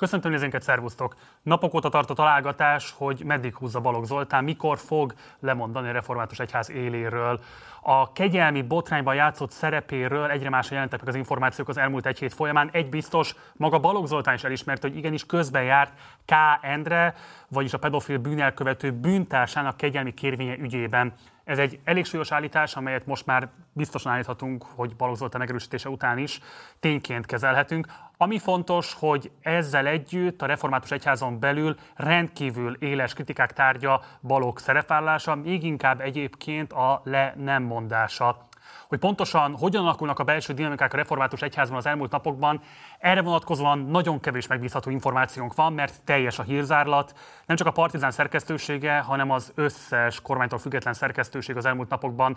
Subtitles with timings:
[0.00, 1.16] Köszöntöm nézőinket, szervusztok!
[1.42, 6.38] Napok óta tart a találgatás, hogy meddig húzza Balogh Zoltán, mikor fog lemondani a református
[6.38, 7.40] egyház éléről.
[7.80, 12.68] A kegyelmi botrányban játszott szerepéről egyre másra jelentek az információk az elmúlt egy hét folyamán.
[12.72, 15.92] Egy biztos, maga Balogh Zoltán is elismerte, hogy igenis közben járt
[16.24, 16.32] K.
[16.60, 17.14] Endre,
[17.48, 21.12] vagyis a pedofil bűnelkövető bűntársának kegyelmi kérvénye ügyében.
[21.50, 26.18] Ez egy elég súlyos állítás, amelyet most már biztosan állíthatunk, hogy Balogh Zoltán megerősítése után
[26.18, 26.40] is
[26.80, 27.86] tényként kezelhetünk.
[28.16, 35.34] Ami fontos, hogy ezzel együtt a református egyházon belül rendkívül éles kritikák tárgya Balogh szerepvállása,
[35.34, 38.48] még inkább egyébként a le nem mondása
[38.90, 42.60] hogy pontosan hogyan alakulnak a belső dinamikák a református egyházban az elmúlt napokban,
[42.98, 47.14] erre vonatkozóan nagyon kevés megbízható információnk van, mert teljes a hírzárlat.
[47.46, 52.36] Nem csak a partizán szerkesztősége, hanem az összes kormánytól független szerkesztőség az elmúlt napokban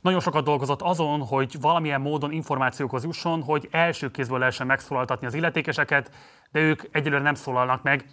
[0.00, 5.34] nagyon sokat dolgozott azon, hogy valamilyen módon információkhoz jusson, hogy első kézből lehessen megszólaltatni az
[5.34, 6.10] illetékeseket,
[6.52, 8.04] de ők egyelőre nem szólalnak meg.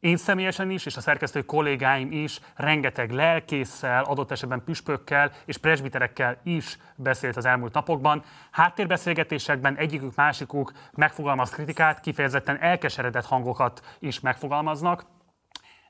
[0.00, 6.40] Én személyesen is, és a szerkesztő kollégáim is rengeteg lelkésszel, adott esetben püspökkel és presbiterekkel
[6.44, 8.22] is beszélt az elmúlt napokban.
[8.50, 15.06] Háttérbeszélgetésekben egyikük, másikuk megfogalmaz kritikát, kifejezetten elkeseredett hangokat is megfogalmaznak,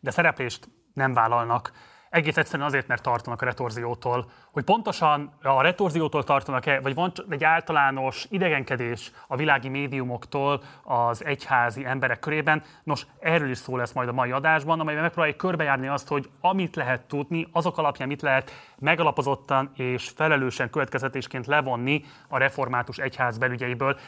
[0.00, 1.72] de szereplést nem vállalnak.
[2.10, 4.30] Egész egyszerűen azért, mert tartanak a retorziótól.
[4.52, 11.84] Hogy pontosan a retorziótól tartanak-e, vagy van egy általános idegenkedés a világi médiumoktól az egyházi
[11.84, 16.08] emberek körében, nos, erről is szó lesz majd a mai adásban, amelyben megpróbáljuk körbejárni azt,
[16.08, 22.98] hogy amit lehet tudni, azok alapján mit lehet megalapozottan és felelősen következetésként levonni a református
[22.98, 23.98] egyház belügyeiből.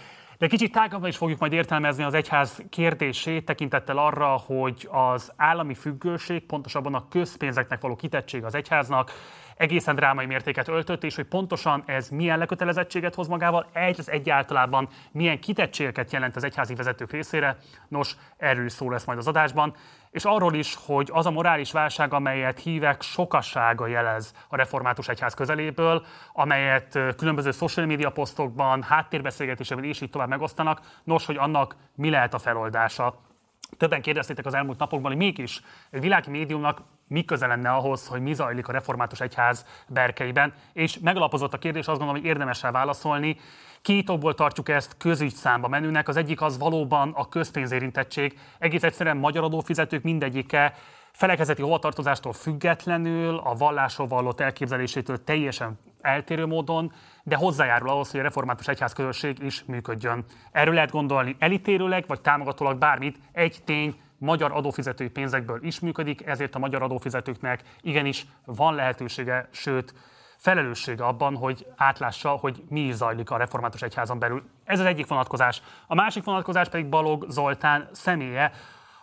[0.41, 5.75] De kicsit tágabban is fogjuk majd értelmezni az egyház kérdését, tekintettel arra, hogy az állami
[5.75, 9.11] függőség, pontosabban a közpénzeknek való kitettség az egyháznak
[9.61, 14.89] egészen drámai mértéket öltött, és hogy pontosan ez milyen lekötelezettséget hoz magával, egy az egyáltalában
[15.13, 17.57] milyen kitettségeket jelent az egyházi vezetők részére.
[17.89, 19.75] Nos, erről szó lesz majd az adásban
[20.11, 25.35] és arról is, hogy az a morális válság, amelyet hívek sokassága jelez a református egyház
[25.35, 32.11] közeléből, amelyet különböző social media posztokban, háttérbeszélgetésében és így tovább megosztanak, nos, hogy annak mi
[32.11, 33.30] lehet a feloldása.
[33.77, 35.61] Többen kérdeztétek az elmúlt napokban, hogy mégis
[35.91, 40.99] egy világi médiumnak mi köze lenne ahhoz, hogy mi zajlik a református egyház berkeiben, és
[40.99, 43.37] megalapozott a kérdés, azt gondolom, hogy érdemes rá válaszolni.
[43.83, 46.09] Két okból tartjuk ezt közügy számba menőnek.
[46.09, 48.39] Az egyik az valóban a közpénzérintettség.
[48.59, 50.75] Egész egyszerűen magyar adófizetők mindegyike
[51.13, 58.23] felekezeti hovatartozástól függetlenül, a vallásról vallott elképzelésétől teljesen eltérő módon, de hozzájárul ahhoz, hogy a
[58.23, 60.25] református egyház közösség is működjön.
[60.53, 63.19] Erről lehet gondolni elítélőleg, vagy támogatólag bármit.
[63.33, 69.95] Egy tény, magyar adófizetői pénzekből is működik, ezért a magyar adófizetőknek igenis van lehetősége, sőt,
[70.37, 74.43] felelőssége abban, hogy átlássa, hogy mi zajlik a református egyházon belül.
[74.65, 75.63] Ez az egyik vonatkozás.
[75.87, 78.53] A másik vonatkozás pedig Balog Zoltán személye,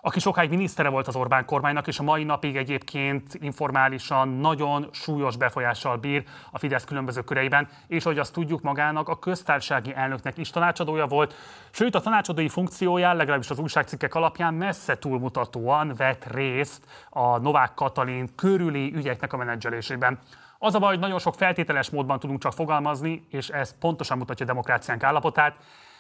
[0.08, 5.38] aki sokáig minisztere volt az Orbán kormánynak, és a mai napig egyébként informálisan nagyon súlyos
[5.38, 10.50] befolyással bír a Fidesz különböző köreiben, és hogy azt tudjuk magának, a köztársasági elnöknek is
[10.50, 11.34] tanácsadója volt,
[11.72, 18.36] sőt a tanácsadói funkcióján, legalábbis az újságcikkek alapján messze túlmutatóan vett részt a Novák Katalin
[18.36, 20.20] körüli ügyeknek a menedzselésében.
[20.60, 24.46] Az a baj, hogy nagyon sok feltételes módban tudunk csak fogalmazni, és ez pontosan mutatja
[24.46, 25.56] a demokráciánk állapotát,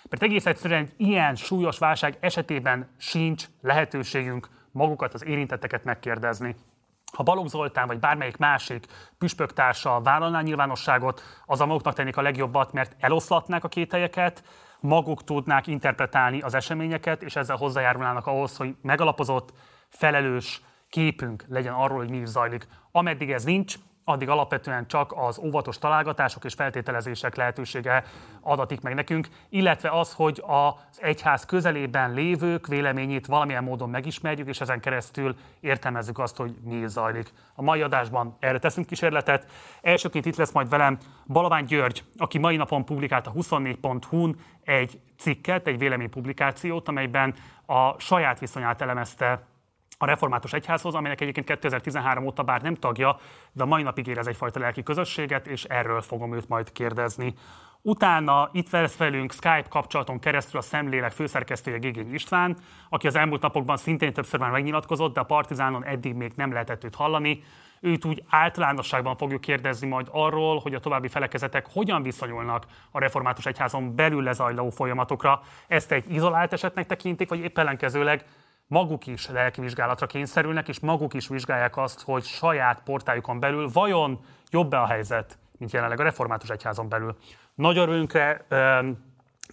[0.09, 6.55] mert egész egyszerűen egy ilyen súlyos válság esetében sincs lehetőségünk magukat, az érintetteket megkérdezni.
[7.13, 8.85] Ha Balogh Zoltán vagy bármelyik másik
[9.17, 14.43] püspöktársa vállalná nyilvánosságot, az a maguknak tennék a legjobbat, mert eloszlatnák a kételyeket,
[14.79, 19.53] maguk tudnák interpretálni az eseményeket, és ezzel hozzájárulnának ahhoz, hogy megalapozott,
[19.89, 22.67] felelős képünk legyen arról, hogy mi is zajlik.
[22.91, 23.75] Ameddig ez nincs,
[24.09, 28.03] addig alapvetően csak az óvatos találgatások és feltételezések lehetősége
[28.41, 34.61] adatik meg nekünk, illetve az, hogy az egyház közelében lévők véleményét valamilyen módon megismerjük, és
[34.61, 37.33] ezen keresztül értelmezzük azt, hogy mi zajlik.
[37.55, 39.45] A mai adásban erre teszünk kísérletet.
[39.81, 45.67] Elsőként itt lesz majd velem Balavány György, aki mai napon publikált a 24.hu-n egy cikket,
[45.67, 47.33] egy véleménypublikációt, amelyben
[47.65, 49.41] a saját viszonyát elemezte
[49.97, 53.17] a református egyházhoz, amelynek egyébként 2013 óta bár nem tagja,
[53.51, 57.33] de a mai napig érez egyfajta lelki közösséget, és erről fogom őt majd kérdezni.
[57.81, 62.57] Utána itt vesz velünk Skype kapcsolaton keresztül a Szemlélek főszerkesztője Gégény István,
[62.89, 66.83] aki az elmúlt napokban szintén többször már megnyilatkozott, de a Partizánon eddig még nem lehetett
[66.83, 67.43] őt hallani.
[67.81, 73.45] Őt úgy általánosságban fogjuk kérdezni majd arról, hogy a további felekezetek hogyan viszonyulnak a református
[73.45, 75.41] egyházon belül lezajló folyamatokra.
[75.67, 78.25] Ezt egy izolált esetnek tekintik, vagy épp ellenkezőleg
[78.67, 84.19] maguk is lelkivizsgálatra kényszerülnek, és maguk is vizsgálják azt, hogy saját portájukon belül vajon
[84.49, 87.17] jobb-e a helyzet, mint jelenleg a református egyházon belül.
[87.55, 88.45] Nagy örömünkre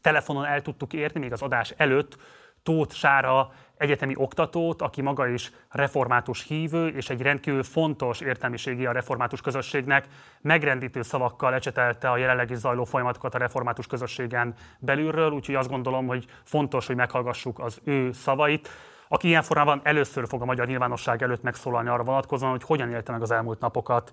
[0.01, 2.17] telefonon el tudtuk érni, még az adás előtt,
[2.63, 8.93] Tóth Sára egyetemi oktatót, aki maga is református hívő, és egy rendkívül fontos értelmiségi a
[8.93, 10.07] református közösségnek,
[10.41, 16.27] megrendítő szavakkal ecsetelte a jelenlegi zajló folyamatokat a református közösségen belülről, úgyhogy azt gondolom, hogy
[16.43, 18.69] fontos, hogy meghallgassuk az ő szavait
[19.09, 23.13] aki ilyen formában először fog a magyar nyilvánosság előtt megszólalni arra vonatkozóan, hogy hogyan élte
[23.13, 24.13] meg az elmúlt napokat.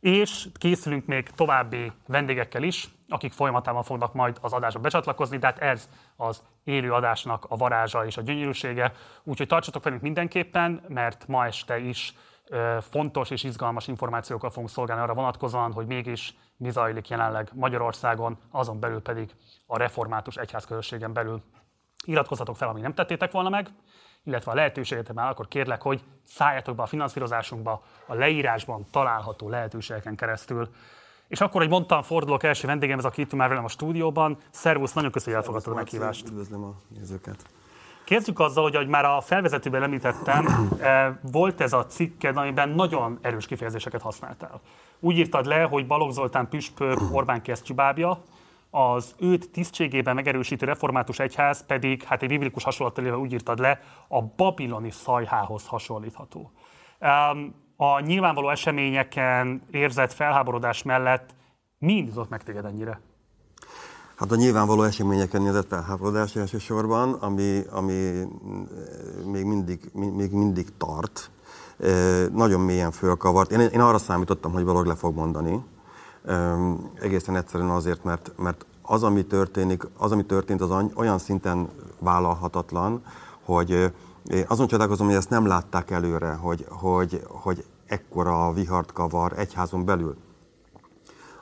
[0.00, 5.58] És készülünk még további vendégekkel is, akik folyamatában fognak majd az adásba becsatlakozni, de hát
[5.58, 8.92] ez az élő adásnak a varázsa és a gyönyörűsége.
[9.22, 12.14] Úgyhogy tartsatok velünk mindenképpen, mert ma este is
[12.80, 18.80] fontos és izgalmas információkkal fogunk szolgálni arra vonatkozóan, hogy mégis mi zajlik jelenleg Magyarországon, azon
[18.80, 19.34] belül pedig
[19.66, 21.42] a református egyházközösségen belül.
[22.04, 23.68] Iratkozzatok fel, ami nem tettétek volna meg,
[24.24, 30.16] illetve a lehetőséget már akkor kérlek, hogy szálljatok be a finanszírozásunkba a leírásban található lehetőségeken
[30.16, 30.68] keresztül.
[31.28, 34.38] És akkor, hogy mondtam, fordulok első vendégemhez, aki itt már velem a stúdióban.
[34.50, 36.28] Szervusz, nagyon köszönjük, hogy elfogadtad a meghívást.
[36.28, 37.44] Üdvözlöm a nézőket.
[38.04, 40.46] Kezdjük azzal, hogy ahogy már a felvezetőben említettem,
[40.80, 44.60] eh, volt ez a cikked, amiben nagyon erős kifejezéseket használtál.
[45.00, 48.22] Úgy írtad le, hogy Balogh Zoltán püspök Orbán kesztyűbábja,
[48.70, 54.22] az őt tisztségében megerősítő református egyház pedig, hát egy biblikus hasonlattal úgy írtad le, a
[54.22, 56.52] babiloni szajhához hasonlítható.
[57.76, 61.34] A nyilvánvaló eseményeken érzett felháborodás mellett
[61.78, 63.00] mi indított meg téged ennyire?
[64.16, 68.24] Hát a nyilvánvaló eseményeken érzett felháborodás elsősorban, ami, ami
[69.24, 71.30] még, mindig, még mindig tart,
[72.32, 73.52] nagyon mélyen fölkavart.
[73.52, 75.64] Én, én arra számítottam, hogy valók le fog mondani
[77.00, 81.68] egészen egyszerűen azért, mert, mert az, ami történik, az, ami történt, az olyan szinten
[81.98, 83.02] vállalhatatlan,
[83.44, 83.92] hogy
[84.46, 90.16] azon csodálkozom, hogy ezt nem látták előre, hogy, hogy, hogy ekkora vihart kavar egyházon belül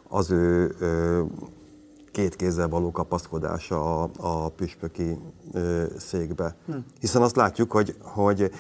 [0.09, 0.75] az ő
[2.13, 5.19] két kézzel való kapaszkodása a, a püspöki
[5.53, 6.57] ö, székbe.
[6.67, 6.73] Hm.
[7.01, 8.51] Hiszen azt látjuk, hogy, hogy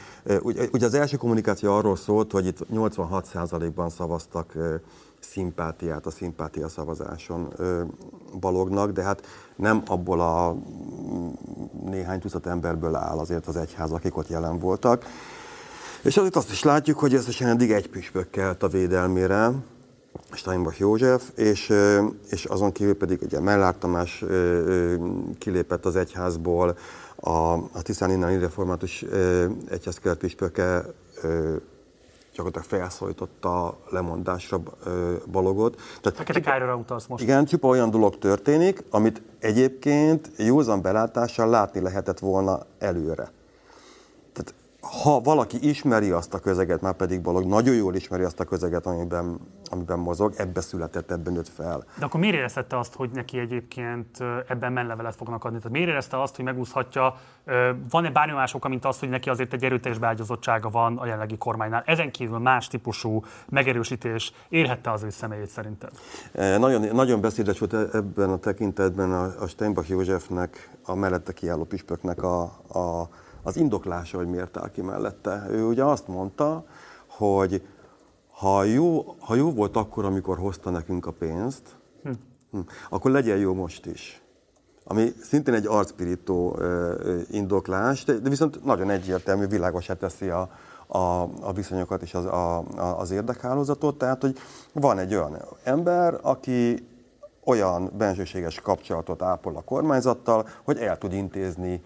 [0.42, 4.74] ugye, ugye az első kommunikáció arról szólt, hogy itt 86%-ban szavaztak ö,
[5.20, 7.52] szimpátiát a szimpátia szavazáson
[8.40, 9.26] balognak, de hát
[9.56, 10.56] nem abból a
[11.84, 15.04] néhány tucat emberből áll azért az egyház, akik ott jelen voltak.
[16.02, 19.52] És azért azt is látjuk, hogy összesen eddig egy püspök kelt a védelmére,
[20.32, 21.72] Steinbach József, és,
[22.30, 24.24] és azon kívül pedig ugye Mellár Tamás
[25.38, 26.76] kilépett az egyházból,
[27.16, 29.04] a, a Tisztán innen református
[29.68, 30.84] egyházkeret püspöke
[32.38, 34.60] gyakorlatilag felszólította lemondásra
[35.30, 35.80] Balogot.
[36.00, 37.22] Tehát Károlyra utalsz most.
[37.22, 43.30] Igen, csupa olyan dolog történik, amit egyébként józan belátással látni lehetett volna előre
[44.80, 48.86] ha valaki ismeri azt a közeget, már pedig Balog nagyon jól ismeri azt a közeget,
[48.86, 49.40] amiben,
[49.70, 51.84] amiben mozog, ebbe született, ebben nőtt fel.
[51.98, 55.56] De akkor miért érezte azt, hogy neki egyébként ebben menlevelet fognak adni?
[55.56, 57.14] Tehát miért érezte azt, hogy megúszhatja?
[57.90, 61.36] Van-e bármi más oka, mint az, hogy neki azért egy erőteljes beágyazottsága van a jelenlegi
[61.36, 61.82] kormánynál?
[61.86, 65.90] Ezen kívül más típusú megerősítés érhette az ő személyét szerinted?
[66.32, 71.64] Nagyon, nagyon beszédes volt e- ebben a tekintetben a, a Steinbach Józsefnek, a mellette kiálló
[71.64, 73.08] püspöknek a, a
[73.48, 75.46] az indoklása, hogy miért áll ki mellette.
[75.50, 76.64] Ő ugye azt mondta,
[77.06, 77.66] hogy
[78.30, 82.10] ha jó, ha jó volt akkor, amikor hozta nekünk a pénzt, hm.
[82.50, 82.58] Hm,
[82.90, 84.22] akkor legyen jó most is.
[84.84, 86.58] Ami szintén egy arcpirító
[87.30, 90.50] indoklás, de, viszont nagyon egyértelmű, világosá teszi a,
[90.86, 92.58] a, a viszonyokat és az, a,
[92.98, 93.98] az érdekhálózatot.
[93.98, 94.38] Tehát, hogy
[94.72, 96.86] van egy olyan ember, aki
[97.44, 101.82] olyan bensőséges kapcsolatot ápol a kormányzattal, hogy el tud intézni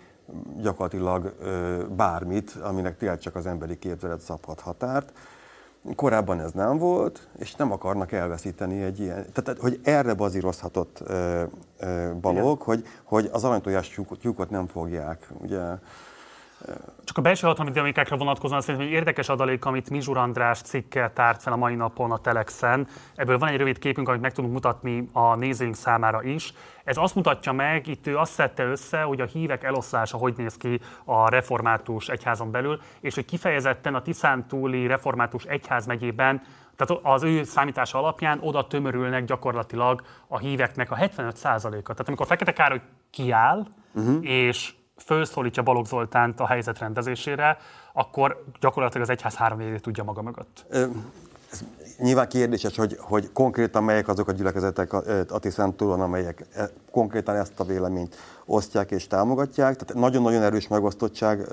[0.60, 1.34] gyakorlatilag
[1.96, 5.12] bármit, aminek tényleg csak az emberi képzelet szabhat határt.
[5.94, 9.26] Korábban ez nem volt, és nem akarnak elveszíteni egy ilyen.
[9.32, 11.02] Tehát, hogy erre bazírozhatott
[12.20, 15.28] Balog, hogy, hogy az aranytojás tyúkot nem fogják.
[15.38, 15.60] Ugye,
[17.04, 21.42] csak a belső hatalmi dinamikákra vonatkozóan szerintem egy érdekes adalék, amit Mizsur András cikke tárt
[21.42, 22.86] fel a mai napon a Telexen.
[23.14, 26.52] Ebből van egy rövid képünk, amit meg tudunk mutatni a nézőink számára is.
[26.84, 30.56] Ez azt mutatja meg, itt ő azt szedte össze, hogy a hívek eloszlása hogy néz
[30.56, 36.42] ki a református egyházon belül, és hogy kifejezetten a Tiszántúli református egyház megyében
[36.76, 41.62] tehát az ő számítása alapján oda tömörülnek gyakorlatilag a híveknek a 75%-a.
[41.62, 44.18] Tehát amikor Fekete Károly kiáll, uh-huh.
[44.20, 44.74] és
[45.04, 47.56] felszólítja Balogh Zoltánt a helyzet rendezésére,
[47.92, 50.64] akkor gyakorlatilag az egyház három tudja maga mögött.
[51.52, 51.64] Ez
[51.98, 54.92] nyilván kérdéses, hogy, hogy konkrétan melyek azok a gyülekezetek
[55.28, 59.76] Ati Szentúron, amelyek e, konkrétan ezt a véleményt osztják és támogatják.
[59.76, 61.48] Tehát nagyon-nagyon erős megosztottság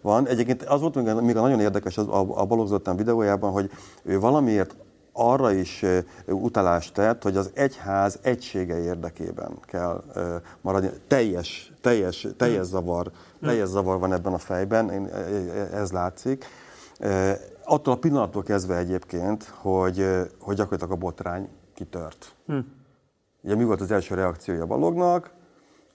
[0.00, 0.28] van.
[0.28, 3.70] Egyébként az volt még a nagyon érdekes a, a Balogh Zoltán videójában, hogy
[4.02, 4.74] ő valamiért
[5.20, 5.84] arra is
[6.26, 10.02] utalást tett, hogy az egyház egysége érdekében kell
[10.60, 10.90] maradni.
[11.06, 13.10] Teljes, teljes, teljes zavar,
[13.40, 15.10] teljes zavar van ebben a fejben,
[15.72, 16.44] ez látszik.
[17.64, 20.06] Attól a pillanattól kezdve egyébként, hogy,
[20.38, 22.34] hogy gyakorlatilag a botrány kitört.
[22.46, 22.58] Hm.
[23.42, 25.30] Ugye mi volt az első reakciója Balognak?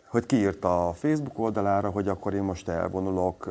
[0.08, 3.50] Hogy kiírta a Facebook oldalára, hogy akkor én most elvonulok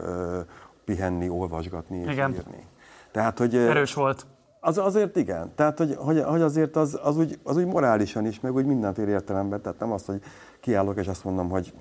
[0.84, 2.32] pihenni, olvasgatni és Igen.
[2.32, 2.66] írni.
[3.12, 4.26] Tehát, hogy, Erős volt.
[4.66, 5.52] Az, azért igen.
[5.54, 9.10] Tehát, hogy, hogy, hogy azért az, az, úgy, az úgy morálisan is, meg úgy mindenféle
[9.10, 9.60] értelemben.
[9.60, 10.20] Tehát nem azt, hogy
[10.60, 11.72] kiállok és azt mondom, hogy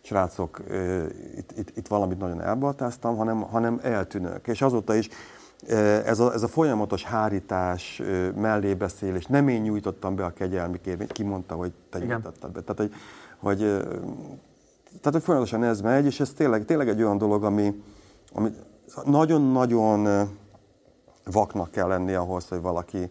[0.00, 0.62] srácok,
[1.36, 4.46] itt, itt, itt valamit nagyon elbaltáztam, hanem, hanem eltűnök.
[4.46, 5.08] És azóta is
[6.04, 8.02] ez a, ez a folyamatos hárítás,
[8.36, 12.10] mellébeszélés, nem én nyújtottam be a kegyelmi kérvényt, ki mondta, hogy te Igen.
[12.10, 12.60] nyújtottad be.
[12.60, 12.92] Tehát, hogy,
[13.38, 13.58] hogy,
[15.00, 17.82] tehát, hogy folyamatosan ez megy, és ez tényleg, tényleg egy olyan dolog, ami,
[18.32, 18.50] ami
[19.04, 20.28] nagyon-nagyon
[21.24, 23.10] vaknak kell lenni ahhoz, hogy valaki,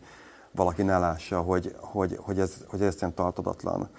[0.51, 3.89] valaki ne lássa, hogy, hogy, hogy, ez, hogy ez egyszerűen tartadatlan.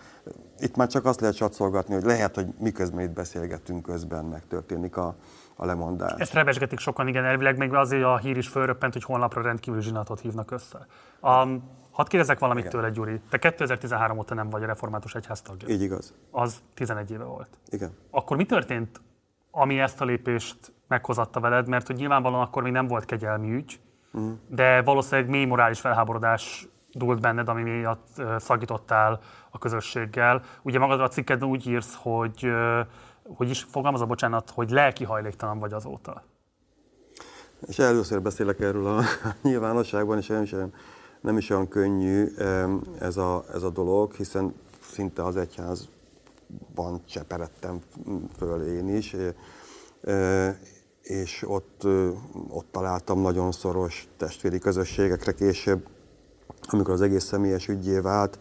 [0.58, 5.14] Itt már csak azt lehet csatszolgatni, hogy lehet, hogy miközben itt beszélgetünk közben megtörténik a,
[5.56, 6.20] a lemondás.
[6.20, 10.20] Ezt rebesgetik sokan, igen, elvileg még azért a hír is fölröppent, hogy honlapra rendkívül zsinatot
[10.20, 10.86] hívnak össze.
[11.20, 12.76] Um, hadd kérdezek valamit igen.
[12.76, 13.20] tőle, Gyuri.
[13.30, 15.68] Te 2013 óta nem vagy a református egyház tagja.
[15.68, 16.14] Így igaz.
[16.30, 17.48] Az 11 éve volt.
[17.68, 17.90] Igen.
[18.10, 19.00] Akkor mi történt,
[19.50, 21.68] ami ezt a lépést meghozatta veled?
[21.68, 23.80] Mert hogy nyilvánvalóan akkor még nem volt kegyelmi ügy,
[24.14, 24.32] uh-huh.
[24.48, 30.42] de valószínűleg mély morális felháborodás dúlt benned, ami miatt szakítottál a közösséggel.
[30.62, 32.48] Ugye magadra a cikkedben úgy írsz, hogy
[33.28, 36.22] hogy is fogalmazza, bocsánat, hogy lelki hajléktalan vagy azóta.
[37.66, 39.02] És először beszélek erről a
[39.42, 40.72] nyilvánosságban, és nem is, olyan,
[41.20, 42.26] nem is olyan könnyű
[42.98, 47.80] ez a, ez a dolog, hiszen szinte az egyházban cseperedtem
[48.36, 49.16] föl én is,
[51.04, 51.86] és ott,
[52.48, 55.86] ott találtam nagyon szoros testvéri közösségekre később,
[56.68, 58.38] amikor az egész személyes ügyé vált,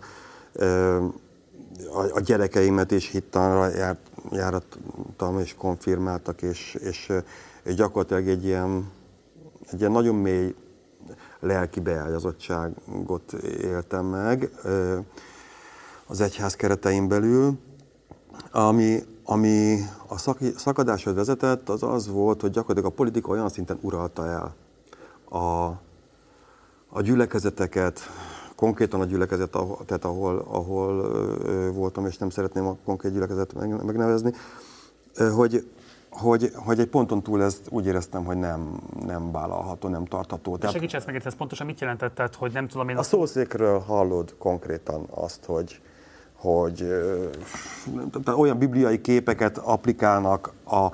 [2.13, 3.99] a, gyerekeimet is hittanra járt,
[4.31, 7.11] járattam, és konfirmáltak, és, és,
[7.63, 8.91] és gyakorlatilag egy ilyen,
[9.71, 10.55] egy ilyen nagyon mély
[11.39, 14.49] lelki beágyazottságot éltem meg
[16.07, 17.57] az egyház keretein belül,
[18.51, 20.17] ami, ami a
[20.55, 24.55] szakadáshoz vezetett, az az volt, hogy gyakorlatilag a politika olyan szinten uralta el
[25.39, 25.65] a,
[26.89, 27.99] a gyülekezeteket,
[28.55, 31.11] konkrétan a gyülekezet, ahol, tehát ahol, ahol
[31.71, 34.33] voltam, és nem szeretném a konkrét gyülekezet meg, megnevezni,
[35.35, 35.67] hogy,
[36.09, 40.57] hogy, hogy egy ponton túl ezt úgy éreztem, hogy nem, nem vállalható, nem tartható.
[40.57, 42.97] Tehát, segíts ezt meg, ez pontosan mit jelentett, hogy nem tudom én...
[42.97, 45.81] A szószékről hallod konkrétan azt, hogy,
[46.43, 46.87] hogy
[47.93, 50.85] tehát olyan bibliai képeket applikálnak a,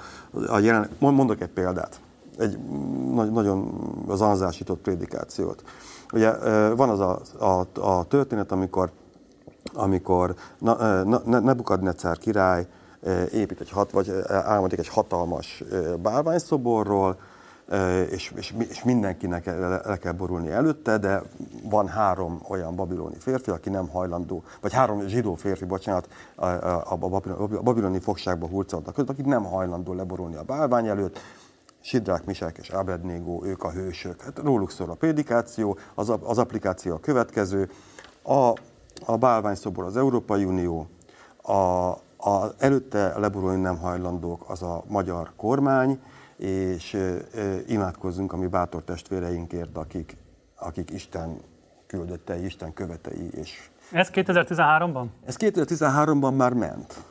[0.48, 0.90] a jelen...
[1.00, 2.00] Mondok egy példát,
[2.38, 2.58] egy
[3.14, 3.72] nagyon
[4.08, 5.64] az anzásított prédikációt.
[6.14, 6.32] Ugye
[6.76, 8.92] van az a, a, a történet, amikor,
[9.74, 10.36] amikor
[11.26, 12.68] Nebukadnecár király
[13.32, 15.64] épít egy hat, vagy álmodik egy hatalmas
[16.02, 17.18] bálványszoborról,
[18.10, 19.46] és, és, és mindenkinek
[19.86, 21.22] le, kell borulni előtte, de
[21.64, 26.86] van három olyan babiloni férfi, aki nem hajlandó, vagy három zsidó férfi, bocsánat, a, a,
[26.90, 26.98] a,
[27.62, 31.20] babiloni fogságba hurcoltak között, akik nem hajlandó leborulni a bálvány előtt,
[31.82, 34.22] Sidrák, Misák és Abednego, ők a hősök.
[34.22, 37.70] Hát róluk szól a prédikáció, az, az applikáció a következő.
[38.24, 38.54] A,
[39.06, 40.88] a bálványszobor az Európai Unió,
[41.42, 41.54] a,
[42.18, 46.00] a előtte leborulni nem hajlandók az a magyar kormány,
[46.40, 46.98] és
[47.68, 50.18] imádkozzunk a mi bátor testvéreinkért, akik,
[50.56, 51.42] akik Isten
[51.88, 53.30] küldöttei, Isten követei.
[53.32, 55.06] És ez 2013-ban?
[55.26, 57.04] Ez 2013-ban már ment.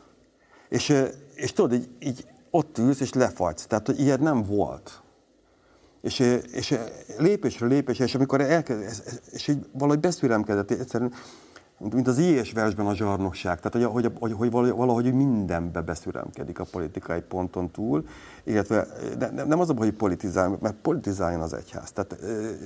[0.69, 0.95] És,
[1.35, 3.67] és tudod, így, így ott ülsz és lefagysz.
[3.67, 5.03] Tehát, hogy ilyen nem volt.
[6.01, 6.19] És,
[6.53, 6.79] és
[7.19, 11.13] lépésre lépésre, és amikor elkezd, és így valahogy beszüremkedett, egyszerűen,
[11.79, 17.21] mint az ilyes versben a zsarnokság, tehát hogy, hogy, hogy valahogy mindenbe beszüremkedik a politikai
[17.21, 18.07] ponton túl,
[18.45, 18.87] illetve
[19.19, 21.93] ne, nem az a hogy politizál, mert politizáljon az egyház.
[21.93, 22.17] Tehát,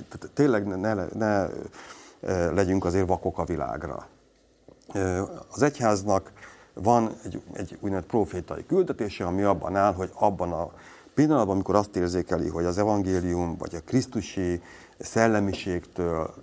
[0.09, 1.47] tehát tényleg ne, ne, ne
[2.51, 4.07] legyünk azért vakok a világra.
[5.51, 6.31] Az egyháznak
[6.73, 10.71] van egy, egy úgynevezett profétai küldetése, ami abban áll, hogy abban a
[11.13, 14.61] pillanatban, amikor azt érzékeli, hogy az evangélium vagy a krisztusi
[14.99, 16.33] szellemiségtől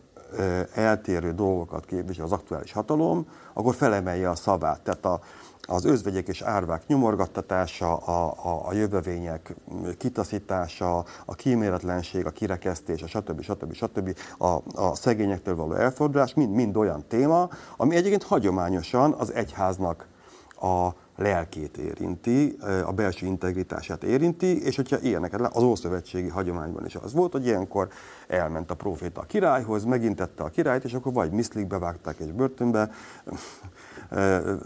[0.74, 4.80] eltérő dolgokat képvisel az aktuális hatalom, akkor felemelje a szavát.
[4.80, 5.20] Tehát a,
[5.62, 9.54] az özvegyek és árvák nyomorgattatása, a, a, a jövevények
[9.98, 13.42] kitaszítása, a kíméletlenség, a kirekesztés, a stb.
[13.42, 13.72] stb.
[13.72, 14.16] stb.
[14.38, 20.06] A, a szegényektől való elfordulás, mind, mind olyan téma, ami egyébként hagyományosan az egyháznak
[20.60, 20.88] a
[21.20, 27.32] lelkét érinti, a belső integritását érinti, és hogyha ilyeneket, az Ószövetségi hagyományban is az volt,
[27.32, 27.88] hogy ilyenkor
[28.28, 32.90] elment a proféta a királyhoz, megintette a királyt, és akkor vagy miszlikbe vágták és börtönbe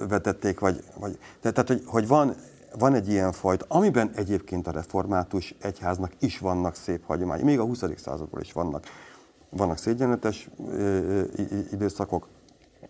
[0.08, 2.34] vetették, vagy, vagy tehát, hogy, hogy van,
[2.78, 7.64] van egy ilyen fajta, amiben egyébként a református egyháznak is vannak szép hagyományai, még a
[7.64, 7.84] 20.
[7.96, 8.84] századból is vannak,
[9.48, 10.48] vannak szégyenletes
[11.72, 12.28] időszakok,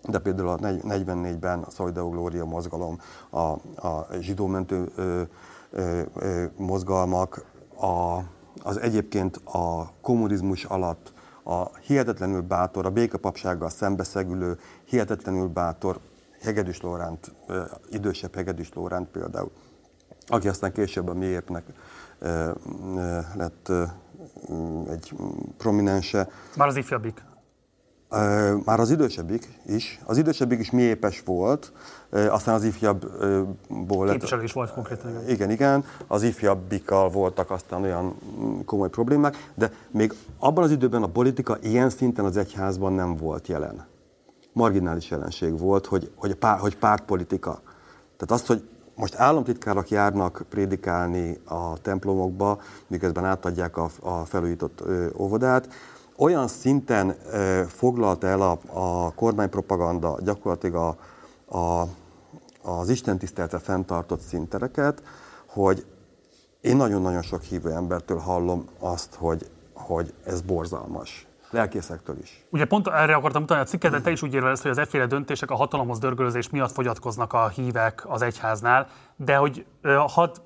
[0.09, 2.99] de például a 44-ben a Szolideo Gloria mozgalom,
[3.31, 3.39] a,
[3.87, 5.23] a zsidómentő ö,
[5.71, 7.45] ö, ö, mozgalmak,
[7.77, 8.19] a,
[8.63, 11.13] az egyébként a kommunizmus alatt
[11.45, 15.99] a hihetetlenül bátor, a békapapsággal szembeszegülő, hihetetlenül bátor
[16.41, 17.33] Hegedűs Lóránt,
[17.91, 19.51] idősebb Hegedűs Lóránt például,
[20.27, 21.65] aki aztán később a miértnek
[23.35, 23.73] lett
[24.91, 25.15] egy
[25.57, 26.29] prominense.
[26.57, 27.23] Már az ifjabbik.
[28.65, 30.01] Már az idősebbik is.
[30.05, 31.73] Az idősebbik is mélyépes volt,
[32.11, 34.09] aztán az ifjabbból.
[34.11, 35.29] Képviselő is volt konkrétan.
[35.29, 35.85] Igen, igen.
[36.07, 38.17] Az ifjabbikkal voltak aztán olyan
[38.65, 43.49] komoly problémák, de még abban az időben a politika ilyen szinten az egyházban nem volt
[43.49, 43.87] jelen.
[44.53, 47.61] Marginális jelenség volt, hogy, hogy, pár, hogy pártpolitika.
[48.17, 54.83] Tehát azt, hogy most államtitkárok járnak prédikálni a templomokba, miközben átadják a, a felújított
[55.17, 55.69] óvodát,
[56.16, 60.97] olyan szinten ö, foglalta el a, a kormánypropaganda gyakorlatilag
[61.49, 61.88] a, a,
[62.62, 63.18] az Isten
[63.62, 65.02] fenntartott szintereket,
[65.47, 65.87] hogy
[66.61, 71.26] én nagyon-nagyon sok hívő embertől hallom azt, hogy, hogy ez borzalmas.
[71.50, 72.44] Lelkészektől is.
[72.50, 75.06] Ugye pont erre akartam mutatni a cikket, de te is úgy érvelsz, hogy az efféle
[75.06, 79.66] döntések a hatalomhoz dörgölözés miatt fogyatkoznak a hívek az egyháznál, de hogy
[80.06, 80.37] hadd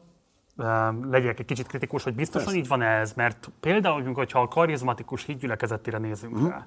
[1.10, 2.58] legyek egy kicsit kritikus, hogy biztosan Persze.
[2.58, 6.50] így van ez, mert például, hogyha a karizmatikus hídgyülekezetére nézünk uh-huh.
[6.50, 6.66] rá,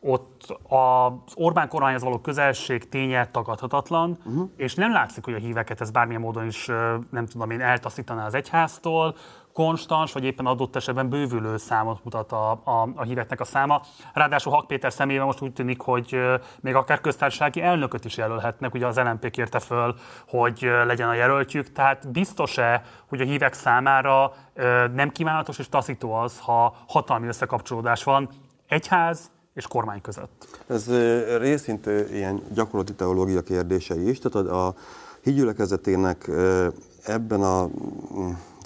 [0.00, 4.48] ott az Orbán kormányhoz való közelség ténye tagadhatatlan, uh-huh.
[4.56, 6.66] és nem látszik, hogy a híveket ez bármilyen módon is,
[7.10, 9.16] nem tudom én, eltaszítaná az egyháztól,
[9.52, 13.82] konstans, vagy éppen adott esetben bővülő számot mutat a, a, a híveknek a száma.
[14.12, 16.16] Ráadásul Hak Péter személyében most úgy tűnik, hogy
[16.60, 19.94] még akár köztársasági elnököt is jelölhetnek, ugye az LNP kérte föl,
[20.28, 24.32] hogy legyen a jelöltjük, tehát biztos-e, hogy a hívek számára
[24.94, 28.28] nem kívánatos és taszító az, ha hatalmi összekapcsolódás van
[28.68, 30.62] egyház és kormány között?
[30.66, 30.90] Ez
[31.38, 34.74] részint ilyen gyakorlati teológia kérdése is, tehát a, a
[35.22, 36.30] hídgyülekezetének
[37.02, 37.68] ebben a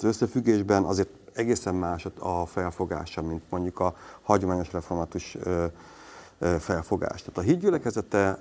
[0.05, 5.37] összefüggésben azért egészen más a felfogása, mint mondjuk a hagyományos református
[6.59, 7.21] felfogás.
[7.21, 8.39] Tehát a hídgyülekezete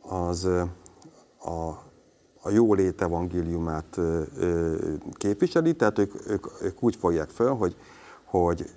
[0.00, 0.44] az
[1.38, 1.68] a,
[2.42, 3.98] a jólét evangéliumát
[5.12, 7.76] képviseli, tehát ők, ők, ők úgy fogják fel, hogy,
[8.24, 8.70] hogy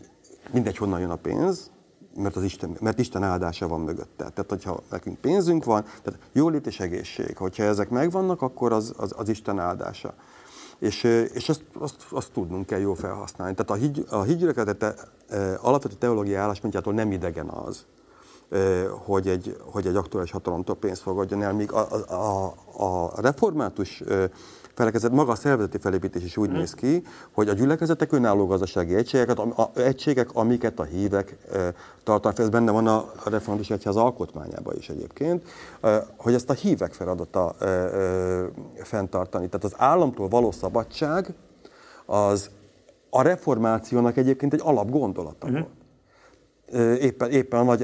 [0.52, 1.72] mindegy honnan jön a pénz,
[2.16, 4.30] mert, az Isten, mert Isten áldása van mögötte.
[4.30, 9.14] Tehát, hogyha nekünk pénzünk van, tehát jólét és egészség, hogyha ezek megvannak, akkor az, az,
[9.18, 10.14] az Isten áldása.
[10.84, 13.56] És, és azt, azt, azt tudnunk kell jól felhasználni.
[13.56, 14.96] Tehát a, híd, a hídgyülekezete
[15.62, 17.86] alapvető teológiai álláspontjától nem idegen az,
[19.06, 24.04] hogy egy, hogy egy aktuális hatalomtól pénzt fogadjon el, míg a, a, a református
[24.74, 26.54] felekezet, maga a szervezeti felépítés is úgy mm.
[26.54, 31.74] néz ki, hogy a gyülekezetek önálló gazdasági egységek, a, a, egységek amiket a hívek e,
[32.04, 35.44] tartanak ez benne van a református egyház alkotmányában is egyébként,
[35.82, 39.48] e, hogy ezt a hívek feladata e, e, fenntartani.
[39.48, 41.34] Tehát az államtól való szabadság
[42.06, 42.50] az
[43.10, 45.52] a reformációnak egyébként egy alapgondolata mm.
[45.52, 45.83] volt
[47.00, 47.84] éppen, éppen a nagy,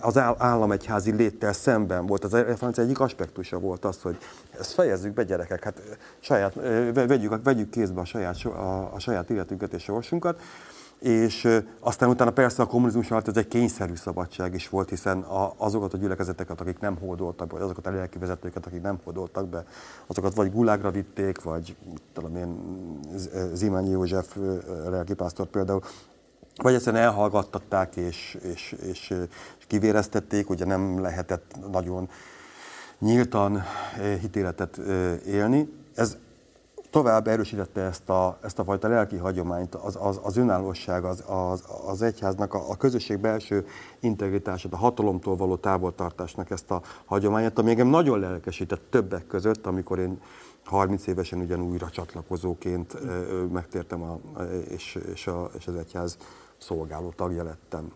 [0.00, 2.24] az, államegyházi léttel szemben volt.
[2.24, 4.16] Az reformáció egyik aspektusa volt az, hogy
[4.58, 5.82] ezt fejezzük be gyerekek, hát
[6.20, 6.54] saját,
[6.94, 10.40] vegyük, vegyük kézbe a saját, a, a saját életünket és sorsunkat,
[10.98, 11.48] és
[11.80, 15.94] aztán utána persze a kommunizmus alatt ez egy kényszerű szabadság is volt, hiszen a, azokat
[15.94, 19.64] a gyülekezeteket, akik nem hódoltak, vagy azokat a lelki vezetőket, akik nem hódoltak be,
[20.06, 21.76] azokat vagy gulágra vitték, vagy
[22.12, 22.56] talán én
[23.52, 24.36] Zimányi József
[24.88, 25.82] lelkipásztor például
[26.62, 29.10] vagy egyszerűen elhallgattatták és, és, és,
[29.58, 32.08] és kivéreztették, ugye nem lehetett nagyon
[32.98, 35.68] nyíltan eh, hitéletet eh, élni.
[35.94, 36.16] Ez
[36.90, 41.64] tovább erősítette ezt a, ezt a fajta lelki hagyományt, az, az, az önállóság, az, az,
[41.86, 43.66] az egyháznak, a, a közösség belső
[44.00, 49.98] integritását, a hatalomtól való távoltartásnak ezt a hagyományát, ami engem nagyon lelkesített többek között, amikor
[49.98, 50.20] én
[50.64, 53.00] 30 évesen ugyan újra csatlakozóként eh,
[53.52, 56.16] megtértem, a, és, és, a, és az egyház
[56.58, 57.92] szolgáló tagja lettem.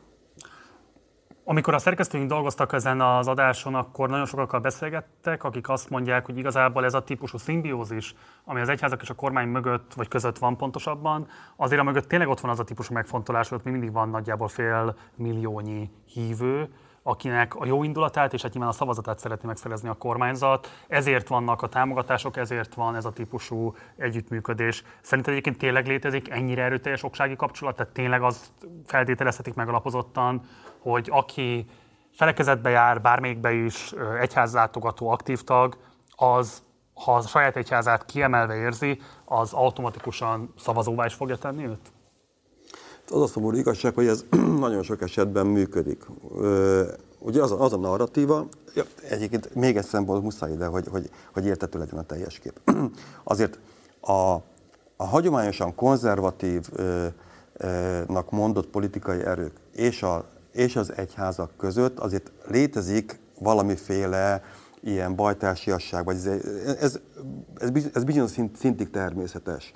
[1.45, 6.39] Amikor a szerkesztőink dolgoztak ezen az adáson, akkor nagyon sokakkal beszélgettek, akik azt mondják, hogy
[6.39, 10.57] igazából ez a típusú szimbiózis, ami az egyházak és a kormány mögött, vagy között van
[10.57, 13.93] pontosabban, azért a mögött tényleg ott van az a típusú megfontolás, hogy ott még mindig
[13.93, 16.69] van nagyjából fél milliónyi hívő,
[17.03, 20.69] akinek a jó indulatát és hát nyilván a szavazatát szeretné megszerezni a kormányzat.
[20.89, 24.85] Ezért vannak a támogatások, ezért van ez a típusú együttműködés.
[25.01, 27.77] Szerinted egyébként tényleg létezik ennyire erőteljes oksági kapcsolat?
[27.77, 28.53] Tehát tényleg azt
[28.87, 30.43] feltételezhetik megalapozottan,
[30.79, 31.67] hogy aki
[32.13, 35.77] felekezetbe jár, bármelyikbe is egyházlátogató aktív tag,
[36.17, 36.63] az
[37.05, 41.93] ha a saját egyházát kiemelve érzi, az automatikusan szavazóvá is fogja tenni őt?
[43.11, 44.25] Az a szomorú igazság, hogy ez
[44.67, 46.05] nagyon sok esetben működik.
[47.19, 51.11] Ugye az a, az a narratíva, ja, egyébként még egy szempont muszáj ide, hogy, hogy,
[51.33, 52.61] hogy értető legyen a teljes kép.
[53.25, 53.59] Azért
[54.01, 54.35] a,
[54.97, 64.43] a hagyományosan konzervatívnak mondott politikai erők és, a, és az egyházak között azért létezik valamiféle
[64.83, 66.27] ilyen bajtársiasság, vagy ez,
[66.81, 66.99] ez,
[67.59, 69.73] ez, ez bizonyos szintig természetes.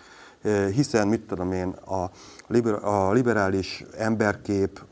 [0.72, 2.10] Hiszen, mit tudom én, a,
[2.46, 4.84] liber, a liberális emberkép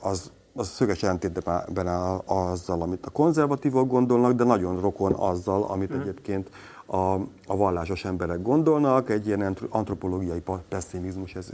[0.00, 5.96] az, az szöges ellentétben áll azzal, amit a konzervatívok gondolnak, de nagyon rokon azzal, amit
[5.96, 6.00] mm.
[6.00, 6.50] egyébként
[6.86, 7.12] a,
[7.46, 11.48] a vallásos emberek gondolnak, egy ilyen antropológiai pessimizmus, ez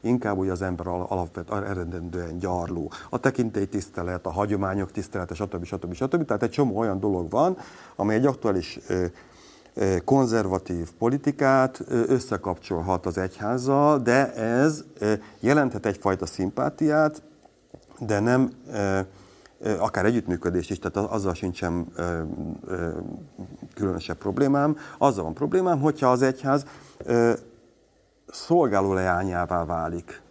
[0.00, 2.90] inkább ugye az ember alapvet, eredendően gyarló.
[3.10, 5.64] A tekintélytisztelet, a hagyományok tisztelete, stb.
[5.64, 5.94] stb.
[5.94, 6.24] stb.
[6.24, 7.56] Tehát egy csomó olyan dolog van,
[7.96, 8.78] amely egy aktuális
[10.04, 14.84] konzervatív politikát összekapcsolhat az egyházzal, de ez
[15.40, 17.22] jelenthet egyfajta szimpátiát,
[17.98, 18.50] de nem
[19.78, 21.86] akár együttműködést is, tehát azzal sincsen
[23.74, 24.76] különösebb problémám.
[24.98, 26.64] Azzal van problémám, hogyha az egyház
[28.26, 30.22] szolgáló leányává válik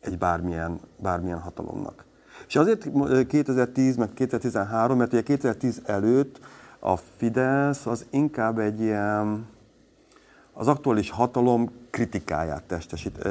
[0.00, 2.04] egy bármilyen, bármilyen hatalomnak.
[2.46, 2.88] És azért
[3.26, 6.40] 2010 meg 2013, mert ugye 2010 előtt
[6.86, 9.46] a Fidesz az inkább egy ilyen
[10.52, 13.28] az aktuális hatalom kritikáját testesít,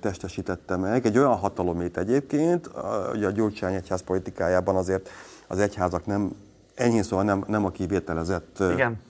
[0.00, 1.06] testesítette meg.
[1.06, 2.70] Egy olyan hatalomét egyébként,
[3.12, 5.08] ugye a Gyurcsány egyház politikájában azért
[5.46, 6.32] az egyházak nem,
[6.74, 9.00] enyhén szóval nem, nem a kivételezett Igen.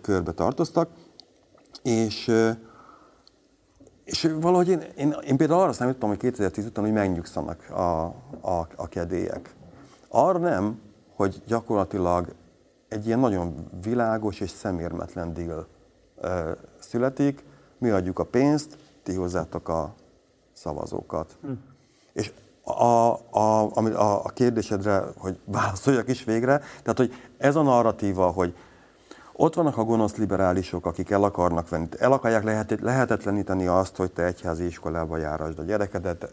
[0.00, 0.88] körbe tartoztak.
[1.82, 2.32] És,
[4.04, 8.04] és valahogy én, én, én például arra számítottam, hogy 2010 után hogy megnyugszanak a,
[8.40, 9.54] a, a kedélyek.
[10.08, 10.80] Arra nem,
[11.14, 12.38] hogy gyakorlatilag
[12.90, 15.66] egy ilyen nagyon világos és szemérmetlen deal
[16.78, 17.44] születik,
[17.78, 19.94] mi adjuk a pénzt, ti hozzátok a
[20.52, 21.36] szavazókat.
[21.42, 21.50] Hm.
[22.12, 28.30] És a, a, a, a kérdésedre, hogy válaszoljak is végre, tehát, hogy ez a narratíva,
[28.30, 28.54] hogy
[29.32, 34.12] ott vannak a gonosz liberálisok, akik el akarnak venni, el akarják lehet, lehetetleníteni azt, hogy
[34.12, 36.32] te egyházi iskolába járasd a gyerekedet,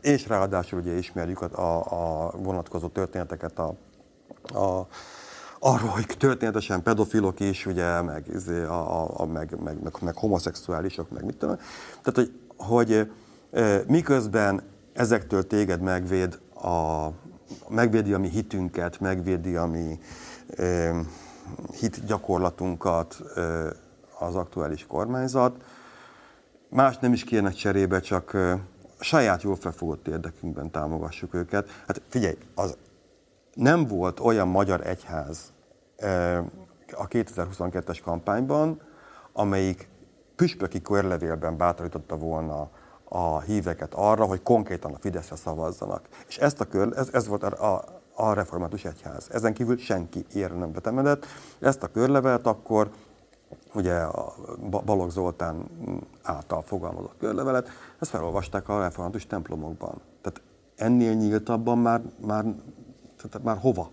[0.00, 3.74] és ráadásul ugye ismerjük a, a, a vonatkozó történeteket a,
[4.42, 4.86] a
[5.60, 10.16] arról, hogy történetesen pedofilok is, ugye, meg, izé, a, a, a, meg, meg, meg, meg
[10.16, 11.56] homoszexuálisok, meg mit tudom.
[12.02, 13.10] Tehát, hogy, hogy
[13.86, 14.62] miközben
[14.92, 17.08] ezektől téged megvéd a,
[17.68, 19.98] megvédi a mi hitünket, megvédi a mi
[21.72, 23.22] hit gyakorlatunkat
[24.18, 25.56] az aktuális kormányzat,
[26.68, 28.58] más nem is kérnek cserébe, csak e,
[29.00, 31.70] saját jól felfogott érdekünkben támogassuk őket.
[31.86, 32.76] Hát figyelj, az
[33.58, 35.52] nem volt olyan magyar egyház
[36.92, 38.80] a 2022-es kampányban,
[39.32, 39.88] amelyik
[40.36, 42.70] püspöki körlevélben bátorította volna
[43.04, 46.08] a híveket arra, hogy konkrétan a Fideszre szavazzanak.
[46.28, 49.28] És ezt a kör, ez, ez volt a, a, református egyház.
[49.30, 51.26] Ezen kívül senki ilyen nem betemedett.
[51.60, 52.90] Ezt a körlevelet akkor
[53.74, 54.34] ugye a
[54.70, 55.70] Balogh Zoltán
[56.22, 57.68] által fogalmazott körlevelet,
[57.98, 60.00] ezt felolvasták a református templomokban.
[60.20, 60.42] Tehát
[60.76, 62.44] ennél nyíltabban már, már
[63.18, 63.90] tehát már hova?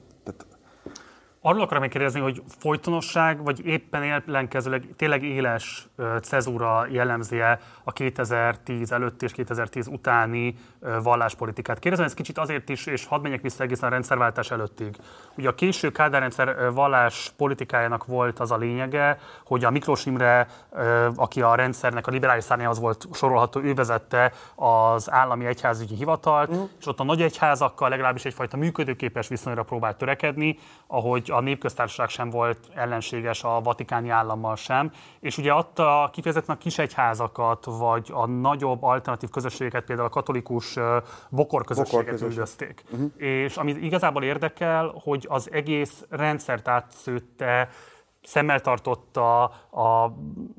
[1.48, 5.88] Arról akarom még kérdezni, hogy folytonosság, vagy éppen ellenkezőleg tényleg éles
[6.22, 10.56] cezúra jellemzi-e a 2010 előtt és 2010 utáni
[11.04, 11.80] valláspolitikát.
[11.80, 14.96] Kérdezem ezt kicsit azért is, és hadd menjek vissza egészen a rendszerváltás előttig.
[15.38, 20.48] Ugye a késő Kádár rendszer vallás politikájának volt az a lényege, hogy a Miklós Imre,
[21.16, 26.64] aki a rendszernek a liberális szárnyához volt sorolható, ő vezette az állami egyházügyi hivatalt, mm.
[26.80, 32.30] és ott a nagy egyházakkal legalábbis egyfajta működőképes viszonyra próbált törekedni, ahogy a népköztársaság sem
[32.30, 38.84] volt ellenséges a vatikáni állammal sem, és ugye adta kifejezetten a kisegyházakat, vagy a nagyobb
[38.84, 40.78] alternatív közösségeket, például a katolikus
[41.30, 42.84] bokorközösséget üldözték.
[42.92, 43.12] Uh-huh.
[43.18, 47.70] És ami igazából érdekel, hogy az egész rendszert átszőtte,
[48.24, 50.14] szemmel tartotta, a,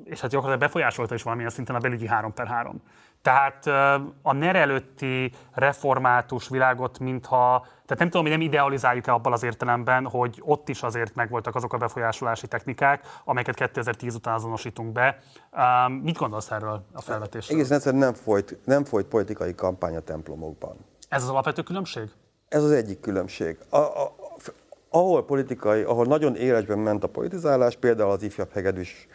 [0.05, 2.83] és hát gyakorlatilag befolyásolta is valamilyen szinten a belügyi 3 per 3.
[3.27, 3.67] Tehát
[4.23, 10.09] a NER előtti református világot, mintha, tehát nem tudom, hogy nem idealizáljuk-e abban az értelemben,
[10.09, 15.19] hogy ott is azért megvoltak azok a befolyásolási technikák, amelyeket 2010 után azonosítunk be.
[16.03, 17.59] Mit gondolsz erről a felvetésről?
[17.59, 20.77] Egész egyszerűen nem folyt, nem folyt politikai kampány a templomokban.
[21.09, 22.11] Ez az alapvető különbség?
[22.49, 23.59] Ez az egyik különbség.
[23.69, 24.15] A, a,
[24.91, 29.07] ahol politikai, ahol nagyon élesben ment a politizálás, például az ifjabb hegedűs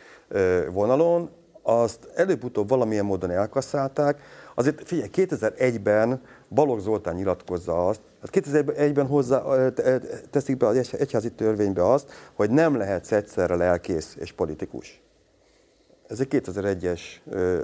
[0.72, 1.30] vonalon,
[1.62, 4.22] azt előbb-utóbb valamilyen módon elkasszálták.
[4.56, 9.70] Azért figyelj, 2001-ben Balogh Zoltán nyilatkozza azt, hát 2001-ben hozzá
[10.30, 15.02] teszik be az egyházi törvénybe azt, hogy nem lehetsz egyszerre lelkész és politikus.
[16.08, 17.02] Ez egy 2001-es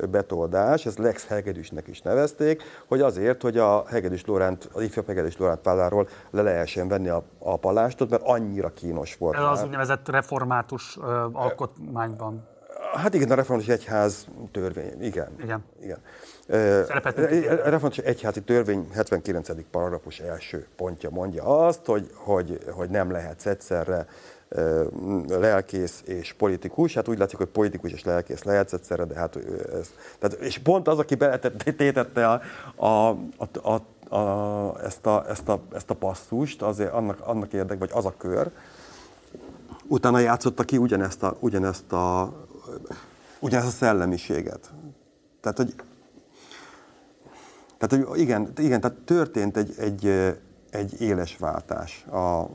[0.09, 5.37] betoldás, ezt Lex Hegedűsnek is nevezték, hogy azért, hogy a Hegedűs Lóránt, az ifjabb Hegedűs
[5.37, 9.35] Lóránt páláról le lehessen venni a, a palástot, mert annyira kínos volt.
[9.35, 12.47] Ez az úgynevezett református ö, alkotmányban.
[12.93, 15.29] Hát igen, a református egyház törvény, igen.
[15.43, 15.63] Igen.
[15.81, 15.99] igen.
[16.47, 19.49] A református egyházi törvény 79.
[19.71, 24.07] paragrafus első pontja mondja azt, hogy, hogy, hogy nem lehetsz egyszerre
[25.27, 29.35] lelkész és politikus, hát úgy látszik, hogy politikus és lelkész lehetsz egyszerre, de hát
[29.73, 32.41] ez, tehát, és pont az, aki beletétette a,
[32.75, 37.79] a, a, a, a, ezt, a, ezt, a, ezt a passzust, azért annak, annak érdek,
[37.79, 38.51] vagy az a kör,
[39.87, 42.33] utána játszotta ki ugyanezt a, ugyanezt a,
[43.39, 44.71] ugyanezt a szellemiséget.
[45.41, 45.75] Tehát, hogy
[47.77, 50.05] tehát, hogy igen, igen, tehát történt egy, egy,
[50.69, 52.05] egy éles váltás.
[52.05, 52.45] A,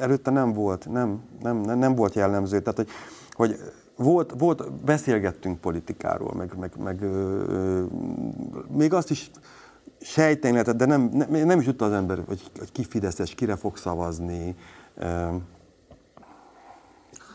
[0.00, 2.88] előtte nem volt, nem, nem, nem volt jellemző, tehát hogy,
[3.32, 3.60] hogy
[3.96, 7.84] volt, volt, beszélgettünk politikáról, meg, meg, meg ö, ö,
[8.68, 9.30] még azt is
[10.00, 13.56] sejteni lehetett, de nem, nem, nem is tudta az ember, hogy, hogy ki Fideszes, kire
[13.56, 14.56] fog szavazni.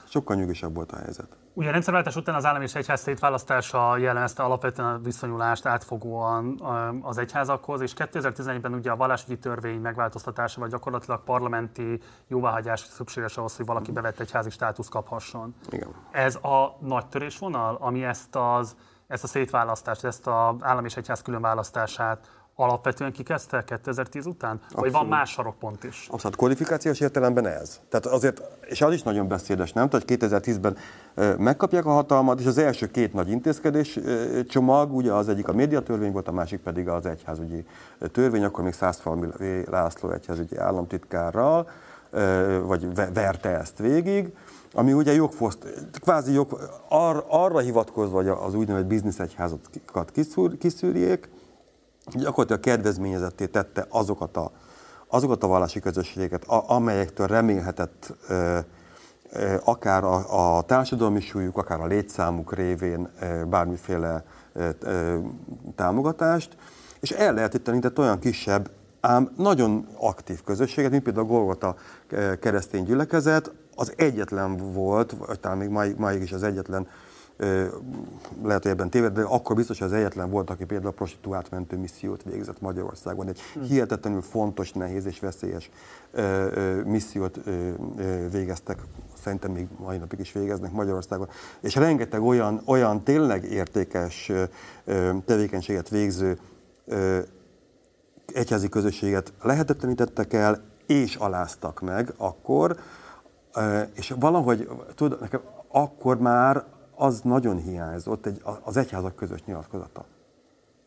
[0.10, 1.41] Sokkal nyugisabb volt a helyzet.
[1.54, 6.62] Ugye a rendszerváltás után az állam és egyház szétválasztása jellemezte alapvetően a viszonyulást átfogóan
[7.02, 13.56] az egyházakhoz, és 2011-ben ugye a vallásügyi törvény megváltoztatása, vagy gyakorlatilag parlamenti jóváhagyás szükséges ahhoz,
[13.56, 15.56] hogy valaki bevett egyházi státusz kaphasson.
[15.70, 15.90] Igen.
[16.12, 18.76] Ez a nagy törésvonal, ami ezt, az,
[19.08, 24.60] ezt a szétválasztást, ezt az állam és egyház különválasztását alapvetően kikezdte 2010 után?
[24.64, 24.84] Abszolút.
[24.84, 26.08] Vagy van más sarokpont is?
[26.12, 27.80] Abszolút, kodifikációs értelemben ez.
[27.90, 29.90] Tehát azért, és az is nagyon beszédes, nem?
[29.90, 30.78] Tehát 2010-ben
[31.38, 34.00] megkapják a hatalmat, és az első két nagy intézkedés
[34.48, 37.66] csomag, ugye az egyik a médiatörvény volt, a másik pedig az egyházügyi
[38.12, 39.28] törvény, akkor még Szászfalmi
[39.70, 41.70] László egyházügyi államtitkárral,
[42.64, 44.34] vagy verte ezt végig,
[44.74, 50.12] ami ugye jogfoszt, kvázi jog, ar, arra hivatkozva, hogy az úgynevezett bizniszegyházakat
[50.60, 51.30] kiszűrjék,
[52.14, 54.52] gyakorlatilag kedvezményezetté tette azokat a,
[55.08, 58.60] azokat a vallási közösségeket, a, amelyektől remélhetett ö,
[59.32, 65.18] ö, akár a, a társadalmi súlyuk, akár a létszámuk révén ö, bármiféle ö, ö,
[65.76, 66.58] támogatást,
[67.00, 68.70] és el lehetetlenített tehát olyan kisebb,
[69.02, 71.76] ám nagyon aktív közösséget, mint például a Golgota
[72.40, 76.88] keresztény gyülekezet, az egyetlen volt, vagy talán még máig, máig is az egyetlen
[78.44, 81.52] lehet, hogy ebben téved, de akkor biztos, hogy az egyetlen volt, aki például a prostituált
[81.52, 83.28] mentő missziót végzett Magyarországon.
[83.28, 83.64] Egy hmm.
[83.64, 85.70] hihetetlenül fontos, nehéz és veszélyes
[86.86, 87.40] missziót
[88.32, 88.80] végeztek,
[89.24, 91.30] szerintem még mai napig is végeznek Magyarországon.
[91.60, 94.32] És rengeteg olyan, olyan tényleg értékes
[95.26, 96.38] tevékenységet végző
[98.34, 102.76] egyházi közösséget lehetetlenítettek el, és aláztak meg akkor,
[103.94, 106.66] és valahogy, tudod, nekem akkor már
[107.02, 110.06] az nagyon hiányzott, egy, az egyházak közös nyilatkozata.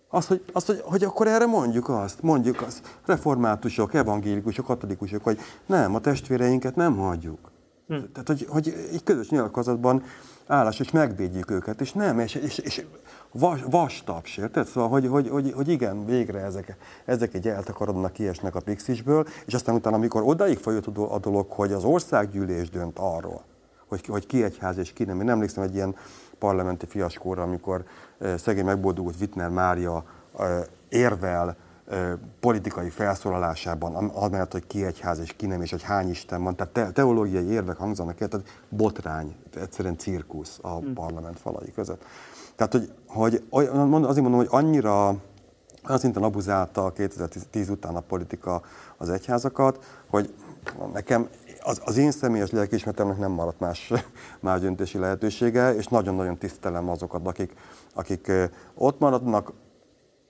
[0.08, 5.38] Az, hogy, az hogy, hogy akkor erre mondjuk azt, mondjuk azt, reformátusok, evangélikusok, katolikusok, hogy
[5.66, 7.50] nem, a testvéreinket nem hagyjuk.
[7.86, 7.94] Hm.
[8.12, 10.02] Tehát, hogy, hogy egy közös nyilatkozatban
[10.46, 12.84] állás, és megvédjük őket, és nem, és, és, és
[13.32, 14.66] vas, vastaps, érted?
[14.66, 19.54] Szóval, hogy, hogy, hogy, hogy igen, végre ezek, ezek egy eltakarodnak, kiesnek a pixisből, és
[19.54, 23.44] aztán utána, amikor odaig folyott a dolog, hogy az országgyűlés dönt arról,
[23.88, 25.20] hogy, hogy ki egyház és ki nem.
[25.20, 25.96] Én emlékszem egy ilyen
[26.38, 27.84] parlamenti fiaskóra, amikor
[28.36, 30.04] szegény megboldogult Wittner Mária
[30.88, 31.56] érvel
[32.40, 36.94] politikai felszólalásában, amellett, hogy ki egyház és ki nem, és hogy hány Isten van, tehát
[36.94, 40.92] teológiai érvek hangzanak el, tehát botrány, egyszerűen cirkusz a hmm.
[40.92, 42.04] parlament falai között.
[42.56, 45.06] Tehát, hogy, hogy azért mondom, hogy annyira
[45.86, 48.62] olyan szinten abuzálta a 2010 után a politika
[48.96, 50.34] az egyházakat, hogy
[50.92, 51.28] nekem
[51.64, 53.92] az, az én személyes lelkiismeretemnek nem maradt más,
[54.40, 57.54] más döntési lehetősége, és nagyon-nagyon tisztelem azokat, akik,
[57.94, 58.32] akik
[58.74, 59.52] ott maradnak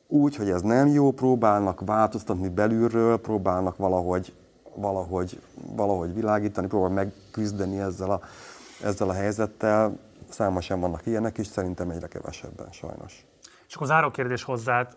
[0.08, 4.34] úgy, hogy ez nem jó, próbálnak változtatni belülről, próbálnak valahogy,
[4.74, 5.40] valahogy,
[5.76, 8.20] valahogy világítani, próbálnak megküzdeni ezzel a,
[8.82, 9.98] ezzel a helyzettel.
[10.28, 13.26] Számosan vannak ilyenek is, szerintem egyre kevesebben sajnos.
[13.68, 14.96] És akkor záró kérdés hozzád.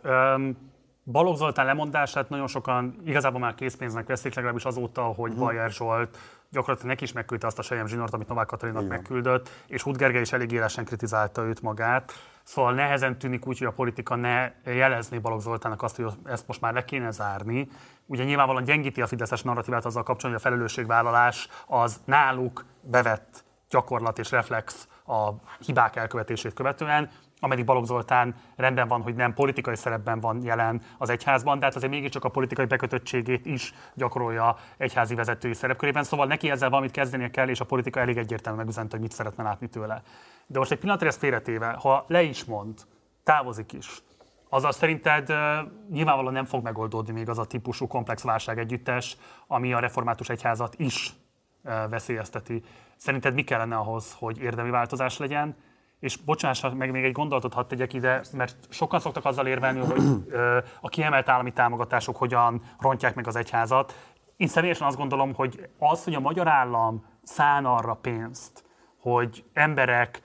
[1.11, 5.45] Balogh Zoltán lemondását nagyon sokan igazából már készpénznek veszik, legalábbis azóta, hogy uh-huh.
[5.45, 6.17] Bajer Zsolt
[6.51, 10.21] gyakorlatilag neki is megküldte azt a Sejem zsinort, amit Novák Katalinnak megküldött, és Hut Gergely
[10.21, 12.11] is elég élesen kritizálta őt magát.
[12.43, 16.61] Szóval nehezen tűnik úgy, hogy a politika ne jelezni Balogh Zoltánnak azt, hogy ezt most
[16.61, 17.67] már le kéne zárni.
[18.05, 24.19] Ugye nyilvánvalóan gyengíti a Fideszes narratívát azzal kapcsolatban, hogy a felelősségvállalás az náluk bevett gyakorlat
[24.19, 30.19] és reflex a hibák elkövetését követően, ameddig Balogh Zoltán rendben van, hogy nem politikai szerepben
[30.19, 35.53] van jelen az egyházban, de hát azért mégiscsak a politikai bekötöttségét is gyakorolja egyházi vezetői
[35.53, 39.11] szerepkörében, szóval neki ezzel valamit kezdenie kell, és a politika elég egyértelműen megüzente, hogy mit
[39.11, 40.01] szeretne látni tőle.
[40.47, 42.81] De most egy pillanatra ezt félretéve, ha le is mond,
[43.23, 44.01] távozik is,
[44.49, 45.33] azzal szerinted
[45.89, 50.75] nyilvánvalóan nem fog megoldódni még az a típusú komplex válság együttes, ami a református egyházat
[50.77, 51.13] is
[51.89, 52.63] veszélyezteti.
[52.95, 55.55] Szerinted mi kellene ahhoz, hogy érdemi változás legyen?
[55.99, 60.01] És bocsáss, meg még egy gondolatot hadd tegyek ide, mert sokan szoktak azzal érvelni, hogy
[60.81, 64.11] a kiemelt állami támogatások hogyan rontják meg az egyházat.
[64.35, 68.63] Én személyesen azt gondolom, hogy az, hogy a magyar állam szán arra pénzt,
[68.99, 70.21] hogy emberek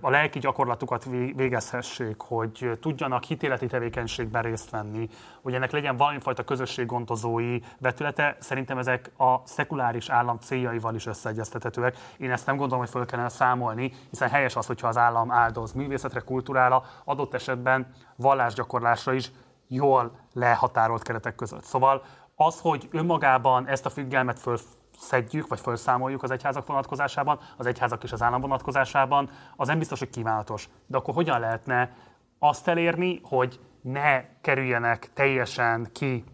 [0.00, 1.04] a lelki gyakorlatukat
[1.34, 5.08] végezhessék, hogy tudjanak hitéleti tevékenységben részt venni,
[5.42, 11.96] hogy ennek legyen valamifajta közösséggondozói vetülete, szerintem ezek a szekuláris állam céljaival is összeegyeztethetőek.
[12.16, 15.72] Én ezt nem gondolom, hogy fel kellene számolni, hiszen helyes az, hogyha az állam áldoz
[15.72, 19.30] művészetre, kultúrára, adott esetben vallásgyakorlásra is
[19.68, 21.64] jól lehatárolt keretek között.
[21.64, 22.02] Szóval
[22.34, 24.58] az, hogy önmagában ezt a függelmet föl
[25.00, 29.98] szedjük, vagy felszámoljuk az egyházak vonatkozásában, az egyházak és az állam vonatkozásában, az nem biztos,
[29.98, 30.68] hogy kívánatos.
[30.86, 31.96] De akkor hogyan lehetne
[32.38, 36.24] azt elérni, hogy ne kerüljenek teljesen ki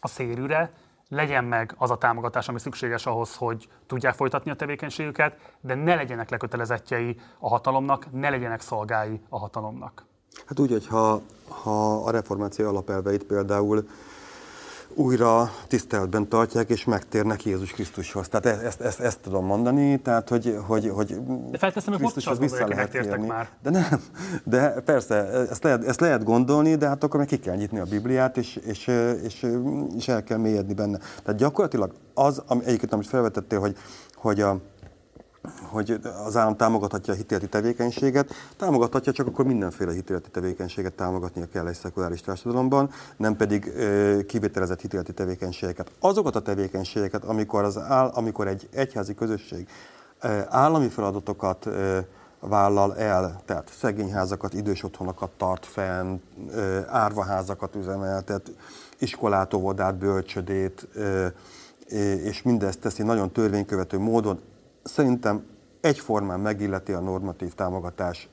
[0.00, 0.72] a szérűre,
[1.08, 5.94] legyen meg az a támogatás, ami szükséges ahhoz, hogy tudják folytatni a tevékenységüket, de ne
[5.94, 10.04] legyenek lekötelezettjei a hatalomnak, ne legyenek szolgái a hatalomnak.
[10.46, 13.88] Hát úgy, hogy ha, ha a reformáció alapelveit például
[15.00, 18.28] újra tiszteletben tartják, és megtérnek Jézus Krisztushoz.
[18.28, 21.16] Tehát ezt, ezt, ezt, ezt tudom mondani, tehát hogy, hogy, hogy
[21.50, 23.26] De felteszem, hogy azt vissza lehet térni.
[23.26, 23.48] már.
[23.62, 24.02] De nem,
[24.44, 25.14] de persze,
[25.50, 28.56] ezt lehet, ezt lehet gondolni, de hát akkor meg ki kell nyitni a Bibliát, és,
[28.56, 28.86] és,
[29.22, 29.46] és,
[29.96, 30.98] és el kell mélyedni benne.
[30.98, 33.76] Tehát gyakorlatilag az, ami egyiket, amit felvetettél, hogy,
[34.14, 34.60] hogy a,
[35.70, 41.66] hogy az állam támogathatja a hitéleti tevékenységet, támogathatja, csak akkor mindenféle hitéleti tevékenységet támogatnia kell
[41.66, 45.90] egy szekuláris társadalomban, nem pedig ö, kivételezett hitéleti tevékenységeket.
[46.00, 49.68] Azokat a tevékenységeket, amikor, az áll, amikor egy egyházi közösség
[50.20, 51.98] ö, állami feladatokat ö,
[52.40, 56.20] vállal el, tehát szegényházakat, idős otthonokat tart fenn,
[56.86, 58.52] árvaházakat üzemeltet,
[58.98, 60.88] iskolát, óvodát, bölcsödét,
[62.22, 64.40] és mindezt teszi nagyon törvénykövető módon,
[64.82, 65.44] szerintem
[65.80, 68.28] egyformán megilleti a normatív támogatás,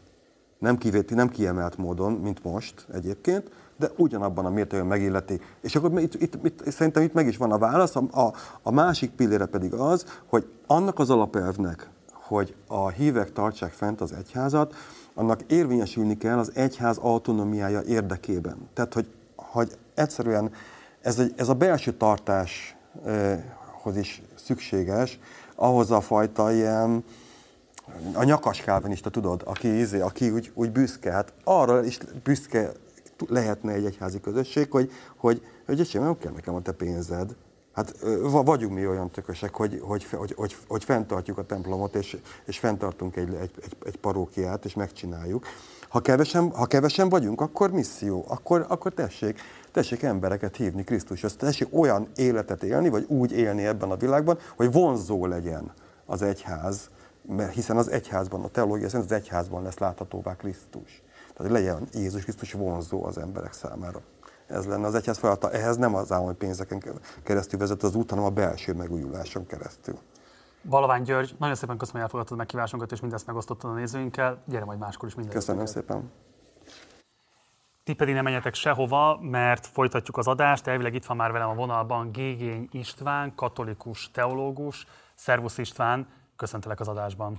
[0.60, 5.42] nem, kivéti, nem kiemelt módon, mint most egyébként, de ugyanabban a mértékben megilleti.
[5.62, 7.96] És akkor itt, itt, itt, szerintem itt meg is van a válasz.
[7.96, 13.72] A, a, a másik pillére pedig az, hogy annak az alapelvnek, hogy a hívek tartsák
[13.72, 14.76] fent az egyházat,
[15.14, 18.70] annak érvényesülni kell az egyház autonómiája érdekében.
[18.74, 20.52] Tehát, hogy, hogy egyszerűen
[21.02, 22.78] ez, egy, ez a belső tartáshoz
[23.98, 25.20] is szükséges,
[25.56, 27.04] ahhoz a fajta ilyen,
[28.14, 32.72] a nyakas kálvinista, tudod, aki, izé, aki úgy, úgy büszke, hát arra is büszke
[33.28, 37.36] lehetne egy egyházi közösség, hogy, hogy, hogy hogy nem kell nekem a te pénzed.
[37.74, 37.96] Hát
[38.32, 43.16] vagyunk mi olyan tökösek, hogy, hogy, hogy, hogy, hogy fenntartjuk a templomot, és, és fenntartunk
[43.16, 45.46] egy, egy, egy, egy parókiát, és megcsináljuk.
[45.90, 49.40] Ha kevesen, ha kevesen vagyunk, akkor misszió, akkor, akkor tessék,
[49.72, 54.72] tessék embereket hívni Krisztushoz, tessék olyan életet élni, vagy úgy élni ebben a világban, hogy
[54.72, 55.72] vonzó legyen
[56.06, 56.90] az egyház,
[57.28, 61.02] mert hiszen az egyházban, a teológia szerint az egyházban lesz láthatóvá Krisztus.
[61.36, 64.02] Tehát legyen Jézus Krisztus vonzó az emberek számára.
[64.48, 65.52] Ez lenne az egyház feladata.
[65.52, 66.84] Ehhez nem az állami pénzeken
[67.24, 69.98] keresztül vezet az út, hanem a belső megújuláson keresztül.
[70.70, 74.42] Balavány György, nagyon szépen köszönöm, hogy elfogadtad a meghívásunkat, és mindezt megosztottad a nézőinkkel.
[74.46, 75.34] Gyere majd máskor is minden.
[75.34, 76.12] Köszönöm szépen.
[77.84, 80.68] Ti pedig nem menjetek sehova, mert folytatjuk az adást.
[80.68, 84.88] Elvileg itt van már velem a vonalban Gégény István, katolikus teológus.
[85.16, 87.38] Szervusz István, köszöntelek az adásban.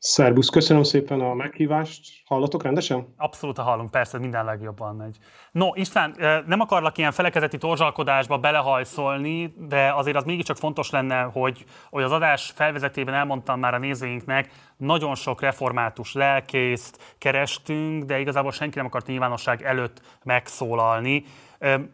[0.00, 2.22] Szerbusz, köszönöm szépen a meghívást.
[2.24, 3.14] Hallatok rendesen?
[3.16, 5.16] Abszolút hallunk, persze, minden legjobban megy.
[5.52, 6.14] No, István,
[6.46, 12.12] nem akarlak ilyen felekezeti torzsalkodásba belehajszolni, de azért az mégiscsak fontos lenne, hogy, hogy az
[12.12, 18.86] adás felvezetében elmondtam már a nézőinknek, nagyon sok református lelkészt kerestünk, de igazából senki nem
[18.86, 21.24] akart nyilvánosság előtt megszólalni.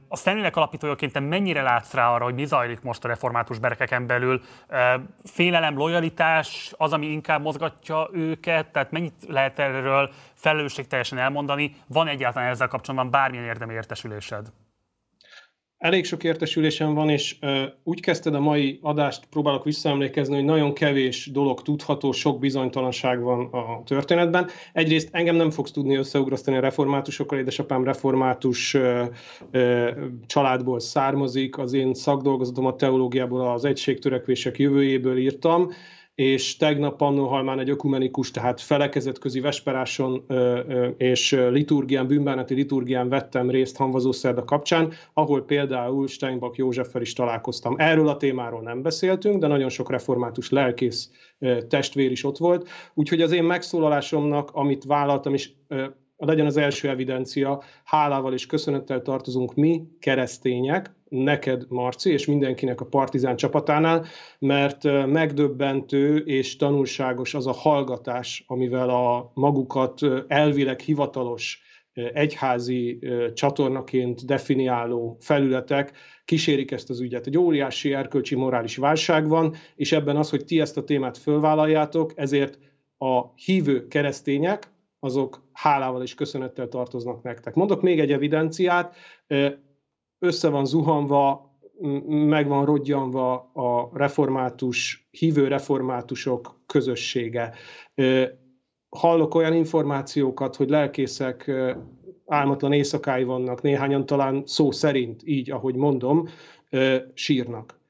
[0.09, 4.07] A Stanleynek alapítójaként te mennyire látsz rá arra, hogy mi zajlik most a református berekeken
[4.07, 4.41] belül?
[5.25, 8.73] Félelem, lojalitás az, ami inkább mozgatja őket?
[8.73, 11.77] Tehát mennyit lehet erről felelősségteljesen elmondani?
[11.87, 14.47] Van egyáltalán ezzel kapcsolatban bármilyen érdemi értesülésed?
[15.85, 17.37] Elég sok értesülésem van, és
[17.83, 23.45] úgy kezdted a mai adást, próbálok visszaemlékezni, hogy nagyon kevés dolog tudható, sok bizonytalanság van
[23.45, 24.49] a történetben.
[24.73, 28.77] Egyrészt engem nem fogsz tudni összeugrasztani a reformátusokkal, édesapám református
[30.27, 35.71] családból származik, az én szakdolgozatom a teológiából az egységtörekvések jövőjéből írtam,
[36.15, 40.25] és tegnap Pannonhalmán egy ökumenikus, tehát felekezetközi vesperáson
[40.97, 47.75] és liturgián, bűnbánati liturgián vettem részt Hanvazószerda kapcsán, ahol például Steinbach Józseffel is találkoztam.
[47.79, 51.11] Erről a témáról nem beszéltünk, de nagyon sok református lelkész
[51.69, 55.51] testvér is ott volt, úgyhogy az én megszólalásomnak, amit vállaltam, és
[56.17, 62.87] legyen az első evidencia, hálával és köszönettel tartozunk mi, keresztények, neked, Marci, és mindenkinek a
[62.87, 64.05] Partizán csapatánál,
[64.39, 71.63] mert megdöbbentő és tanulságos az a hallgatás, amivel a magukat elvileg hivatalos
[72.13, 72.99] egyházi
[73.35, 75.93] csatornaként definiáló felületek
[76.25, 77.27] kísérik ezt az ügyet.
[77.27, 82.13] Egy óriási erkölcsi morális válság van, és ebben az, hogy ti ezt a témát fölvállaljátok,
[82.17, 82.59] ezért
[82.99, 87.55] a hívő keresztények, azok hálával és köszönettel tartoznak nektek.
[87.55, 88.97] Mondok még egy evidenciát,
[90.25, 91.53] össze van zuhanva,
[92.07, 97.55] meg van rodjanva a református, hívő reformátusok közössége.
[98.89, 101.51] Hallok olyan információkat, hogy lelkészek
[102.27, 106.29] álmatlan éjszakái vannak, néhányan talán szó szerint, így, ahogy mondom,
[107.15, 107.81] sírnak.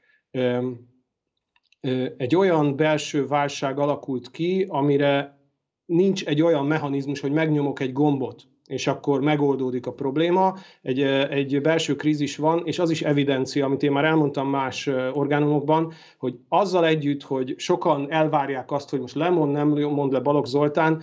[2.16, 5.39] Egy olyan belső válság alakult ki, amire
[5.87, 10.57] nincs egy olyan mechanizmus, hogy megnyomok egy gombot, és akkor megoldódik a probléma.
[10.83, 11.01] Egy,
[11.31, 16.39] egy belső krízis van, és az is evidencia, amit én már elmondtam más orgánumokban, hogy
[16.49, 21.03] azzal együtt, hogy sokan elvárják azt, hogy most lemond, nem mond le Balogh Zoltán,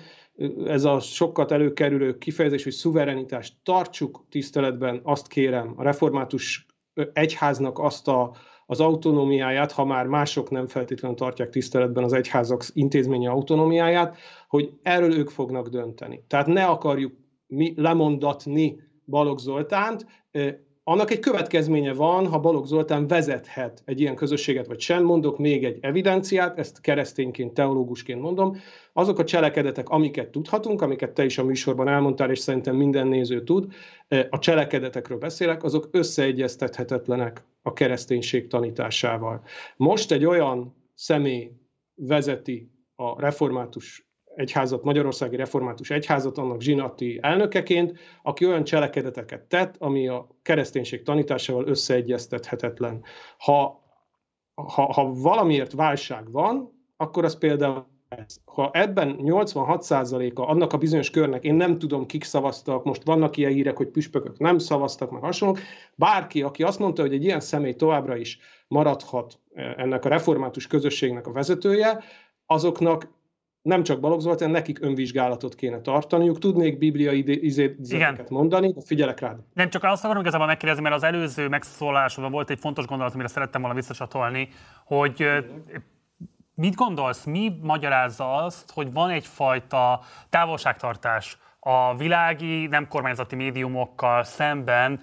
[0.66, 6.66] ez a sokat előkerülő kifejezés, hogy szuverenitást tartsuk tiszteletben, azt kérem, a református
[7.14, 8.36] egyháznak azt a,
[8.66, 15.14] az autonómiáját, ha már mások nem feltétlenül tartják tiszteletben az egyházak intézménye autonómiáját, hogy erről
[15.14, 16.24] ők fognak dönteni.
[16.28, 17.14] Tehát ne akarjuk
[17.52, 20.06] mi lemondatni Balogh Zoltánt,
[20.84, 25.04] annak egy következménye van, ha Balogh Zoltán vezethet egy ilyen közösséget, vagy sem.
[25.04, 28.58] Mondok még egy evidenciát, ezt keresztényként, teológusként mondom.
[28.93, 33.43] Azok a cselekedetek, amiket tudhatunk, amiket te is a műsorban elmondtál, és szerintem minden néző
[33.43, 33.74] tud,
[34.30, 39.43] a cselekedetekről beszélek, azok összeegyeztethetetlenek a kereszténység tanításával.
[39.78, 41.52] Most egy olyan személy
[41.95, 44.11] vezeti a református
[44.41, 51.67] egyházat, Magyarországi Református Egyházat, annak zsinati elnökeként, aki olyan cselekedeteket tett, ami a kereszténység tanításával
[51.67, 53.03] összeegyeztethetetlen.
[53.37, 53.83] Ha,
[54.55, 58.37] ha, ha valamiért válság van, akkor az például ez.
[58.45, 63.51] Ha ebben 86%-a annak a bizonyos körnek, én nem tudom, kik szavaztak, most vannak ilyen
[63.51, 65.59] hírek, hogy püspökök nem szavaztak, meg hasonlók,
[65.95, 70.67] bárki, aki azt mondta, hogy egy ilyen személy továbbra is maradhat eh, ennek a református
[70.67, 72.03] közösségnek a vezetője,
[72.45, 73.07] azoknak
[73.62, 76.39] nem csak Balogh Zoltán, nekik önvizsgálatot kéne tartaniuk.
[76.39, 79.39] Tudnék bibliai idézeteket mondani, de figyelek rád.
[79.53, 83.28] Nem csak azt akarom igazából megkérdezni, mert az előző megszólásodban volt egy fontos gondolat, amire
[83.28, 84.49] szerettem volna visszacsatolni,
[84.86, 85.26] hogy
[86.55, 94.99] mit gondolsz, mi magyarázza azt, hogy van egyfajta távolságtartás a világi, nem kormányzati médiumokkal szemben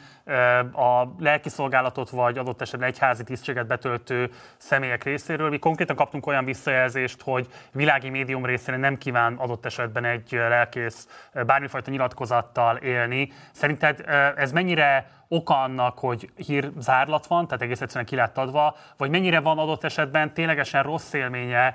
[0.73, 5.49] a lelkiszolgálatot vagy adott esetben egyházi tisztséget betöltő személyek részéről.
[5.49, 11.29] Mi konkrétan kaptunk olyan visszajelzést, hogy világi médium részéről nem kíván adott esetben egy lelkész
[11.47, 13.33] bármifajta nyilatkozattal élni.
[13.53, 14.05] Szerinted
[14.37, 19.11] ez mennyire oka annak, hogy hír zárlat van, tehát egész egyszerűen ki lett adva, vagy
[19.11, 21.75] mennyire van adott esetben ténylegesen rossz élménye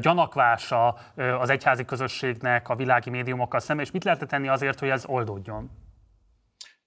[0.00, 0.96] gyanakvása
[1.40, 5.70] az egyházi közösségnek a világi médiumokkal szemben, és mit lehet tenni azért, hogy ez oldódjon?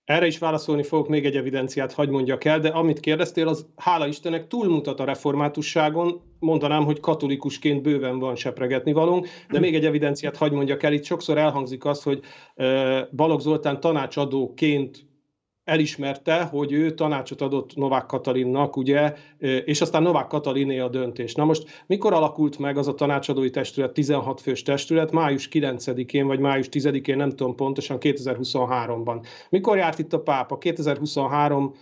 [0.04, 4.08] Erre is válaszolni fogok, még egy evidenciát hagy mondjak el, de amit kérdeztél, az hála
[4.08, 6.22] Istennek túlmutat a reformátusságon.
[6.40, 10.94] Mondanám, hogy katolikusként bőven van sepregetni valónk, de még egy evidenciát hagy mondjak el.
[10.94, 12.20] Itt sokszor elhangzik az, hogy
[13.12, 15.07] Balogh Zoltán tanácsadóként
[15.68, 19.14] elismerte, hogy ő tanácsot adott Novák Katalinnak, ugye,
[19.66, 21.34] és aztán Novák Kataliné a döntés.
[21.34, 25.12] Na most mikor alakult meg az a tanácsadói testület, 16 fős testület?
[25.12, 29.26] Május 9-én, vagy május 10-én, nem tudom pontosan, 2023-ban.
[29.50, 30.58] Mikor járt itt a pápa?
[30.58, 31.74] 2023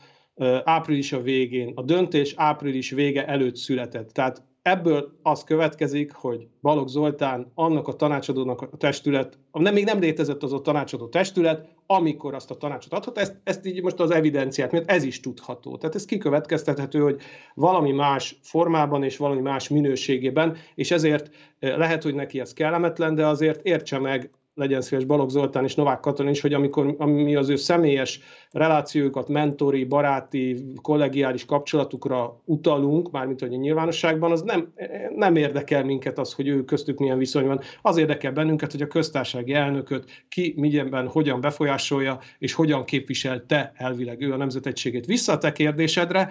[0.64, 1.72] április a végén.
[1.76, 4.10] A döntés április vége előtt született.
[4.10, 10.00] Tehát ebből az következik, hogy Balogh Zoltán annak a tanácsadónak a testület, nem, még nem
[10.00, 14.12] létezett az a tanácsadó testület, amikor azt a tanácsot adhat, ezt, ezt így most az
[14.12, 15.78] evidenciát, mert ez is tudható.
[15.78, 17.22] Tehát ez kikövetkeztethető, hogy
[17.54, 23.16] valami más formában és valami más minőségében, és ezért eh, lehet, hogy neki ez kellemetlen,
[23.16, 27.36] de azért értse meg legyen szíves Balogh Zoltán és Novák Katalin is, hogy amikor ami
[27.36, 28.20] az ő személyes
[28.52, 34.74] relációkat, mentori, baráti, kollegiális kapcsolatukra utalunk, mármint hogy a nyilvánosságban, az nem,
[35.16, 37.60] nem érdekel minket az, hogy ő köztük milyen viszony van.
[37.82, 44.22] Az érdekel bennünket, hogy a köztársasági elnököt ki milyenben, hogyan befolyásolja, és hogyan képviselte elvileg
[44.22, 45.06] ő a nemzetegységét.
[45.06, 46.30] Vissza a te kérdésedre,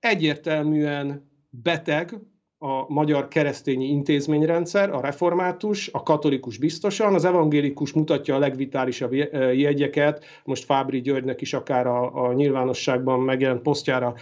[0.00, 2.20] egyértelműen beteg
[2.62, 9.12] a magyar keresztényi intézményrendszer, a református, a katolikus biztosan, az evangélikus mutatja a legvitálisabb
[9.52, 14.14] jegyeket, most Fábri Györgynek is akár a, a nyilvánosságban megjelent posztjára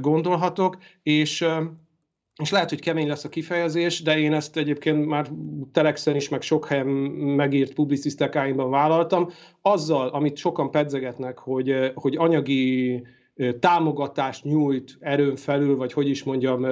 [0.00, 1.46] gondolhatok, és
[2.42, 5.30] és lehet, hogy kemény lesz a kifejezés, de én ezt egyébként már
[5.72, 9.30] Telexen is, meg sok helyen megírt publicisztikáimban vállaltam.
[9.62, 13.02] Azzal, amit sokan pedzegetnek, hogy, hogy anyagi
[13.60, 16.64] támogatást nyújt erőn felül, vagy hogy is mondjam,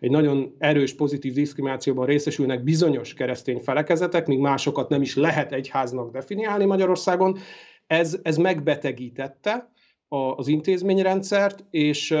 [0.00, 6.12] egy nagyon erős pozitív diszkriminációban részesülnek bizonyos keresztény felekezetek, míg másokat nem is lehet egyháznak
[6.12, 7.38] definiálni Magyarországon.
[7.86, 9.72] Ez, ez megbetegítette
[10.08, 12.16] az intézményrendszert, és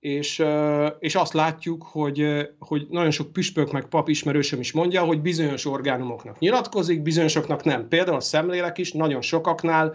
[0.00, 0.44] és,
[0.98, 5.64] és azt látjuk, hogy, hogy nagyon sok püspök meg pap ismerősöm is mondja, hogy bizonyos
[5.64, 7.88] orgánumoknak nyilatkozik, bizonyosoknak nem.
[7.88, 9.94] Például a szemlélek is nagyon sokaknál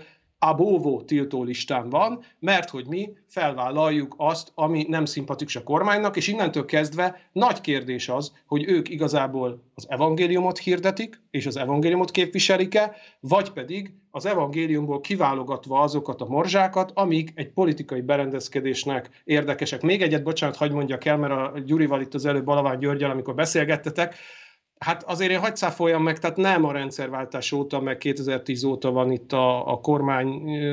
[1.05, 6.65] tiltó listán van, mert hogy mi felvállaljuk azt, ami nem szimpatikus a kormánynak, és innentől
[6.65, 13.51] kezdve nagy kérdés az, hogy ők igazából az evangéliumot hirdetik, és az evangéliumot képviselik-e, vagy
[13.51, 19.81] pedig az evangéliumból kiválogatva azokat a morzsákat, amik egy politikai berendezkedésnek érdekesek.
[19.81, 23.35] Még egyet, bocsánat, hagyd mondjak el, mert a Gyurival itt az előbb Balaván Györgyel, amikor
[23.35, 24.15] beszélgettetek,
[24.79, 29.11] Hát azért én hagyd száfoljam meg, tehát nem a rendszerváltás óta, meg 2010 óta van
[29.11, 30.27] itt a, a kormány,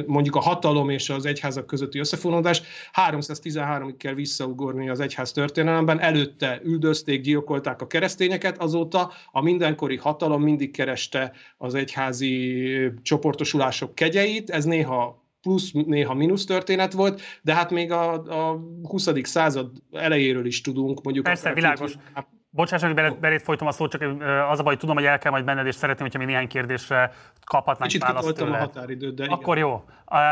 [0.06, 2.62] mondjuk a hatalom és az egyházak közötti összefonódás.
[3.08, 6.00] 313-ig kell visszaugorni az egyház történelemben.
[6.00, 12.66] Előtte üldözték, gyilkolták a keresztényeket, azóta a mindenkori hatalom mindig kereste az egyházi
[13.02, 14.50] csoportosulások kegyeit.
[14.50, 19.08] Ez néha plusz, néha mínusz történet volt, de hát még a, a 20.
[19.22, 21.24] század elejéről is tudunk, mondjuk...
[21.24, 21.92] Persze, világos.
[21.92, 24.02] Két, Bocsáss, hogy belét, belét folytom a szót, csak
[24.50, 26.48] az a baj, hogy tudom, hogy el kell majd benned, és szeretném, hogyha mi néhány
[26.48, 27.12] kérdésre
[27.44, 28.56] kaphatnánk Kicsit választ tőle.
[28.56, 29.68] a határidőt, de Akkor igen.
[29.68, 29.84] jó.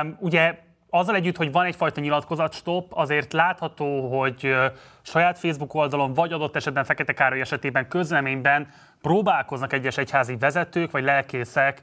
[0.03, 0.59] Um, ugye
[0.91, 4.57] azzal együtt, hogy van egyfajta nyilatkozatstop, azért látható, hogy
[5.03, 8.69] saját Facebook oldalon, vagy adott esetben Fekete Károly esetében közleményben
[9.01, 11.83] próbálkoznak egyes egyházi vezetők, vagy lelkészek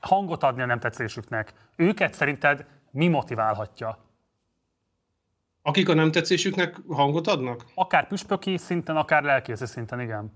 [0.00, 1.52] hangot adni a nem tetszésüknek.
[1.76, 3.98] Őket szerinted mi motiválhatja?
[5.66, 7.64] Akik a nem tetszésüknek hangot adnak?
[7.74, 10.32] Akár püspöki szinten, akár lelkészi szinten, igen.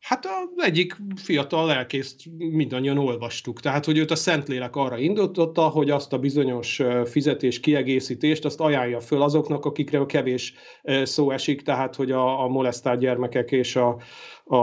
[0.00, 3.60] Hát az egyik fiatal lelkészt mindannyian olvastuk.
[3.60, 9.00] Tehát, hogy őt a Szentlélek arra indította, hogy azt a bizonyos fizetés kiegészítést, azt ajánlja
[9.00, 10.54] föl azoknak, akikre a kevés
[11.02, 13.96] szó esik, tehát, hogy a, a molesztált gyermekek és a,
[14.44, 14.56] a,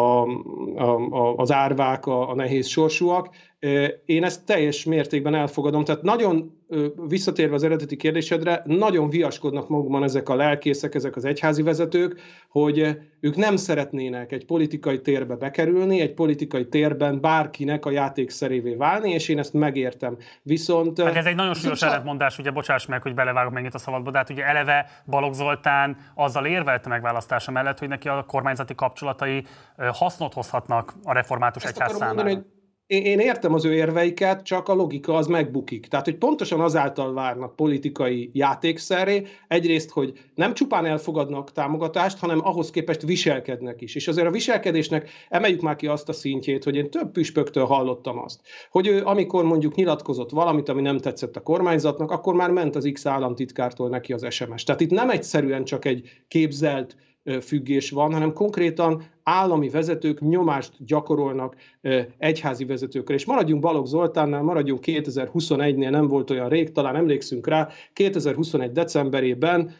[0.81, 3.29] a, az árvák, a, a nehéz sorsúak.
[4.05, 5.83] Én ezt teljes mértékben elfogadom.
[5.83, 6.59] Tehát nagyon
[7.07, 12.97] visszatérve az eredeti kérdésedre, nagyon viaskodnak magukban ezek a lelkészek, ezek az egyházi vezetők, hogy
[13.19, 19.29] ők nem szeretnének egy politikai térbe bekerülni, egy politikai térben bárkinek a játékszerévé válni, és
[19.29, 20.17] én ezt megértem.
[20.41, 21.01] Viszont...
[21.01, 24.17] Hát ez egy nagyon súlyos ellentmondás, ugye bocsáss meg, hogy belevágok megint a szabadba, de
[24.17, 29.45] hát ugye eleve Balogh Zoltán azzal érvelte megválasztása mellett, hogy neki a kormányzati kapcsolatai
[29.77, 32.13] hasznot hozhatnak a református ezt egyház számára.
[32.13, 32.45] Mondani, hogy
[32.91, 35.87] én értem az ő érveiket, csak a logika az megbukik.
[35.87, 42.69] Tehát, hogy pontosan azáltal várnak politikai játékszerré, egyrészt, hogy nem csupán elfogadnak támogatást, hanem ahhoz
[42.69, 43.95] képest viselkednek is.
[43.95, 48.19] És azért a viselkedésnek emeljük már ki azt a szintjét, hogy én több püspöktől hallottam
[48.19, 48.39] azt,
[48.69, 52.89] hogy ő amikor mondjuk nyilatkozott valamit, ami nem tetszett a kormányzatnak, akkor már ment az
[52.93, 54.63] X államtitkártól neki az SMS.
[54.63, 56.95] Tehát itt nem egyszerűen csak egy képzelt
[57.41, 61.55] függés van, hanem konkrétan állami vezetők nyomást gyakorolnak
[62.17, 63.13] egyházi vezetőkre.
[63.13, 69.71] És maradjunk Balogh Zoltánnál, maradjunk 2021-nél, nem volt olyan rég, talán emlékszünk rá, 2021 decemberében,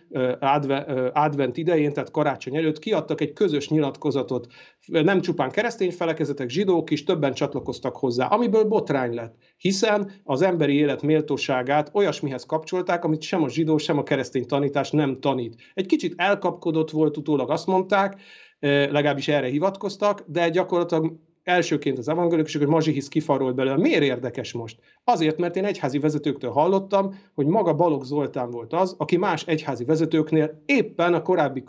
[1.13, 4.47] advent idején, tehát karácsony előtt kiadtak egy közös nyilatkozatot.
[4.87, 10.75] Nem csupán keresztény felekezetek, zsidók is többen csatlakoztak hozzá, amiből botrány lett, hiszen az emberi
[10.75, 15.55] élet méltóságát olyasmihez kapcsolták, amit sem a zsidó, sem a keresztény tanítás nem tanít.
[15.73, 18.19] Egy kicsit elkapkodott volt utólag, azt mondták,
[18.61, 23.77] legalábbis erre hivatkoztak, de gyakorlatilag elsőként az evangélikusok, hogy Mazsihisz kifarolt belőle.
[23.77, 24.79] Miért érdekes most?
[25.03, 29.83] Azért, mert én egyházi vezetőktől hallottam, hogy maga Balogh Zoltán volt az, aki más egyházi
[29.83, 31.63] vezetőknél éppen a korábbi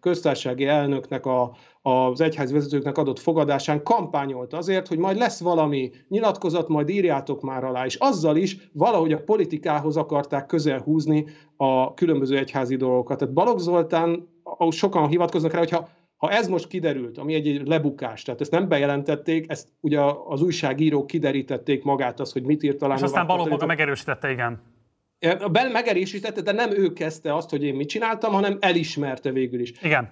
[0.00, 6.68] köztársasági elnöknek a, az egyházi vezetőknek adott fogadásán kampányolt azért, hogy majd lesz valami nyilatkozat,
[6.68, 11.26] majd írjátok már alá, és azzal is valahogy a politikához akarták közel húzni
[11.56, 13.18] a különböző egyházi dolgokat.
[13.18, 14.28] Tehát Balogh Zoltán,
[14.70, 15.88] sokan hivatkoznak rá, hogyha
[16.22, 20.42] Ha ez most kiderült, ami egy, egy lebukás, tehát ezt nem bejelentették, ezt ugye az
[20.42, 22.96] újságírók kiderítették magát az, hogy mit írt talán.
[22.96, 24.62] És aztán valóban maga megerősítette, igen.
[25.52, 29.72] Ben megerősítette, de nem ő kezdte azt, hogy én mit csináltam, hanem elismerte végül is.
[29.82, 30.10] Igen.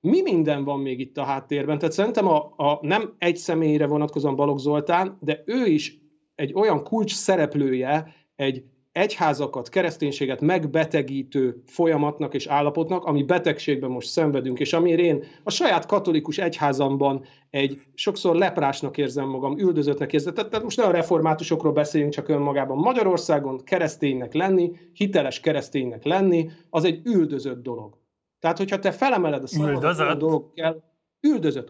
[0.00, 1.78] Mi minden van még itt a háttérben?
[1.78, 5.98] Tehát szerintem a, a nem egy személyre vonatkozóan Balogh Zoltán, de ő is
[6.34, 8.64] egy olyan kulcs szereplője egy
[8.98, 15.86] egyházakat, kereszténységet megbetegítő folyamatnak és állapotnak, ami betegségben most szenvedünk, és amire én a saját
[15.86, 20.34] katolikus egyházamban egy sokszor leprásnak érzem magam, üldözöttnek érzem.
[20.34, 22.76] Tehát most ne a reformátusokról beszéljünk csak önmagában.
[22.76, 27.98] Magyarországon kereszténynek lenni, hiteles kereszténynek lenni, az egy üldözött dolog.
[28.40, 30.82] Tehát, hogyha te felemeled a szabad a dolog kell,
[31.20, 31.68] üldözött.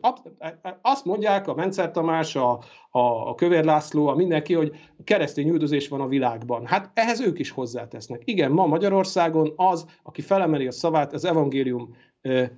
[0.82, 4.72] Azt mondják a Mencer Tamás, a, a, Kövér László, a mindenki, hogy
[5.04, 6.66] keresztény üldözés van a világban.
[6.66, 8.22] Hát ehhez ők is hozzátesznek.
[8.24, 11.96] Igen, ma Magyarországon az, aki felemeli a szavát az evangélium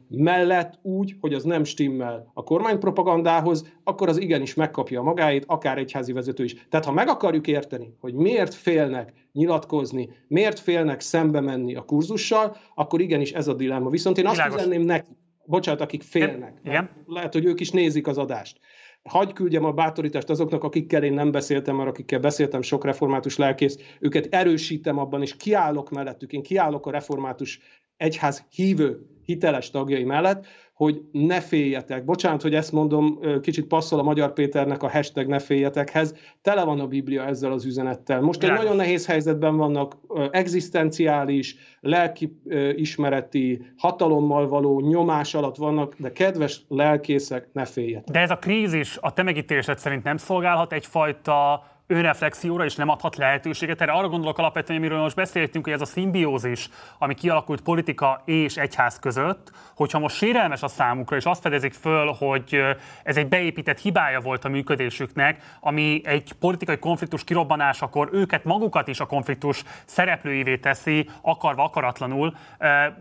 [0.08, 5.78] mellett úgy, hogy az nem stimmel a kormánypropagandához, akkor az igenis megkapja a magáit, akár
[5.78, 6.66] egyházi vezető is.
[6.68, 12.56] Tehát ha meg akarjuk érteni, hogy miért félnek nyilatkozni, miért félnek szembe menni a kurzussal,
[12.74, 13.90] akkor igenis ez a dilemma.
[13.90, 15.16] Viszont én azt üzenném nekik,
[15.50, 16.58] bocsánat, akik félnek.
[16.64, 16.90] Igen.
[17.06, 18.60] Lehet, hogy ők is nézik az adást.
[19.02, 23.78] Hagy küldjem a bátorítást azoknak, akikkel én nem beszéltem, mert akikkel beszéltem, sok református lelkész,
[24.00, 26.32] őket erősítem abban, és kiállok mellettük.
[26.32, 27.60] Én kiállok a református
[27.96, 30.46] egyház hívő, hiteles tagjai mellett,
[30.80, 32.04] hogy ne féljetek.
[32.04, 36.14] Bocsánat, hogy ezt mondom, kicsit passzol a Magyar Péternek a hashtag ne féljetekhez.
[36.42, 38.20] Tele van a Biblia ezzel az üzenettel.
[38.20, 39.96] Most egy nagyon nehéz helyzetben vannak,
[40.30, 42.40] egzisztenciális, lelki
[42.74, 48.14] ismereti, hatalommal való nyomás alatt vannak, de kedves lelkészek, ne féljetek.
[48.14, 53.16] De ez a krízis a te megítélésed szerint nem szolgálhat egyfajta önreflexióra, és nem adhat
[53.16, 53.80] lehetőséget.
[53.80, 56.68] Erre arra gondolok alapvetően, amiről most beszéltünk, hogy ez a szimbiózis,
[56.98, 62.14] ami kialakult politika és egyház között, hogyha most sérelmes a számukra, és azt fedezik föl,
[62.18, 62.60] hogy
[63.02, 69.00] ez egy beépített hibája volt a működésüknek, ami egy politikai konfliktus kirobbanásakor őket magukat is
[69.00, 72.36] a konfliktus szereplőivé teszi, akarva, akaratlanul,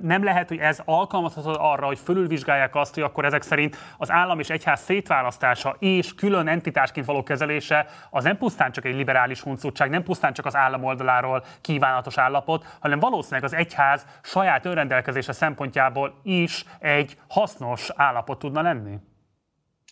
[0.02, 4.40] nem lehet, hogy ez alkalmazható arra, hogy fölülvizsgálják azt, hogy akkor ezek szerint az állam
[4.40, 9.90] és egyház szétválasztása és külön entitásként való kezelése az nem pusztán csak egy liberális huncutság,
[9.90, 16.20] nem pusztán csak az állam oldaláról kívánatos állapot, hanem valószínűleg az egyház saját önrendelkezése szempontjából
[16.24, 18.98] is egy hasznos állapot tudna lenni?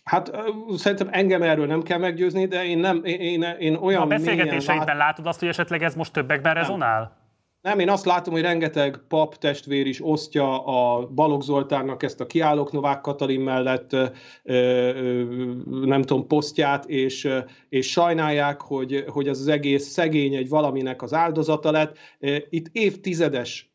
[0.04, 0.30] Hát
[0.76, 4.02] szerintem engem erről nem kell meggyőzni, de én nem, én, én, én olyan...
[4.02, 5.06] A beszélgetéseidben lát...
[5.06, 7.00] látod azt, hogy esetleg ez most többekben rezonál?
[7.00, 7.12] Nem,
[7.78, 12.72] én azt látom, hogy rengeteg pap testvér is osztja a Balogh Zoltánnak ezt a kiállók
[12.72, 13.96] Novák Katalin mellett,
[15.68, 17.28] nem tudom, posztját, és,
[17.68, 21.96] és sajnálják, hogy, hogy az, az egész szegény egy valaminek az áldozata lett.
[22.50, 23.67] Itt évtizedes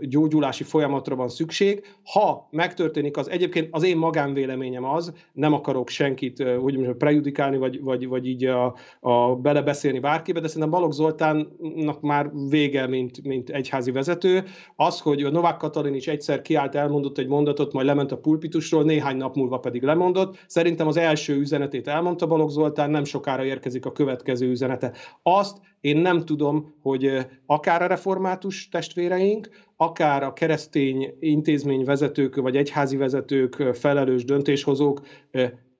[0.00, 1.84] gyógyulási folyamatra van szükség.
[2.12, 7.82] Ha megtörténik az, egyébként az én magánvéleményem az, nem akarok senkit úgy mondjam, prejudikálni, vagy,
[7.82, 13.50] vagy, vagy így a, a belebeszélni bárkibe, de szerintem Balogh Zoltánnak már vége, mint, mint
[13.50, 14.44] egyházi vezető.
[14.76, 18.82] Az, hogy a Novák Katalin is egyszer kiállt, elmondott egy mondatot, majd lement a pulpitusról,
[18.82, 20.44] néhány nap múlva pedig lemondott.
[20.46, 24.92] Szerintem az első üzenetét elmondta Balogh Zoltán, nem sokára érkezik a következő üzenete.
[25.22, 32.96] Azt én nem tudom, hogy akár a református testvéreink, akár a keresztény intézményvezetők vagy egyházi
[32.96, 35.00] vezetők, felelős döntéshozók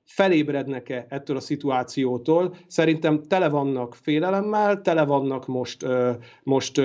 [0.04, 2.54] felébrednek-e ettől a szituációtól.
[2.66, 5.86] Szerintem tele vannak félelemmel, tele vannak most,
[6.42, 6.80] most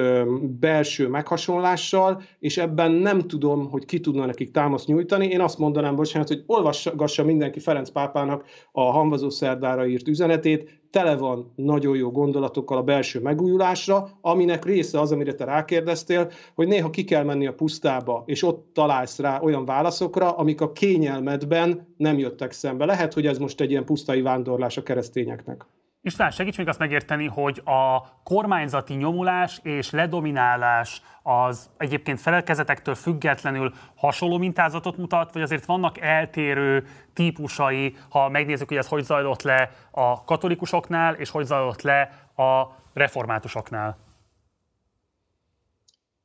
[0.60, 5.28] belső meghasonlással, és ebben nem tudom, hogy ki tudna nekik támaszt nyújtani.
[5.28, 11.16] Én azt mondanám, bocsánat, hogy olvassa mindenki Ferenc pápának a Hanvazó szerdára írt üzenetét, tele
[11.16, 16.90] van nagyon jó gondolatokkal a belső megújulásra, aminek része az, amire te rákérdeztél, hogy néha
[16.90, 22.18] ki kell menni a pusztába, és ott találsz rá olyan válaszokra, amik a kényelmedben nem
[22.18, 22.86] jöttek szembe.
[22.86, 25.66] Lehet, hogy ez most egy ilyen pusztai vándorlás a keresztényeknek.
[26.06, 33.74] István, segíts még azt megérteni, hogy a kormányzati nyomulás és ledominálás az egyébként felelkezetektől függetlenül
[33.96, 39.72] hasonló mintázatot mutat, vagy azért vannak eltérő típusai, ha megnézzük, hogy ez hogy zajlott le
[39.92, 42.02] a katolikusoknál, és hogy zajlott le
[42.36, 43.98] a reformátusoknál?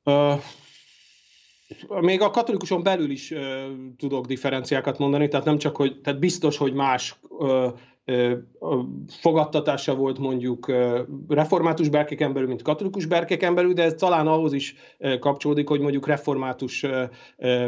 [0.04, 0.40] Uh,
[2.00, 3.40] még a katolikuson belül is uh,
[3.96, 7.72] tudok differenciákat mondani, tehát nem csak, hogy, tehát biztos, hogy más uh,
[9.08, 10.72] fogadtatása volt mondjuk
[11.28, 14.74] református berkeken belül, mint katolikus berkeken belül, de ez talán ahhoz is
[15.20, 16.86] kapcsolódik, hogy mondjuk református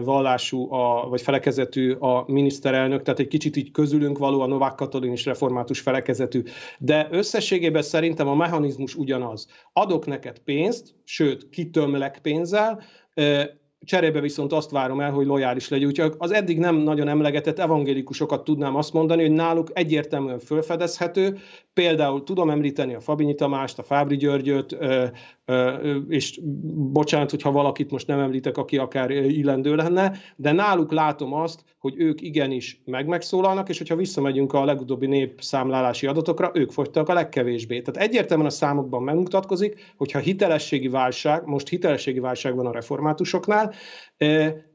[0.02, 5.12] vallású a, vagy felekezetű a miniszterelnök, tehát egy kicsit így közülünk való a Novák Katalin
[5.12, 6.42] is református felekezetű.
[6.78, 9.48] De összességében szerintem a mechanizmus ugyanaz.
[9.72, 12.82] Adok neked pénzt, sőt, kitömlek pénzzel,
[13.84, 15.88] cserébe viszont azt várom el, hogy lojális legyen.
[15.88, 21.38] Úgyhogy az eddig nem nagyon emlegetett evangélikusokat tudnám azt mondani, hogy náluk egyértelműen fölfedezhető.
[21.72, 24.76] Például tudom említeni a Fabinyi Tamást, a Fábri Györgyöt,
[26.08, 26.40] és
[26.92, 31.94] bocsánat, hogyha valakit most nem említek, aki akár illendő lenne, de náluk látom azt, hogy
[31.96, 37.80] ők igenis meg-megszólalnak, és hogyha visszamegyünk a legutóbbi népszámlálási adatokra, ők fogytak a legkevésbé.
[37.80, 43.69] Tehát egyértelműen a számokban megmutatkozik, hogyha hitelességi válság, most hitelességi válság van a reformátusoknál,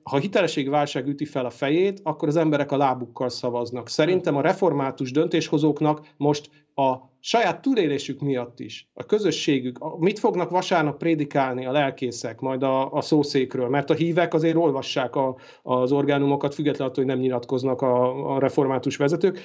[0.04, 3.90] ha a hitelességi válság üti fel a fejét, akkor az emberek a lábukkal szavaznak.
[3.90, 10.98] Szerintem a református döntéshozóknak most a saját túlélésük miatt is, a közösségük, mit fognak vasárnap
[10.98, 16.54] prédikálni a lelkészek, majd a, a szószékről, mert a hívek azért olvassák a, az orgánumokat,
[16.54, 19.40] függetlenül attól, hogy nem nyilatkoznak a, a református vezetők.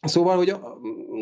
[0.00, 0.54] Szóval, hogy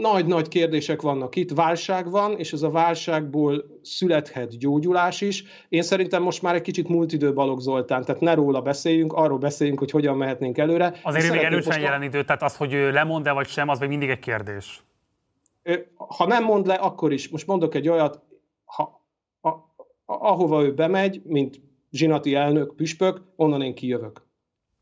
[0.00, 5.44] nagy-nagy kérdések vannak itt, válság van, és ez a válságból születhet gyógyulás is.
[5.68, 9.38] Én szerintem most már egy kicsit múlt idő Balogh Zoltán, tehát ne róla beszéljünk, arról
[9.38, 11.00] beszéljünk, hogy hogyan mehetnénk előre.
[11.02, 11.80] Azért még erősen most...
[11.80, 14.82] jelen idő, tehát az, hogy ő lemond-e vagy sem, az még mindig egy kérdés.
[15.96, 17.28] Ha nem mond le, akkor is.
[17.28, 18.22] Most mondok egy olyat,
[18.64, 19.04] ha,
[19.40, 19.68] a, a,
[20.06, 21.60] ahova ő bemegy, mint
[21.90, 24.27] zsinati elnök, püspök, onnan én kijövök.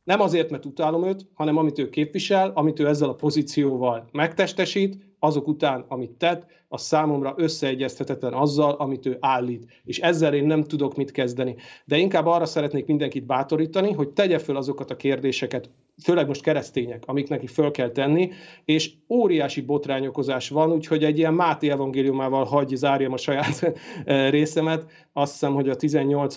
[0.06, 4.98] Nem azért, mert utálom őt, hanem amit ő képvisel, amit ő ezzel a pozícióval megtestesít,
[5.18, 9.66] azok után, amit tett, az számomra összeegyeztetetlen azzal, amit ő állít.
[9.84, 11.56] És ezzel én nem tudok mit kezdeni.
[11.84, 15.70] De inkább arra szeretnék mindenkit bátorítani, hogy tegye föl azokat a kérdéseket,
[16.02, 18.30] főleg most keresztények, amik neki föl kell tenni,
[18.64, 23.72] és óriási botrányokozás van, úgyhogy egy ilyen Máté evangéliumával hagyj zárjam a saját
[24.36, 24.90] részemet.
[25.12, 26.36] Azt hiszem, hogy a 18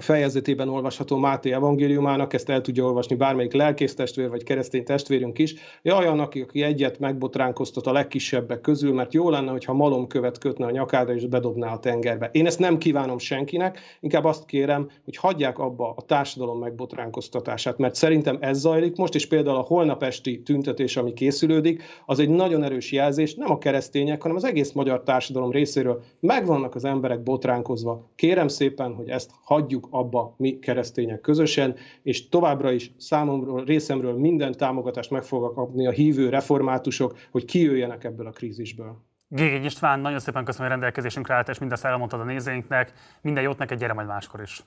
[0.00, 5.54] fejezetében olvasható Máté evangéliumának, ezt el tudja olvasni bármelyik lelkész testvér vagy keresztény testvérünk is.
[5.82, 10.70] Jaj, annak, aki egyet megbotránkoztat a legkisebbek közül, mert jó lenne, hogyha malomkövet kötne a
[10.70, 12.28] nyakára és bedobná a tengerbe.
[12.32, 17.94] Én ezt nem kívánom senkinek, inkább azt kérem, hogy hagyják abba a társadalom megbotránkoztatását, mert
[17.94, 22.62] szerintem ez zajlik most, és például a holnap esti tüntetés, ami készülődik, az egy nagyon
[22.62, 28.10] erős jelzés, nem a keresztények, hanem az egész magyar társadalom részéről megvannak az emberek botránkozva.
[28.14, 34.18] Kérem szépen, hogy ezt hagyjuk hagyjuk abba mi keresztények közösen, és továbbra is számomról, részemről
[34.18, 38.96] minden támogatást meg fogok kapni a hívő reformátusok, hogy kijöjjenek ebből a krízisből.
[39.28, 42.92] Gégény István, nagyon szépen köszönöm, hogy rendelkezésünkre állt, és mindezt elmondtad a nézőinknek.
[43.22, 44.62] Minden jót neked, gyere majd máskor is.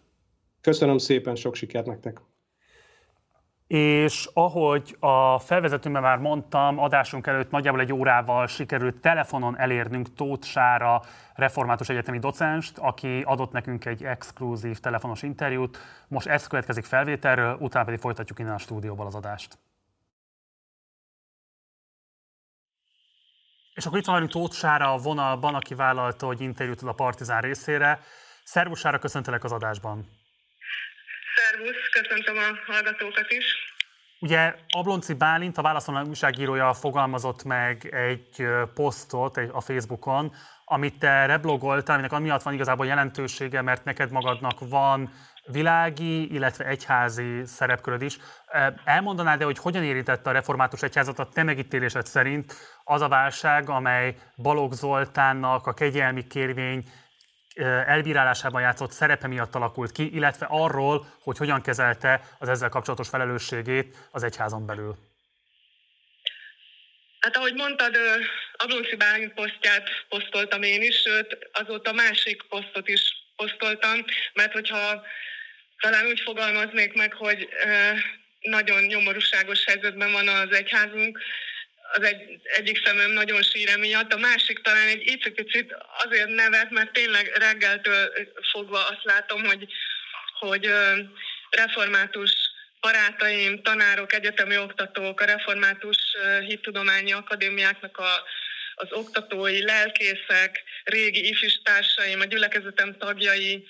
[0.61, 2.21] Köszönöm szépen, sok sikert nektek!
[3.67, 10.47] És ahogy a felvezetőmben már mondtam, adásunk előtt nagyjából egy órával sikerült telefonon elérnünk Tóth
[10.47, 11.01] Sára
[11.33, 15.77] református egyetemi docenst, aki adott nekünk egy exkluzív telefonos interjút.
[16.07, 19.57] Most ez következik felvételről, utána pedig folytatjuk innen a stúdióval az adást.
[23.73, 27.99] És akkor itt van Tóth Sára a vonalban, aki vállalta, hogy interjút a Partizán részére.
[28.43, 30.14] Szervusz Sára, köszöntelek az adásban.
[31.35, 33.45] Szervusz, köszöntöm a hallgatókat is.
[34.19, 41.95] Ugye Ablonci Bálint, a válaszoló újságírója fogalmazott meg egy posztot a Facebookon, amit te reblogoltál,
[41.95, 45.11] aminek amiatt van igazából jelentősége, mert neked magadnak van
[45.45, 48.17] világi, illetve egyházi szerepköröd is.
[48.83, 53.69] Elmondanád de hogy hogyan érintette a református egyházat a te megítélésed szerint az a válság,
[53.69, 56.83] amely Balogh Zoltánnak a kegyelmi kérvény
[57.63, 63.97] elbírálásában játszott szerepe miatt alakult ki, illetve arról, hogy hogyan kezelte az ezzel kapcsolatos felelősségét
[64.11, 64.95] az egyházon belül.
[67.19, 67.97] Hát ahogy mondtad,
[68.57, 73.01] Ablóci Bálint posztját posztoltam én is, sőt azóta másik posztot is
[73.35, 75.03] posztoltam, mert hogyha
[75.79, 77.49] talán úgy fogalmaznék meg, hogy
[78.39, 81.19] nagyon nyomorúságos helyzetben van az egyházunk,
[81.97, 86.93] az egy, egyik szemem nagyon sír miatt, a másik talán egy icipicit azért nevet, mert
[86.93, 88.11] tényleg reggeltől
[88.51, 89.67] fogva azt látom, hogy,
[90.39, 90.69] hogy
[91.49, 92.31] református
[92.79, 95.97] barátaim, tanárok, egyetemi oktatók, a református
[96.39, 98.23] hittudományi akadémiáknak a,
[98.75, 103.65] az oktatói, lelkészek, régi ifistársaim, a gyülekezetem tagjai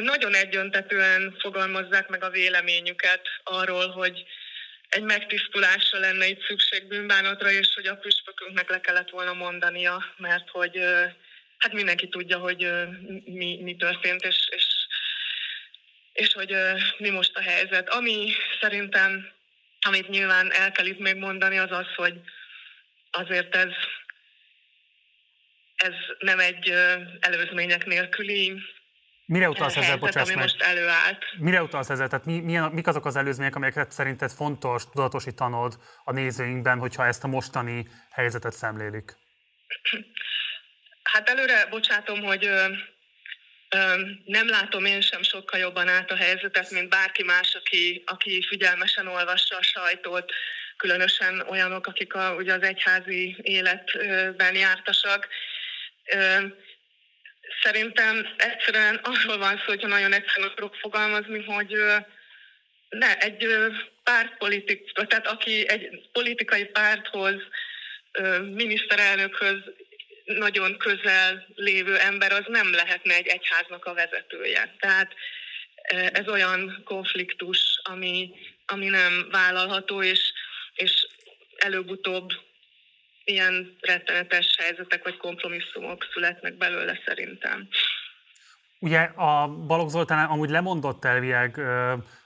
[0.00, 4.24] nagyon egyöntetően fogalmazzák meg a véleményüket arról, hogy,
[4.90, 10.48] egy megtisztulásra lenne itt szükség bűnbánatra, és hogy a püspökünknek le kellett volna mondania, mert
[10.48, 10.78] hogy
[11.58, 12.66] hát mindenki tudja, hogy
[13.24, 14.64] mi, mi történt, és, és,
[16.12, 16.54] és hogy
[16.98, 17.88] mi most a helyzet.
[17.88, 19.32] Ami szerintem,
[19.80, 22.20] amit nyilván el kell itt még mondani, az az, hogy
[23.10, 23.72] azért ez,
[25.74, 26.68] ez nem egy
[27.20, 28.62] előzmények nélküli
[29.30, 30.36] Mire utalsz ezzel, bocsáss meg?
[30.36, 31.24] most előállt.
[31.38, 32.08] Mire utalsz ezzel?
[32.08, 37.24] Tehát mi, milyen, mik azok az előzmények, amelyeket szerinted fontos tudatosítanod a nézőinkben, hogyha ezt
[37.24, 39.16] a mostani helyzetet szemlélik?
[41.02, 42.50] Hát előre bocsátom, hogy
[44.24, 49.06] Nem látom én sem sokkal jobban át a helyzetet, mint bárki más, aki, aki figyelmesen
[49.06, 50.32] olvassa a sajtót,
[50.76, 55.28] különösen olyanok, akik a, ugye az egyházi életben jártasak.
[57.62, 61.74] Szerintem egyszerűen arról van szó, hogyha nagyon egyszerűen akarok fogalmazni, hogy
[62.88, 63.46] ne, egy
[64.04, 67.34] pártpolitik, tehát aki egy politikai párthoz,
[68.54, 69.58] miniszterelnökhöz
[70.24, 74.74] nagyon közel lévő ember, az nem lehetne egy egyháznak a vezetője.
[74.78, 75.14] Tehát
[76.12, 78.30] ez olyan konfliktus, ami,
[78.66, 80.32] ami nem vállalható, és,
[80.74, 81.06] és
[81.56, 82.32] előbb-utóbb
[83.30, 87.68] ilyen rettenetes helyzetek vagy kompromisszumok születnek belőle szerintem.
[88.78, 91.58] Ugye a Balogh Zoltán amúgy lemondott elvileg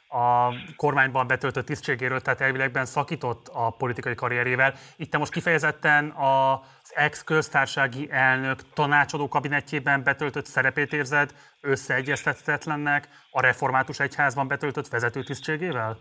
[0.08, 4.74] a kormányban betöltött tisztségéről, tehát elvilegben szakított a politikai karrierével.
[4.96, 14.00] Itt te most kifejezetten az ex-köztársági elnök tanácsadó kabinetjében betöltött szerepét érzed összeegyeztethetetlennek a református
[14.00, 16.00] egyházban betöltött vezető tisztségével?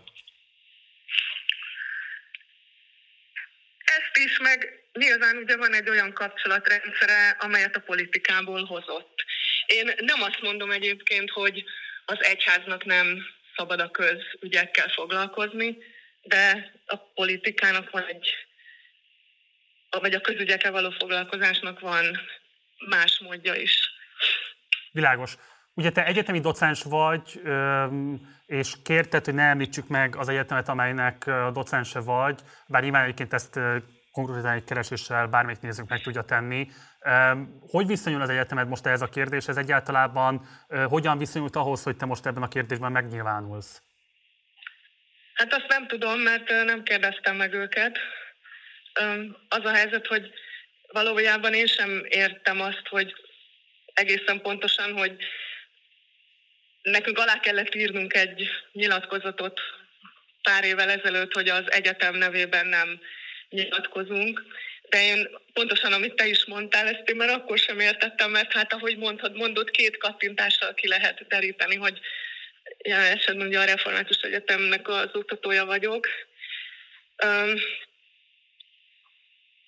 [3.84, 9.24] Ezt is, meg nyilván ugye van egy olyan kapcsolatrendszere, amelyet a politikából hozott.
[9.66, 11.64] Én nem azt mondom egyébként, hogy
[12.04, 13.26] az egyháznak nem
[13.56, 15.76] szabad a közügyekkel foglalkozni,
[16.22, 18.28] de a politikának van egy,
[20.00, 22.20] vagy a közügyekkel való foglalkozásnak van
[22.88, 23.92] más módja is.
[24.92, 25.34] Világos.
[25.74, 27.40] Ugye te egyetemi docens vagy,
[28.46, 33.60] és kérted, hogy ne említsük meg az egyetemet, amelynek docense vagy, bár nyilván egyébként ezt
[34.14, 36.68] konkrétan egy kereséssel bármelyik nézőnk meg tudja tenni.
[37.60, 39.56] Hogy viszonyul az egyetemed most ehhez a kérdéshez?
[39.56, 40.46] Egyáltalában
[40.88, 43.82] hogyan viszonyult ahhoz, hogy te most ebben a kérdésben megnyilvánulsz?
[45.34, 47.98] Hát azt nem tudom, mert nem kérdeztem meg őket.
[49.48, 50.32] Az a helyzet, hogy
[50.92, 53.14] valójában én sem értem azt, hogy
[53.94, 55.16] egészen pontosan, hogy
[56.82, 59.60] nekünk alá kellett írnunk egy nyilatkozatot
[60.42, 63.00] pár évvel ezelőtt, hogy az egyetem nevében nem
[63.54, 64.44] nyilatkozunk,
[64.88, 68.72] de én pontosan, amit te is mondtál, ezt én már akkor sem értettem, mert hát
[68.72, 72.00] ahogy mondhat, mondott, két kattintással ki lehet deríteni, hogy
[72.84, 76.08] jelen esetben ugye a Református Egyetemnek az oktatója vagyok.
[77.24, 77.54] Um,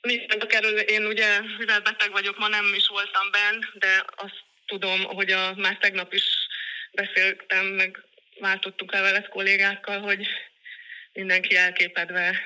[0.01, 5.05] Mindent erről én ugye, mivel beteg vagyok, ma nem is voltam benn, de azt tudom,
[5.05, 6.25] hogy a, már tegnap is
[6.93, 8.05] beszéltem, meg
[8.39, 10.27] váltottuk el veled kollégákkal, hogy
[11.13, 12.41] mindenki elképedve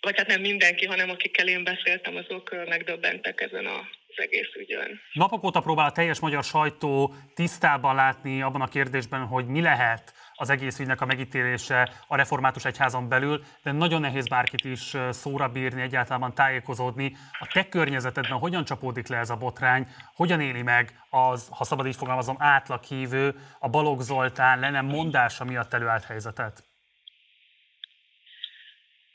[0.00, 3.88] vagy hát nem mindenki, hanem akikkel én beszéltem, azok megdöbbentek ezen a
[4.18, 5.00] egész ügyön.
[5.12, 10.14] Napok óta próbál a teljes magyar sajtó tisztában látni abban a kérdésben, hogy mi lehet
[10.34, 15.48] az egész ügynek a megítélése a református egyházon belül, de nagyon nehéz bárkit is szóra
[15.48, 17.16] bírni, egyáltalán tájékozódni.
[17.38, 21.86] A te környezetedben hogyan csapódik le ez a botrány, hogyan éli meg az, ha szabad
[21.86, 26.64] így fogalmazom, átlaghívő, a Balogh Zoltán le nem mondása miatt előállt helyzetet?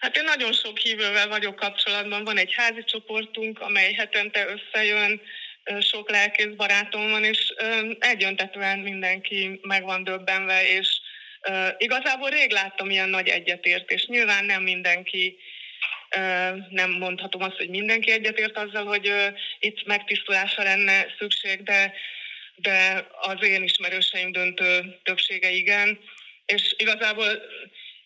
[0.02, 2.24] Hát én nagyon sok hívővel vagyok kapcsolatban.
[2.24, 5.22] Van egy házi csoportunk, amely hetente összejön,
[5.80, 7.54] sok lelkész barátom van, és
[8.00, 10.88] egyöntetően mindenki meg van döbbenve, és
[11.78, 14.08] igazából rég láttam ilyen nagy egyetértést.
[14.08, 15.38] Nyilván nem mindenki
[16.70, 19.12] nem mondhatom azt, hogy mindenki egyetért azzal, hogy
[19.60, 21.94] itt megtisztulásra lenne szükség, de,
[22.56, 26.00] de az én ismerőseim döntő többsége igen.
[26.46, 27.42] És igazából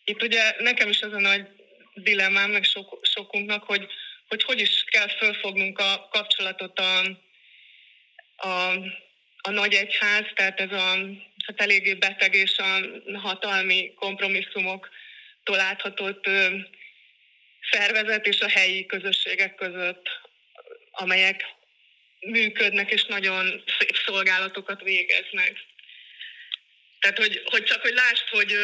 [0.04, 1.48] itt ugye nekem is az a nagy
[1.96, 3.88] dilemmám, meg sok, sokunknak, hogy,
[4.28, 7.00] hogy hogy is kell fölfognunk a kapcsolatot a,
[8.36, 8.72] a,
[9.42, 10.98] a nagy egyház, tehát ez a
[11.46, 12.80] hát eléggé beteg és a
[13.18, 16.30] hatalmi kompromisszumoktól áthatott
[17.72, 20.10] szervezet és a helyi közösségek között,
[20.92, 21.46] amelyek
[22.20, 25.66] működnek és nagyon szép szolgálatokat végeznek.
[27.00, 28.56] Tehát, hogy, hogy csak hogy lásd, hogy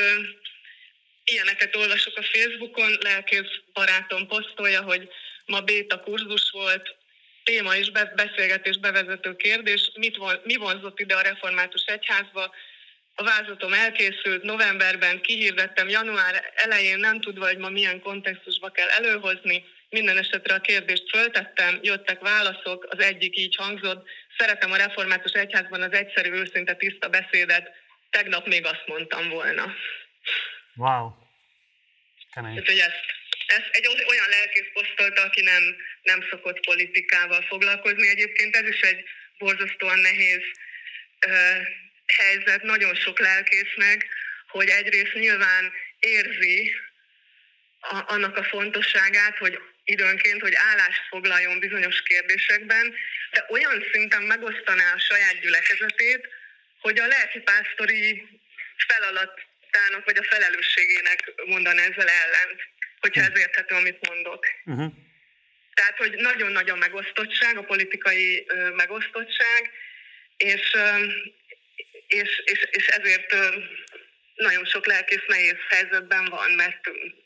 [1.31, 5.09] ilyeneket olvasok a Facebookon, lelkész barátom posztolja, hogy
[5.45, 6.95] ma béta kurzus volt,
[7.43, 12.53] téma és beszélgetés, bevezető kérdés, mit von, mi vonzott ide a református egyházba.
[13.15, 19.65] A vázatom elkészült, novemberben kihirdettem, január elején nem tudva, hogy ma milyen kontextusba kell előhozni,
[19.89, 24.07] minden esetre a kérdést föltettem, jöttek válaszok, az egyik így hangzott,
[24.37, 27.71] szeretem a református egyházban az egyszerű, őszinte, tiszta beszédet,
[28.09, 29.73] tegnap még azt mondtam volna.
[30.75, 31.20] Wow.
[32.33, 32.55] Kemény.
[32.65, 33.05] hogy ezt,
[33.45, 38.07] ezt egy olyan lelkész posztolta, aki nem, nem szokott politikával foglalkozni.
[38.07, 39.03] Egyébként ez is egy
[39.37, 40.43] borzasztóan nehéz
[41.27, 41.67] uh,
[42.05, 44.07] helyzet nagyon sok lelkésznek,
[44.47, 46.75] hogy egyrészt nyilván érzi
[47.79, 52.95] a, annak a fontosságát, hogy időnként, hogy állást foglaljon bizonyos kérdésekben,
[53.31, 56.27] de olyan szinten megosztaná a saját gyülekezetét,
[56.79, 58.39] hogy a lelkipásztori
[59.91, 62.61] feladatának vagy a felelősségének mondaná ezzel ellent,
[62.99, 64.45] hogyha ez érthető, amit mondok.
[64.65, 64.93] Uh-huh.
[65.73, 69.71] Tehát, hogy nagyon-nagyon megosztottság, a politikai megosztottság,
[70.37, 70.75] és,
[72.07, 73.35] és, és, és ezért
[74.35, 76.79] nagyon sok lelkész nehéz helyzetben van, mert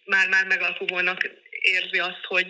[0.05, 2.47] már-már megalkuvónak érzi azt, hogy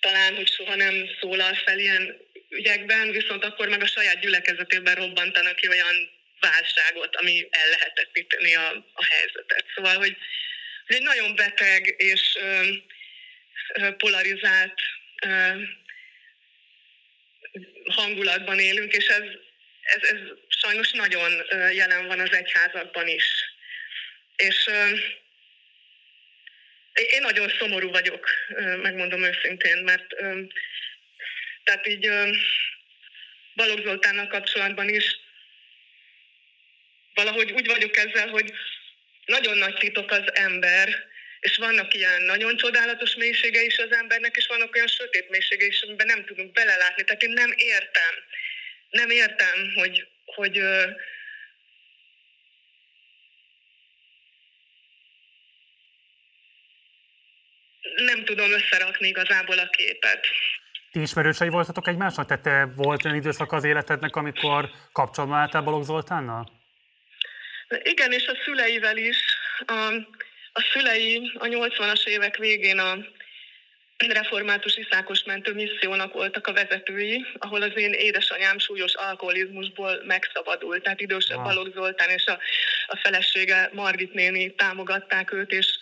[0.00, 2.16] talán, hogy soha nem szólal fel ilyen
[2.48, 8.68] ügyekben, viszont akkor meg a saját gyülekezetében robbantanak ki olyan válságot, ami el lehetetíteni a,
[8.92, 9.64] a helyzetet.
[9.74, 10.16] Szóval, hogy
[10.86, 12.62] egy nagyon beteg és ö,
[13.74, 14.80] ö, polarizált
[15.22, 15.62] ö,
[17.84, 19.24] hangulatban élünk, és ez,
[19.82, 20.18] ez, ez
[20.48, 23.24] sajnos nagyon jelen van az egyházakban is.
[24.36, 24.70] És
[26.92, 28.28] én nagyon szomorú vagyok,
[28.82, 30.06] megmondom őszintén, mert
[31.64, 32.10] tehát így
[33.54, 35.16] Balogh Zoltánnal kapcsolatban is
[37.20, 38.52] valahogy úgy vagyok ezzel, hogy
[39.26, 40.88] nagyon nagy titok az ember,
[41.40, 45.82] és vannak ilyen nagyon csodálatos mélysége is az embernek, és vannak olyan sötét mélysége is,
[45.82, 47.04] amiben nem tudunk belelátni.
[47.04, 48.14] Tehát én nem értem,
[48.90, 50.60] nem értem, hogy, hogy
[57.96, 60.26] nem tudom összerakni igazából a képet.
[60.92, 62.26] Ti ismerősei voltatok egymásnak?
[62.26, 66.57] Tehát te volt olyan időszak az életednek, amikor kapcsolatban álltál Balogh Zoltánnal?
[67.82, 69.18] Igen, és a szüleivel is.
[69.66, 69.92] A,
[70.52, 72.96] a szülei a 80-as évek végén a
[74.06, 80.82] református iszákos mentő missziónak voltak a vezetői, ahol az én édesanyám súlyos alkoholizmusból megszabadult.
[80.82, 81.46] Tehát idősebb wow.
[81.46, 82.38] Balogh Zoltán és a,
[82.86, 85.78] a felesége Margit néni támogatták őt, és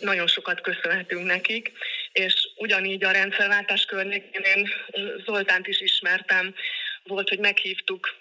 [0.00, 1.72] nagyon sokat köszönhetünk nekik,
[2.12, 4.68] és ugyanígy a rendszerváltás környékén én
[5.24, 6.54] Zoltánt is ismertem,
[7.04, 8.16] volt, hogy meghívtuk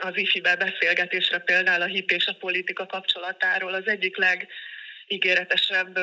[0.00, 3.74] az IFI-be beszélgetésre például a hit és a politika kapcsolatáról.
[3.74, 5.98] Az egyik legígéretesebb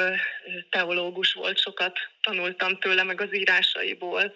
[0.70, 4.36] teológus volt, sokat tanultam tőle, meg az írásaiból.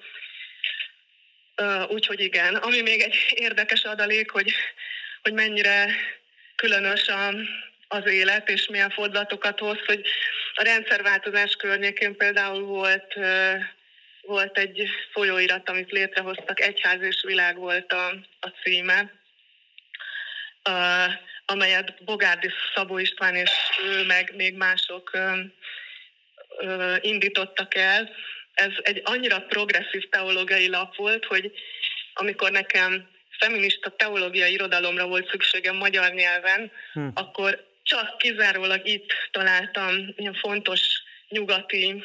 [1.87, 4.51] Úgyhogy igen, ami még egy érdekes adalék, hogy,
[5.21, 5.95] hogy mennyire
[6.55, 7.33] különös a,
[7.87, 10.05] az élet, és milyen fordulatokat hoz, hogy
[10.53, 13.13] a rendszerváltozás környékén például volt,
[14.27, 18.07] volt egy folyóirat, amit létrehoztak, Egyház és világ volt a,
[18.39, 19.11] a címe,
[21.45, 23.51] amelyet Bogárdi Szabó István és
[23.85, 25.11] ő, meg még mások
[27.01, 28.09] indítottak el.
[28.53, 31.51] Ez egy annyira progresszív teológiai lap volt, hogy
[32.13, 33.09] amikor nekem
[33.39, 37.07] feminista teológiai irodalomra volt szükségem magyar nyelven, hm.
[37.13, 40.81] akkor csak kizárólag itt találtam ilyen fontos
[41.29, 42.03] nyugati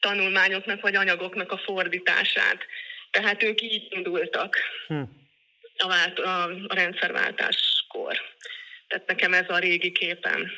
[0.00, 2.58] tanulmányoknak vagy anyagoknak a fordítását.
[3.10, 5.02] Tehát ők így indultak hm.
[5.76, 8.20] a, vált, a, a rendszerváltáskor.
[8.88, 10.50] Tehát nekem ez a régi képem.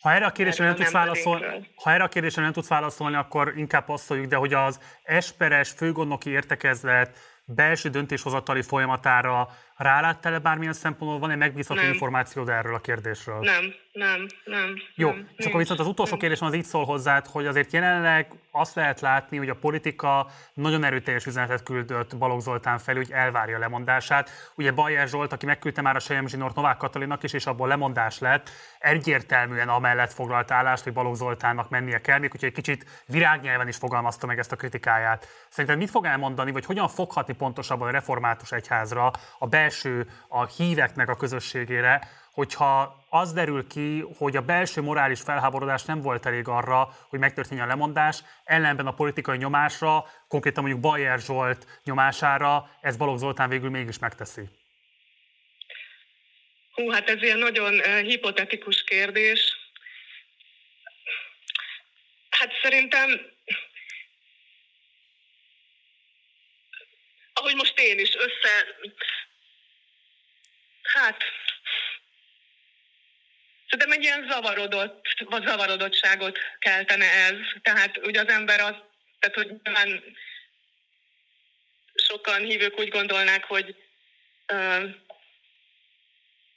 [0.00, 3.52] Ha erre a kérdésre nem, tudsz válaszolni, ha erre a kérdésre nem tudsz válaszolni, akkor
[3.56, 9.48] inkább passzoljuk, de hogy az esperes főgondnoki értekezlet belső döntéshozatali folyamatára
[9.80, 11.18] ráláttál-e bármilyen szempontból?
[11.18, 13.38] Van-e megbízható információd erről a kérdésről?
[13.38, 14.74] Nem, nem, nem.
[14.94, 18.32] Jó, nem, és akkor viszont az utolsó kérdésem az így szól hozzád, hogy azért jelenleg
[18.50, 23.56] azt lehet látni, hogy a politika nagyon erőteljes üzenetet küldött Balogh Zoltán felé, hogy elvárja
[23.56, 24.30] a lemondását.
[24.54, 28.18] Ugye Bajer Zsolt, aki megküldte már a Sejem Zsinort Novák Katalinnak is, és abból lemondás
[28.18, 33.68] lett, egyértelműen amellett foglalt állást, hogy Balogh Zoltánnak mennie kell, még úgyhogy egy kicsit virágnyelven
[33.68, 35.26] is fogalmazta meg ezt a kritikáját.
[35.48, 39.69] Szerinted mit fog elmondani, vagy hogyan foghatni pontosabban a református egyházra, a belső,
[40.28, 46.26] a híveknek a közösségére, hogyha az derül ki, hogy a belső morális felháborodás nem volt
[46.26, 52.70] elég arra, hogy megtörténjen a lemondás, ellenben a politikai nyomásra, konkrétan mondjuk Bajer Zsolt nyomására,
[52.80, 54.48] ez Balogh Zoltán végül mégis megteszi.
[56.72, 59.58] Hú, hát ez ilyen nagyon uh, hipotetikus kérdés.
[62.30, 63.20] Hát szerintem,
[67.32, 68.66] ahogy most én is össze,
[70.92, 71.16] hát
[73.70, 77.34] Szerintem egy ilyen zavarodott, vagy zavarodottságot keltene ez.
[77.62, 78.74] Tehát ugye az ember az,
[79.18, 80.02] tehát hogy nyilván
[81.94, 83.76] sokan hívők úgy gondolnák, hogy
[84.52, 84.90] uh,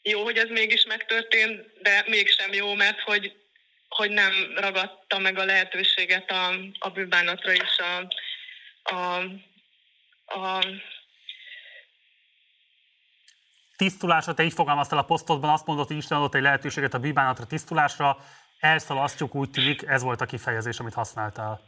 [0.01, 3.35] jó, hogy ez mégis megtörtént, de mégsem jó, mert hogy,
[3.87, 8.07] hogy nem ragadta meg a lehetőséget a, a bűbánatra és a,
[8.95, 9.17] a,
[10.25, 10.65] a
[13.75, 17.45] tisztulásra, te így fogalmaztál a posztodban, azt mondod, hogy Isten adott egy lehetőséget a bűbánatra,
[17.45, 18.17] tisztulásra,
[18.59, 21.61] elszalasztjuk, úgy tűnik, ez volt a kifejezés, amit használtál.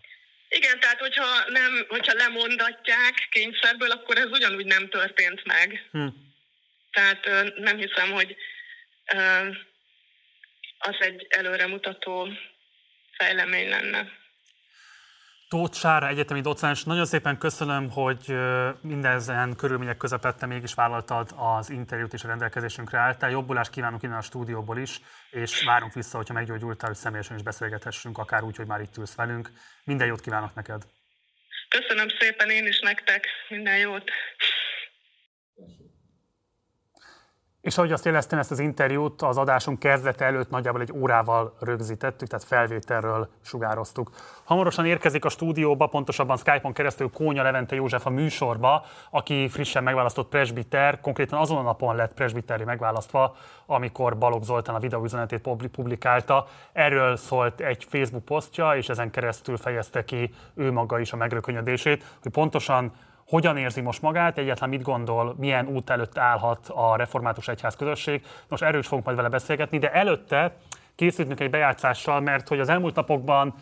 [0.49, 5.87] Igen, tehát hogyha, nem, hogyha lemondatják kényszerből, akkor ez ugyanúgy nem történt meg.
[5.91, 6.07] Hm.
[6.91, 7.25] Tehát
[7.57, 8.35] nem hiszem, hogy
[10.77, 12.29] az egy előremutató
[13.17, 14.07] fejlemény lenne.
[15.47, 18.35] Tóth Sára, egyetemi docens, nagyon szépen köszönöm, hogy
[18.81, 23.29] mindezen körülmények közepette mégis vállaltad az interjút és a rendelkezésünkre álltál.
[23.29, 28.17] Jobbulást kívánunk innen a stúdióból is, és várunk vissza, hogyha meggyógyultál, hogy személyesen is beszélgethessünk,
[28.17, 29.49] akár úgy, hogy már itt ülsz velünk.
[29.83, 30.83] Minden jót kívánok neked!
[31.69, 34.11] Köszönöm szépen én is nektek, minden jót!
[37.65, 42.27] És ahogy azt éreztem, ezt az interjút az adásunk kezdete előtt nagyjából egy órával rögzítettük,
[42.27, 44.09] tehát felvételről sugároztuk.
[44.43, 50.29] Hamarosan érkezik a stúdióba, pontosabban Skype-on keresztül Kónya Levente József a műsorba, aki frissen megválasztott
[50.29, 53.35] presbiter, konkrétan azon a napon lett presbiteri megválasztva,
[53.65, 56.47] amikor Balogh Zoltán a videóüzenetét publikálta.
[56.73, 62.03] Erről szólt egy Facebook posztja, és ezen keresztül fejezte ki ő maga is a megrökönyödését,
[62.21, 62.91] hogy pontosan
[63.27, 68.25] hogyan érzi most magát, egyáltalán mit gondol, milyen út előtt állhat a református egyház közösség.
[68.47, 70.55] Most erről is fogunk majd vele beszélgetni, de előtte
[70.95, 73.53] készültünk egy bejátszással, mert hogy az elmúlt napokban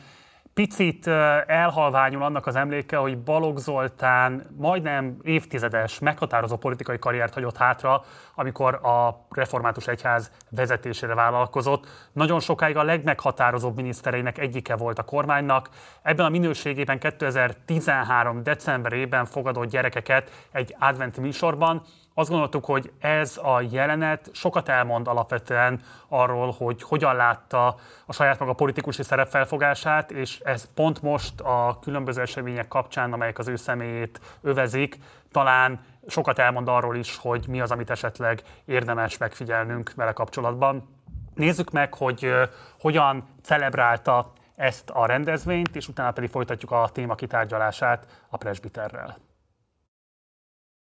[0.53, 1.07] picit
[1.47, 8.03] elhalványul annak az emléke, hogy Balogh Zoltán majdnem évtizedes, meghatározó politikai karriert hagyott hátra,
[8.35, 11.87] amikor a református egyház vezetésére vállalkozott.
[12.11, 15.69] Nagyon sokáig a legmeghatározóbb minisztereinek egyike volt a kormánynak.
[16.01, 18.43] Ebben a minőségében 2013.
[18.43, 21.81] decemberében fogadott gyerekeket egy adventi műsorban,
[22.13, 28.39] azt gondoltuk, hogy ez a jelenet sokat elmond alapvetően arról, hogy hogyan látta a saját
[28.39, 34.19] maga politikusi szerepfelfogását, és ez pont most a különböző események kapcsán, amelyek az ő személyét
[34.41, 34.97] övezik,
[35.31, 40.89] talán sokat elmond arról is, hogy mi az, amit esetleg érdemes megfigyelnünk vele kapcsolatban.
[41.33, 42.33] Nézzük meg, hogy
[42.79, 49.17] hogyan celebrálta ezt a rendezvényt, és utána pedig folytatjuk a téma kitárgyalását a presbiterrel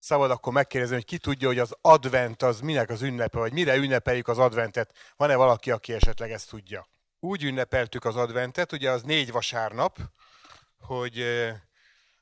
[0.02, 3.76] szabad akkor megkérdezni, hogy ki tudja, hogy az advent az minek az ünnepe, vagy mire
[3.76, 4.94] ünnepeljük az adventet.
[5.16, 6.86] Van-e valaki, aki esetleg ezt tudja?
[7.20, 9.98] Úgy ünnepeltük az adventet, ugye az négy vasárnap,
[10.80, 11.24] hogy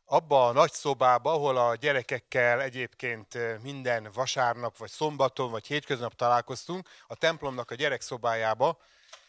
[0.04, 6.88] abba a nagy szobába, ahol a gyerekekkel egyébként minden vasárnap, vagy szombaton, vagy hétköznap találkoztunk,
[7.06, 8.78] a templomnak a gyerekszobájába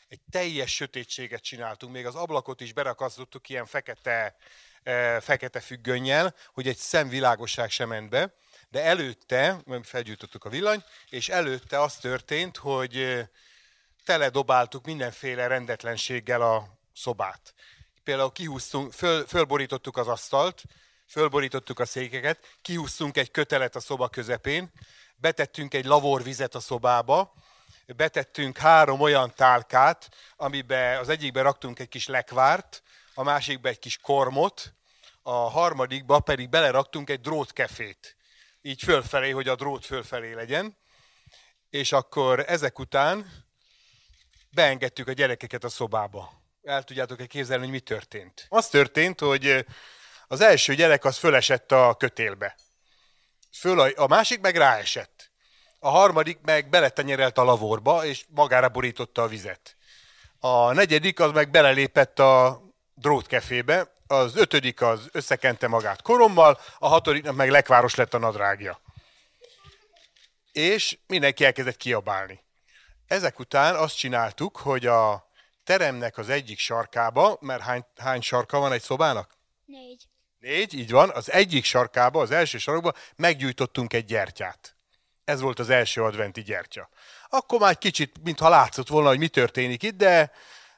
[0.07, 4.35] egy teljes sötétséget csináltunk, még az ablakot is berakasztottuk ilyen fekete
[5.19, 8.33] fekete függönnyel, hogy egy szemvilágosság sem ment be,
[8.69, 13.25] de előtte, felgyújtottuk a villany, és előtte az történt, hogy
[14.05, 17.53] teledobáltuk mindenféle rendetlenséggel a szobát.
[18.03, 20.63] Például kihúztunk, föl, fölborítottuk az asztalt,
[21.07, 24.71] fölborítottuk a székeket, kihúztunk egy kötelet a szoba közepén,
[25.15, 27.33] betettünk egy lavorvizet a szobába,
[27.95, 32.83] betettünk három olyan tálkát, amiben az egyikbe raktunk egy kis lekvárt,
[33.13, 34.73] a másikba egy kis kormot,
[35.21, 38.17] a harmadikba pedig beleraktunk egy drótkefét,
[38.61, 40.77] így fölfelé, hogy a drót fölfelé legyen,
[41.69, 43.45] és akkor ezek után
[44.49, 46.41] beengedtük a gyerekeket a szobába.
[46.63, 48.45] El tudjátok-e képzelni, hogy mi történt?
[48.49, 49.65] Az történt, hogy
[50.27, 52.55] az első gyerek az fölesett a kötélbe.
[53.51, 55.31] Föl a, a másik meg ráesett.
[55.79, 59.75] A harmadik meg beletenyerelt a lavorba, és magára borította a vizet.
[60.39, 62.60] A negyedik az meg belelépett a
[63.01, 68.81] drótkefébe, az ötödik az összekente magát korommal, a hatodiknak meg lekváros lett a nadrágja.
[70.51, 72.43] És mindenki elkezdett kiabálni.
[73.07, 75.29] Ezek után azt csináltuk, hogy a
[75.63, 79.37] teremnek az egyik sarkába, mert hány, hány sarka van egy szobának?
[79.65, 80.07] Négy.
[80.39, 81.09] Négy, így van.
[81.09, 84.75] Az egyik sarkába, az első sarokba meggyújtottunk egy gyertyát.
[85.23, 86.89] Ez volt az első adventi gyertya.
[87.29, 90.31] Akkor már egy kicsit, mintha látszott volna, hogy mi történik itt, de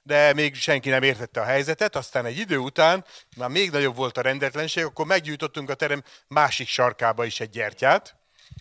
[0.04, 3.06] de még senki nem értette a helyzetet, aztán egy idő után
[3.38, 8.16] már még nagyobb volt a rendetlenség, akkor meggyújtottunk a terem másik sarkába is egy gyertyát,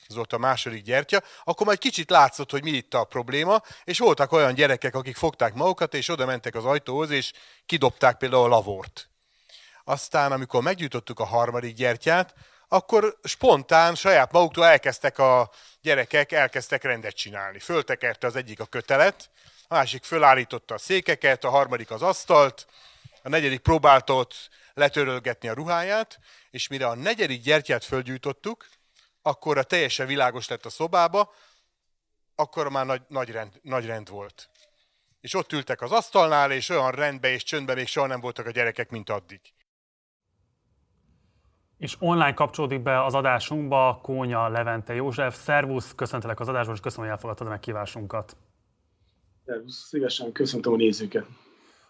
[0.08, 3.98] ez volt a második gyertya, akkor majd kicsit látszott, hogy mi itt a probléma, és
[3.98, 7.32] voltak olyan gyerekek, akik fogták magukat, és oda mentek az ajtóhoz, és
[7.66, 9.08] kidobták például a lavort.
[9.84, 12.34] Aztán, amikor meggyújtottuk a harmadik gyertyát,
[12.72, 15.50] akkor spontán, saját maguktól elkezdtek a
[15.80, 17.58] gyerekek, elkezdtek rendet csinálni.
[17.58, 19.30] Föltekerte az egyik a kötelet,
[19.68, 22.66] a másik fölállította a székeket, a harmadik az asztalt,
[23.22, 26.18] a negyedik próbálta ott letörölgetni a ruháját,
[26.50, 28.66] és mire a negyedik gyertyát fölgyújtottuk,
[29.22, 31.34] akkor a teljesen világos lett a szobába,
[32.34, 34.50] akkor már nagy, nagy, rend, nagy rend volt.
[35.20, 38.50] És ott ültek az asztalnál, és olyan rendbe és csöndbe még soha nem voltak a
[38.50, 39.40] gyerekek, mint addig.
[41.82, 45.36] És online kapcsolódik be az adásunkba Kónya Levente József.
[45.36, 48.36] Szervusz, köszöntelek az adásban, és köszönöm, hogy elfogadtad a meghívásunkat.
[49.66, 51.26] Szívesen köszöntöm a nézőket.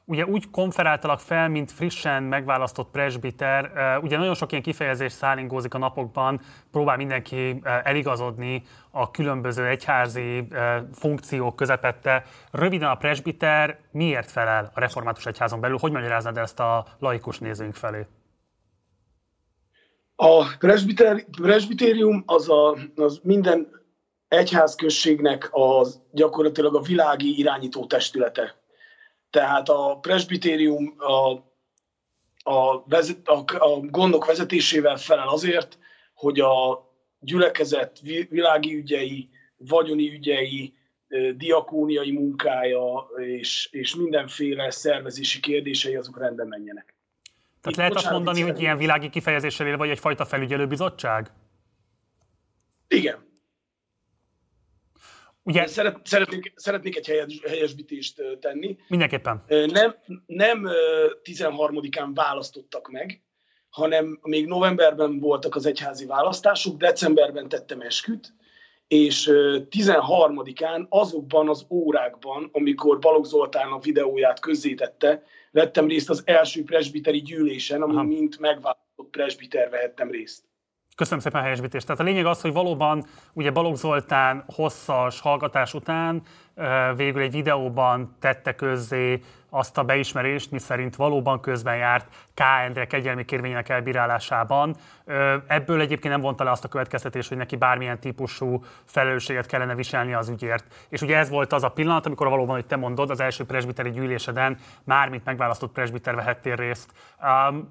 [0.04, 3.70] ugye úgy konferáltalak fel, mint frissen megválasztott presbiter.
[4.02, 6.40] Ugye nagyon sok ilyen kifejezés szállingózik a napokban,
[6.70, 10.46] próbál mindenki eligazodni a különböző egyházi
[10.92, 12.24] funkciók közepette.
[12.50, 15.78] Röviden a presbiter miért felel a református egyházon belül?
[15.80, 18.06] Hogy magyaráznád ezt a laikus nézőink felé?
[20.24, 20.56] A
[21.40, 23.80] presbitérium az, a, az minden
[24.28, 28.60] egyházközségnek az gyakorlatilag a világi irányító testülete.
[29.30, 31.30] Tehát a presbitérium a,
[32.50, 35.78] a, vezet, a, a gondok vezetésével felel azért,
[36.14, 36.84] hogy a
[37.20, 40.74] gyülekezet világi ügyei, vagyoni ügyei,
[41.36, 46.91] diakóniai munkája és, és mindenféle szervezési kérdései azok rendben menjenek.
[47.62, 51.32] Tehát Itt lehet azt mondani, hogy ilyen világi kifejezéssel él, vagy egyfajta felügyelőbizottság?
[52.88, 53.30] Igen.
[55.42, 55.66] Ugye...
[55.66, 58.78] Szeret, szeretnék, szeretnék egy helyes, helyesbítést tenni.
[58.88, 59.44] Mindenképpen.
[59.48, 60.68] Nem, nem
[61.22, 63.22] 13-án választottak meg,
[63.70, 68.34] hanem még novemberben voltak az egyházi választások, decemberben tettem esküt,
[68.88, 69.30] és
[69.70, 75.22] 13-án azokban az órákban, amikor Balogh Zoltán a videóját közzétette,
[75.52, 80.44] vettem részt az első presbiteri gyűlésen, amin mint megválasztott presbiter vehettem részt.
[80.96, 81.86] Köszönöm szépen a helyesbítést.
[81.86, 86.22] Tehát a lényeg az, hogy valóban ugye Balogh Zoltán hosszas hallgatás után
[86.96, 89.20] végül egy videóban tette közzé
[89.54, 92.40] azt a beismerést, miszerint valóban közben járt K.
[92.64, 94.76] Endre kegyelmi kérvények elbírálásában.
[95.46, 100.14] Ebből egyébként nem vonta le azt a következtetést, hogy neki bármilyen típusú felelősséget kellene viselni
[100.14, 100.64] az ügyért.
[100.88, 103.90] És ugye ez volt az a pillanat, amikor valóban, hogy te mondod, az első presbiteri
[103.90, 106.92] gyűléseden már mint megválasztott presbiter vehettél részt.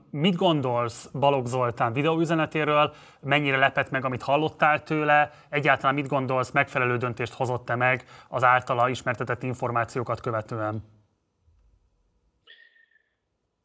[0.10, 2.94] Mit gondolsz Balogh Zoltán videóüzenetéről?
[3.20, 5.32] Mennyire lepett meg, amit hallottál tőle?
[5.50, 11.00] Egyáltalán mit gondolsz, megfelelő döntést hozott-e meg az általa ismertetett információkat követően?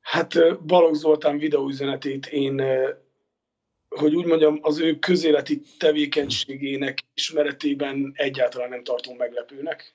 [0.07, 2.63] Hát Balogh Zoltán videóüzenetét én,
[3.89, 9.95] hogy úgy mondjam, az ő közéleti tevékenységének ismeretében egyáltalán nem tartom meglepőnek.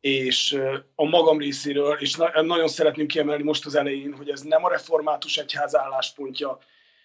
[0.00, 0.58] És
[0.94, 5.36] a magam részéről, és nagyon szeretném kiemelni most az elején, hogy ez nem a református
[5.36, 6.58] egyház álláspontja,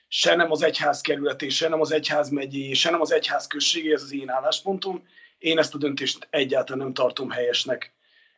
[0.07, 3.93] se nem az egyház kerületé, se nem az egyház megyé, se nem az egyház községé,
[3.93, 5.07] ez az én álláspontom.
[5.37, 7.93] Én ezt a döntést egyáltalán nem tartom helyesnek,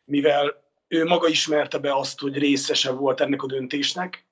[0.05, 4.25] mivel ő maga ismerte be azt, hogy részese volt ennek a döntésnek.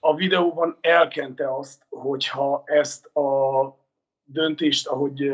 [0.00, 3.78] A videóban elkente azt, hogyha ezt a
[4.24, 5.30] döntést, ahogy,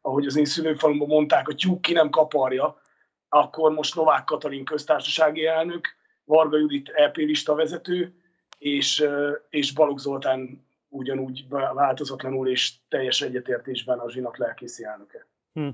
[0.00, 2.80] ahogy az én szülőfalumban mondták, a tyúk ki nem kaparja,
[3.28, 5.88] akkor most Novák Katalin köztársasági elnök,
[6.24, 8.14] Varga Judit EP lista vezető,
[8.58, 9.04] és,
[9.48, 15.26] és Balogh Zoltán ugyanúgy változatlanul és teljes egyetértésben a zsinat lelkészi elnöke.
[15.52, 15.68] Hm.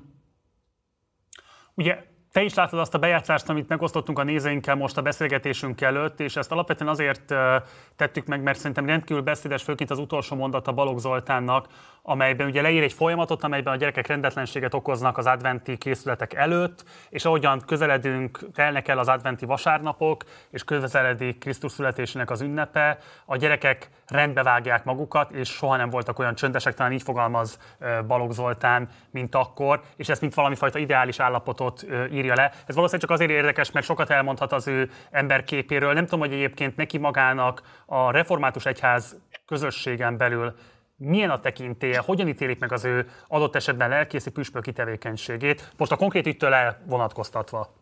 [1.74, 6.20] Ugye te is látod azt a bejátszást, amit megosztottunk a nézőinkkel most a beszélgetésünk előtt,
[6.20, 7.34] és ezt alapvetően azért
[7.96, 11.66] tettük meg, mert szerintem rendkívül beszédes, főként az utolsó mondata Balogh Zoltánnak,
[12.08, 17.24] amelyben ugye leír egy folyamatot, amelyben a gyerekek rendetlenséget okoznak az adventi készületek előtt, és
[17.24, 23.90] ahogyan közeledünk, telnek el az adventi vasárnapok, és közeledik Krisztus születésének az ünnepe, a gyerekek
[24.06, 27.58] rendbe vágják magukat, és soha nem voltak olyan csöndesek, talán így fogalmaz
[28.06, 32.52] Balogh Zoltán, mint akkor, és ezt mint valami fajta ideális állapotot írja le.
[32.66, 35.92] Ez valószínűleg csak azért érdekes, mert sokat elmondhat az ő emberképéről.
[35.92, 39.16] Nem tudom, hogy egyébként neki magának a református egyház
[39.46, 40.54] közösségen belül
[40.98, 45.96] milyen a tekintélye, hogyan ítélik meg az ő adott esetben lelkészi püspöki tevékenységét, most a
[45.96, 47.74] konkrét ügytől elvonatkoztatva?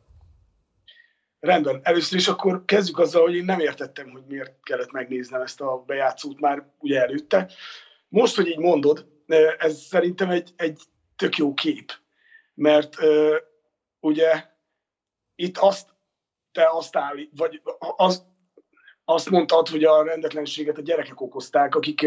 [1.40, 5.60] Rendben, először is akkor kezdjük azzal, hogy én nem értettem, hogy miért kellett megnéznem ezt
[5.60, 7.50] a bejátszót már ugye előtte.
[8.08, 9.06] Most, hogy így mondod,
[9.58, 10.80] ez szerintem egy, egy
[11.16, 11.92] tök jó kép,
[12.54, 13.36] mert uh,
[14.00, 14.44] ugye
[15.34, 15.88] itt azt,
[16.52, 17.62] te azt állít, vagy
[17.96, 18.26] az,
[19.04, 22.06] azt mondtad, hogy a rendetlenséget a gyerekek okozták, akik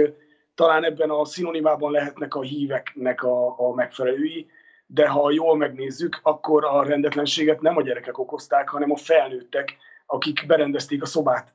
[0.60, 4.48] talán ebben a szinonimában lehetnek a híveknek a, a megfelelői,
[4.86, 10.46] de ha jól megnézzük, akkor a rendetlenséget nem a gyerekek okozták, hanem a felnőttek, akik
[10.48, 11.54] berendezték a szobát.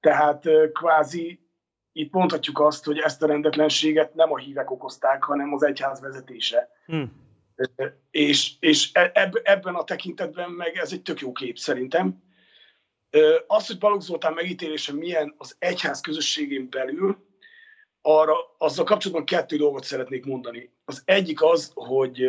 [0.00, 1.40] Tehát kvázi
[1.92, 6.68] itt mondhatjuk azt, hogy ezt a rendetlenséget nem a hívek okozták, hanem az egyház vezetése.
[6.86, 7.12] Hmm.
[8.10, 12.22] És, és e, ebben a tekintetben meg ez egy tök jó kép szerintem.
[13.46, 17.32] Az, hogy Balogh Zoltán megítélése milyen az egyház közösségén belül,
[18.06, 20.70] arra azzal kapcsolatban kettő dolgot szeretnék mondani.
[20.84, 22.26] Az egyik az, hogy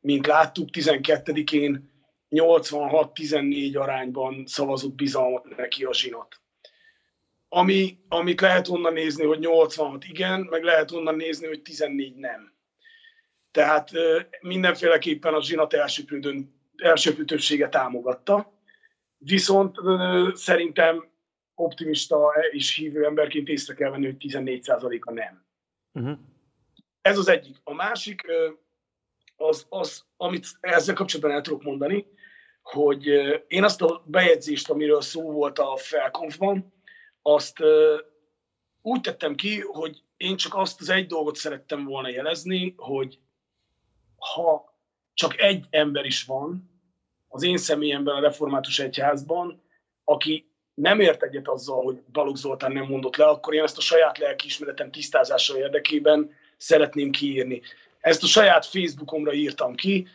[0.00, 1.90] mint láttuk, 12-én
[2.30, 6.40] 86-14 arányban szavazott bizalmat neki a zsinat.
[7.48, 12.52] Ami, amit lehet onnan nézni, hogy 86 igen, meg lehet onnan nézni, hogy 14 nem.
[13.50, 13.90] Tehát
[14.40, 18.54] mindenféleképpen a zsinat elsőprő, elsőprő többsége támogatta,
[19.18, 19.76] Viszont
[20.34, 21.08] szerintem
[21.56, 25.44] optimista és hívő emberként észre kell venni, hogy 14%-a nem.
[25.92, 26.18] Uh-huh.
[27.00, 27.56] Ez az egyik.
[27.64, 28.22] A másik,
[29.36, 32.06] az, az, amit ezzel kapcsolatban el tudok mondani,
[32.62, 33.06] hogy
[33.46, 36.72] én azt a bejegyzést, amiről szó volt a felkonfban,
[37.22, 37.62] azt
[38.82, 43.18] úgy tettem ki, hogy én csak azt az egy dolgot szerettem volna jelezni, hogy
[44.16, 44.74] ha
[45.14, 46.70] csak egy ember is van
[47.28, 49.62] az én személyemben a református egyházban,
[50.04, 53.80] aki nem ért egyet azzal, hogy Balogh Zoltán nem mondott le, akkor én ezt a
[53.80, 57.62] saját lelkiismeretem tisztázása érdekében szeretném kiírni.
[58.00, 60.08] Ezt a saját Facebookomra írtam ki,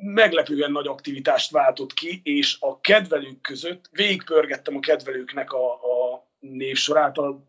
[0.00, 7.18] meglepően nagy aktivitást váltott ki, és a kedvelők között végigpörgettem a kedvelőknek a, a névsorát,
[7.18, 7.42] a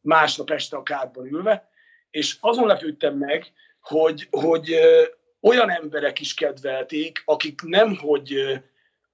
[0.00, 1.70] másnap este a kádban ülve,
[2.10, 4.76] és azon lepődtem meg, hogy, hogy
[5.40, 8.34] olyan emberek is kedvelték, akik nem, hogy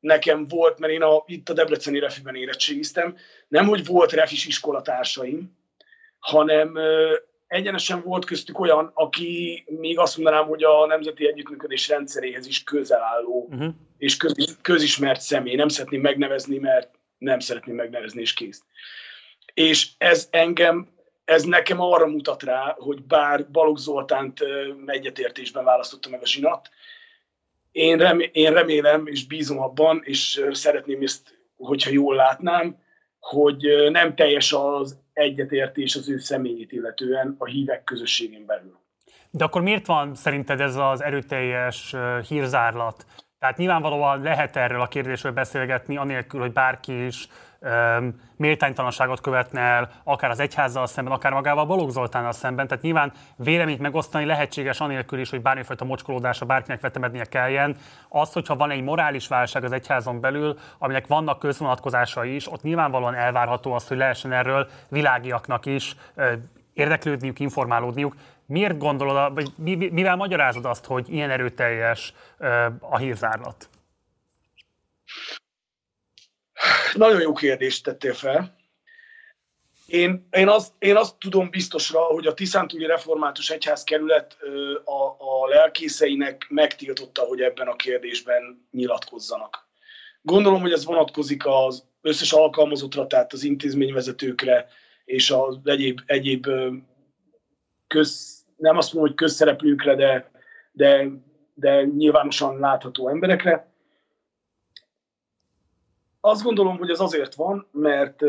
[0.01, 3.17] nekem volt, mert én a, itt a Debreceni refiben érettségiztem,
[3.49, 5.57] nem, hogy volt refis iskolatársaim,
[6.19, 6.79] hanem
[7.47, 13.03] egyenesen volt köztük olyan, aki még azt mondanám, hogy a Nemzeti Együttműködés rendszeréhez is közel
[13.03, 13.75] álló uh-huh.
[13.99, 15.55] és köz, közismert személy.
[15.55, 18.63] Nem szeretném megnevezni, mert nem szeretném megnevezni, és kész.
[19.55, 20.89] És ez engem,
[21.25, 24.45] ez nekem arra mutat rá, hogy bár Balogh Zoltánt
[24.87, 26.71] egyetértésben választotta meg a zsinat,
[27.73, 32.77] én, remé- én remélem és bízom abban, és szeretném ezt, hogyha jól látnám,
[33.21, 38.79] hogy nem teljes az egyetértés az ő személyét illetően a hívek közösségén belül.
[39.31, 41.95] De akkor miért van szerinted ez az erőteljes
[42.29, 43.07] hírzárlat?
[43.39, 47.29] Tehát nyilvánvalóan lehet erről a kérdésről beszélgetni, anélkül, hogy bárki is
[48.37, 52.67] méltánytalanságot követne el, akár az egyházzal szemben, akár magával Balogh Zoltánnal szemben.
[52.67, 57.77] Tehát nyilván véleményt megosztani lehetséges anélkül is, hogy bármifajta mocskolódásra bárkinek vetemednie kelljen.
[58.09, 63.15] Az, hogyha van egy morális válság az egyházon belül, aminek vannak közvonatkozásai is, ott nyilvánvalóan
[63.15, 65.97] elvárható az, hogy lehessen erről világiaknak is
[66.73, 68.15] érdeklődniük, informálódniuk.
[68.47, 69.53] Miért gondolod, vagy
[69.91, 72.15] mivel magyarázod azt, hogy ilyen erőteljes
[72.81, 73.69] a hírzárlat?
[76.95, 78.57] Nagyon jó kérdést tettél fel.
[79.87, 84.37] Én, én, azt, én azt tudom biztosra, hogy a Tiszántúli Református Egyházkerület
[84.85, 89.69] a, a lelkészeinek megtiltotta, hogy ebben a kérdésben nyilatkozzanak.
[90.23, 94.69] Gondolom, hogy ez vonatkozik az összes alkalmazottra, tehát az intézményvezetőkre
[95.05, 96.47] és az egyéb, egyéb
[97.87, 100.31] köz, nem azt mondom, hogy közszereplőkre, de,
[100.73, 101.09] de,
[101.55, 103.68] de nyilvánosan látható emberekre.
[106.29, 108.21] Azt gondolom, hogy ez azért van, mert,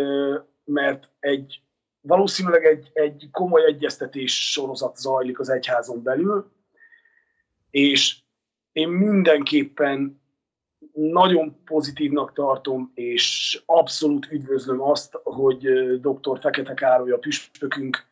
[0.63, 1.61] mert egy,
[2.01, 6.51] valószínűleg egy, egy komoly egyeztetés sorozat zajlik az egyházon belül,
[7.69, 8.17] és
[8.71, 10.21] én mindenképpen
[10.93, 15.59] nagyon pozitívnak tartom, és abszolút üdvözlöm azt, hogy
[15.99, 16.39] dr.
[16.39, 18.05] Fekete Károly a püspökünk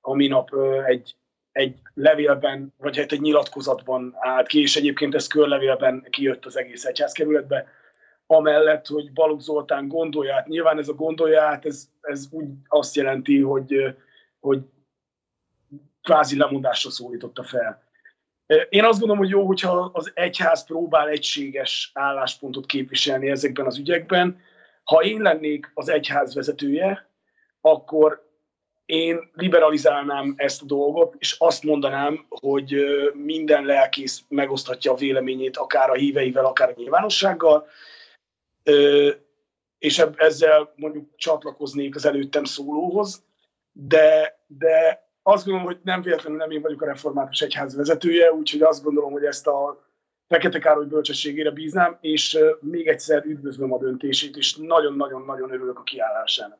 [0.00, 0.50] a minap
[0.86, 1.16] egy,
[1.52, 6.84] egy levélben, vagy hát egy nyilatkozatban állt ki, és egyébként ez körlevélben kijött az egész
[6.84, 7.66] egyházkerületbe,
[8.30, 10.46] amellett, hogy Balogh Zoltán gondolja át.
[10.46, 13.96] Nyilván ez a gondolja át, ez, ez úgy azt jelenti, hogy,
[14.40, 14.60] hogy
[16.02, 17.82] kvázi lemondásra szólította fel.
[18.68, 24.40] Én azt gondolom, hogy jó, hogyha az egyház próbál egységes álláspontot képviselni ezekben az ügyekben.
[24.84, 27.08] Ha én lennék az egyház vezetője,
[27.60, 28.26] akkor
[28.84, 32.76] én liberalizálnám ezt a dolgot, és azt mondanám, hogy
[33.12, 37.66] minden lelkész megoszthatja a véleményét, akár a híveivel, akár a nyilvánossággal,
[39.78, 43.24] és ezzel mondjuk csatlakoznék az előttem szólóhoz,
[43.72, 48.62] de, de azt gondolom, hogy nem véletlenül nem én vagyok a református egyház vezetője, úgyhogy
[48.62, 49.86] azt gondolom, hogy ezt a
[50.28, 56.58] Fekete Károly bölcsességére bíznám, és még egyszer üdvözlöm a döntését, és nagyon-nagyon-nagyon örülök a kiállásának.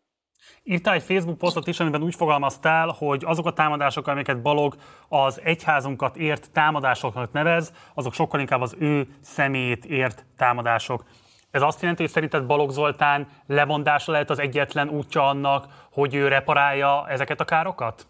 [0.62, 4.74] Írtál egy Facebook posztot is, amiben úgy fogalmaztál, hogy azok a támadások, amiket Balog
[5.09, 11.05] az egyházunkat ért támadásoknak nevez, azok sokkal inkább az ő személyét ért támadások.
[11.51, 16.29] Ez azt jelenti, hogy szerinted Balogh Zoltán lemondása lehet az egyetlen útja annak, hogy ő
[16.29, 18.07] reparálja ezeket a károkat?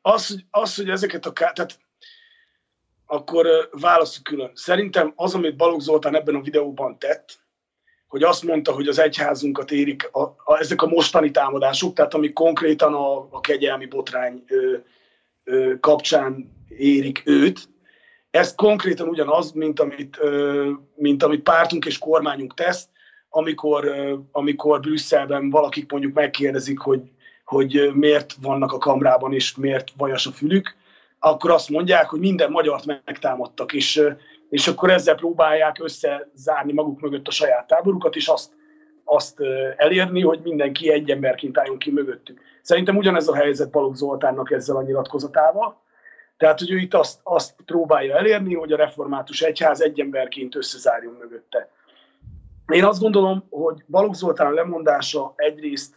[0.00, 1.78] Az, az, hogy ezeket a károkat, tehát
[3.06, 4.50] akkor válaszok külön.
[4.54, 7.38] Szerintem az, amit Balogh Zoltán ebben a videóban tett,
[8.08, 12.32] hogy azt mondta, hogy az egyházunkat érik a, a, ezek a mostani támadások, tehát amik
[12.32, 14.76] konkrétan a, a kegyelmi botrány ö,
[15.44, 17.68] ö, kapcsán érik őt,
[18.30, 20.18] ez konkrétan ugyanaz, mint amit,
[20.94, 22.88] mint amit pártunk és kormányunk tesz,
[23.28, 23.90] amikor,
[24.32, 27.00] amikor Brüsszelben valakik mondjuk megkérdezik, hogy,
[27.44, 30.74] hogy miért vannak a kamrában és miért vajas a fülük,
[31.18, 34.02] akkor azt mondják, hogy minden magyart megtámadtak, és,
[34.50, 38.52] és akkor ezzel próbálják összezárni maguk mögött a saját táborukat, és azt,
[39.04, 39.40] azt
[39.76, 42.40] elérni, hogy mindenki egy emberként álljon ki mögöttük.
[42.62, 45.86] Szerintem ugyanez a helyzet Balogh Zoltánnak ezzel a nyilatkozatával.
[46.38, 51.14] Tehát, hogy ő itt azt, azt próbálja elérni, hogy a református egyház egy emberként összezárjon
[51.14, 51.70] mögötte.
[52.66, 55.94] Én azt gondolom, hogy Balogh Zoltán lemondása egyrészt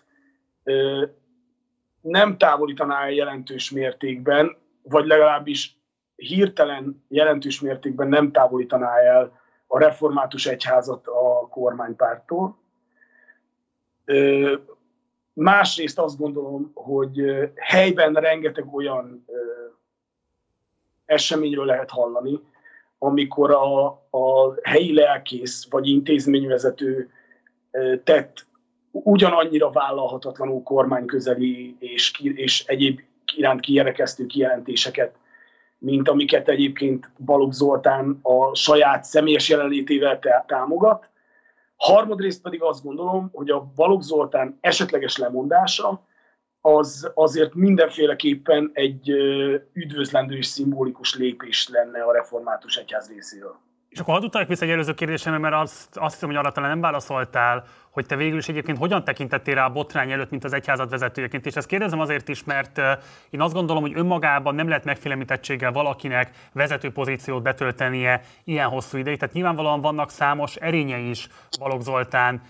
[0.63, 1.05] ö,
[2.01, 5.79] nem távolítaná el jelentős mértékben, vagy legalábbis
[6.15, 12.57] hirtelen jelentős mértékben nem távolítaná el a református egyházat a kormánypártól.
[14.05, 14.53] Ö,
[15.33, 17.21] másrészt azt gondolom, hogy
[17.55, 19.25] helyben rengeteg olyan
[21.11, 22.39] eseményről lehet hallani,
[22.97, 27.09] amikor a, a helyi lelkész vagy intézményvezető
[28.03, 28.45] tett
[28.91, 32.99] ugyanannyira vállalhatatlanul kormányközeli és, és egyéb
[33.35, 35.15] iránt kijerekesztő kijelentéseket,
[35.77, 41.09] mint amiket egyébként Balogh Zoltán a saját személyes jelenlétével támogat.
[41.75, 46.05] Harmadrészt pedig azt gondolom, hogy a Balogh Zoltán esetleges lemondása
[46.61, 49.09] az azért mindenféleképpen egy
[49.73, 53.55] üdvözlendő és szimbolikus lépés lenne a református egyház részéről.
[53.89, 56.69] És akkor hadd utaljak vissza egy előző kérdésemre, mert azt, azt hiszem, hogy arra talán
[56.69, 60.53] nem válaszoltál, hogy te végül is egyébként hogyan tekintettél rá a botrány előtt, mint az
[60.53, 61.45] egyházat vezetőjeként.
[61.45, 62.81] És ezt kérdezem azért is, mert
[63.29, 69.19] én azt gondolom, hogy önmagában nem lehet megfélemlítettséggel valakinek vezető pozíciót betöltenie ilyen hosszú ideig.
[69.19, 71.27] Tehát nyilvánvalóan vannak számos erénye is
[71.59, 72.41] Balogh Zoltán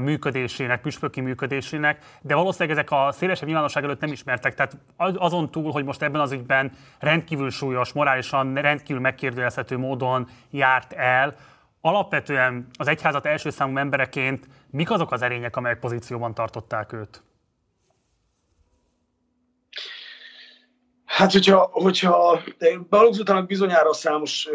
[0.00, 4.54] működésének, püspöki működésének, de valószínűleg ezek a szélesebb nyilvánosság előtt nem ismertek.
[4.54, 10.92] Tehát azon túl, hogy most ebben az ügyben rendkívül súlyos, morálisan rendkívül megkérdőjelezhető módon járt
[10.92, 11.34] el,
[11.80, 17.22] alapvetően az egyházat első számú embereként mik azok az erények, amelyek pozícióban tartották őt?
[21.04, 22.40] Hát, hogyha, hogyha
[22.88, 24.48] Balogh bizonyára számos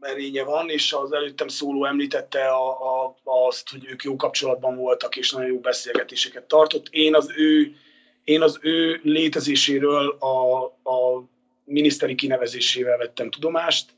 [0.00, 5.16] erénye van, és az előttem szóló említette a, a, azt, hogy ők jó kapcsolatban voltak,
[5.16, 6.88] és nagyon jó beszélgetéseket tartott.
[6.90, 7.76] Én az ő,
[8.24, 11.24] én az ő létezéséről a, a
[11.64, 13.90] miniszteri kinevezésével vettem tudomást.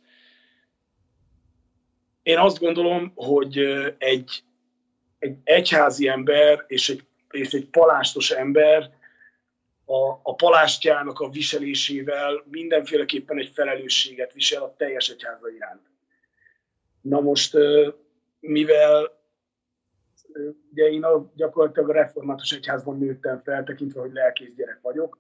[2.25, 3.59] Én azt gondolom, hogy
[3.99, 4.43] egy,
[5.19, 8.91] egy egyházi ember és egy, és egy palástos ember
[9.85, 15.83] a, a palástjának a viselésével mindenféleképpen egy felelősséget visel a teljes egyháza iránt.
[17.01, 17.57] Na most,
[18.41, 19.23] mivel
[20.71, 25.19] ugye én a, gyakorlatilag a református egyházban nőttem fel, tekintve, hogy lelkész gyerek vagyok,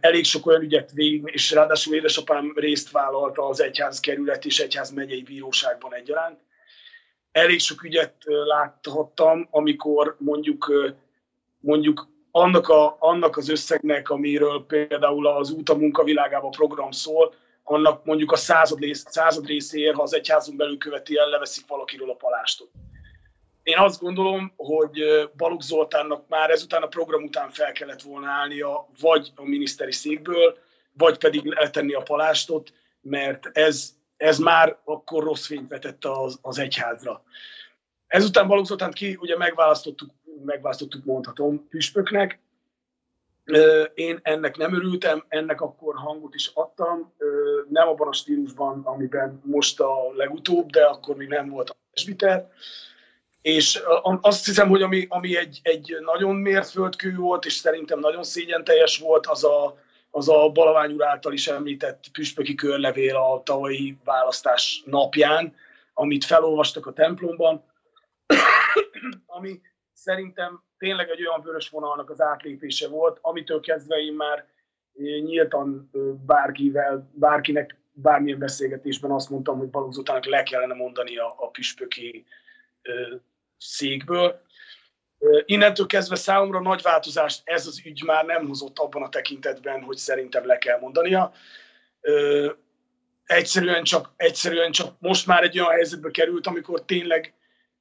[0.00, 4.90] elég sok olyan ügyet végig, és ráadásul édesapám részt vállalta az egyház kerület és egyház
[4.90, 6.38] megyei bíróságban egyaránt.
[7.32, 10.72] Elég sok ügyet láthattam, amikor mondjuk,
[11.58, 18.04] mondjuk annak, a, annak az összegnek, amiről például az út a munkavilágában program szól, annak
[18.04, 22.70] mondjuk a század, rész, század részéért, ha az egyházunk belül követi el, valakiről a palástot.
[23.64, 25.02] Én azt gondolom, hogy
[25.36, 30.58] Balogh Zoltánnak már ezután a program után fel kellett volna állnia, vagy a miniszteri székből,
[30.92, 36.58] vagy pedig letenni a palástot, mert ez, ez már akkor rossz fényt vetett az, az
[36.58, 37.22] egyházra.
[38.06, 40.10] Ezután Balogh Zoltánt ki ugye megválasztottuk,
[40.44, 42.38] megválasztottuk mondhatom püspöknek,
[43.94, 47.12] én ennek nem örültem, ennek akkor hangot is adtam,
[47.68, 52.50] nem abban a stílusban, amiben most a legutóbb, de akkor még nem volt a presbiter.
[53.44, 53.82] És
[54.20, 58.98] azt hiszem, hogy ami, ami egy, egy nagyon mérföldkő volt, és szerintem nagyon szégyen teljes
[58.98, 59.78] volt, az a,
[60.10, 65.54] az a Balavány úr által is említett püspöki körlevél a tavalyi választás napján,
[65.94, 67.64] amit felolvastak a templomban,
[69.36, 69.60] ami
[69.92, 74.46] szerintem tényleg egy olyan vörös vonalnak az átlépése volt, amitől kezdve én már
[75.24, 75.90] nyíltan
[76.26, 82.24] bárkivel, bárkinek bármilyen beszélgetésben azt mondtam, hogy Balogh le kellene mondani a, a püspöki
[83.64, 84.42] székből.
[85.44, 89.96] Innentől kezdve számomra nagy változást ez az ügy már nem hozott abban a tekintetben, hogy
[89.96, 91.32] szerintem le kell mondania.
[93.24, 97.34] Egyszerűen csak, egyszerűen csak most már egy olyan helyzetbe került, amikor tényleg,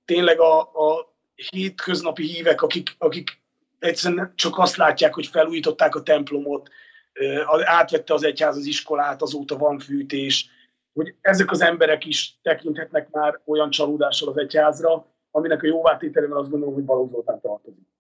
[0.05, 3.41] tényleg a, a hétköznapi hívek, akik, akik
[3.80, 6.69] egyszerűen csak azt látják, hogy felújították a templomot,
[7.64, 10.49] átvette az egyház az iskolát, azóta van fűtés,
[10.93, 16.49] hogy ezek az emberek is tekinthetnek már olyan csalódással az egyházra, aminek a jóvátételével azt
[16.49, 17.91] gondolom, hogy Balogh Zoltán tartozik.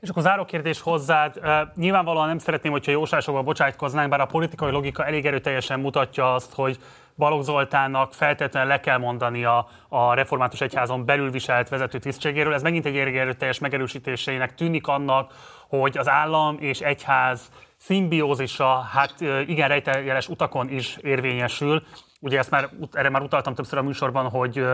[0.00, 1.40] És akkor záró kérdés hozzád.
[1.74, 6.78] Nyilvánvalóan nem szeretném, hogyha jóslásokba bocsájtkoznánk, bár a politikai logika elég erőteljesen mutatja azt, hogy
[7.16, 12.54] Balogh Zoltánnak feltétlenül le kell mondani a, a református egyházon belül viselt vezető tisztségéről.
[12.54, 15.32] Ez megint egy teljes megerősítésének tűnik annak,
[15.68, 21.82] hogy az állam és egyház szimbiózisa, hát igen rejteljeles utakon is érvényesül.
[22.24, 24.66] Ugye ezt már, erre már utaltam többször a műsorban, hogy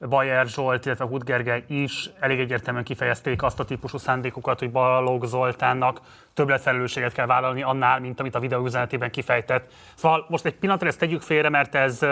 [0.00, 6.00] Bajer Zsolt, illetve Gergely is elég egyértelműen kifejezték azt a típusú szándékukat, hogy Balogh Zoltánnak
[6.34, 9.72] többletfelelősséget kell vállalni annál, mint amit a videó üzenetében kifejtett.
[9.94, 12.02] Szóval most egy pillanatra ezt tegyük félre, mert ez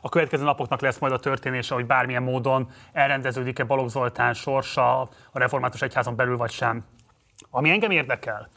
[0.00, 5.08] a következő napoknak lesz majd a történése, hogy bármilyen módon elrendeződik-e Balogh Zoltán sorsa a
[5.32, 6.84] református egyházon belül vagy sem.
[7.50, 8.48] Ami engem érdekel,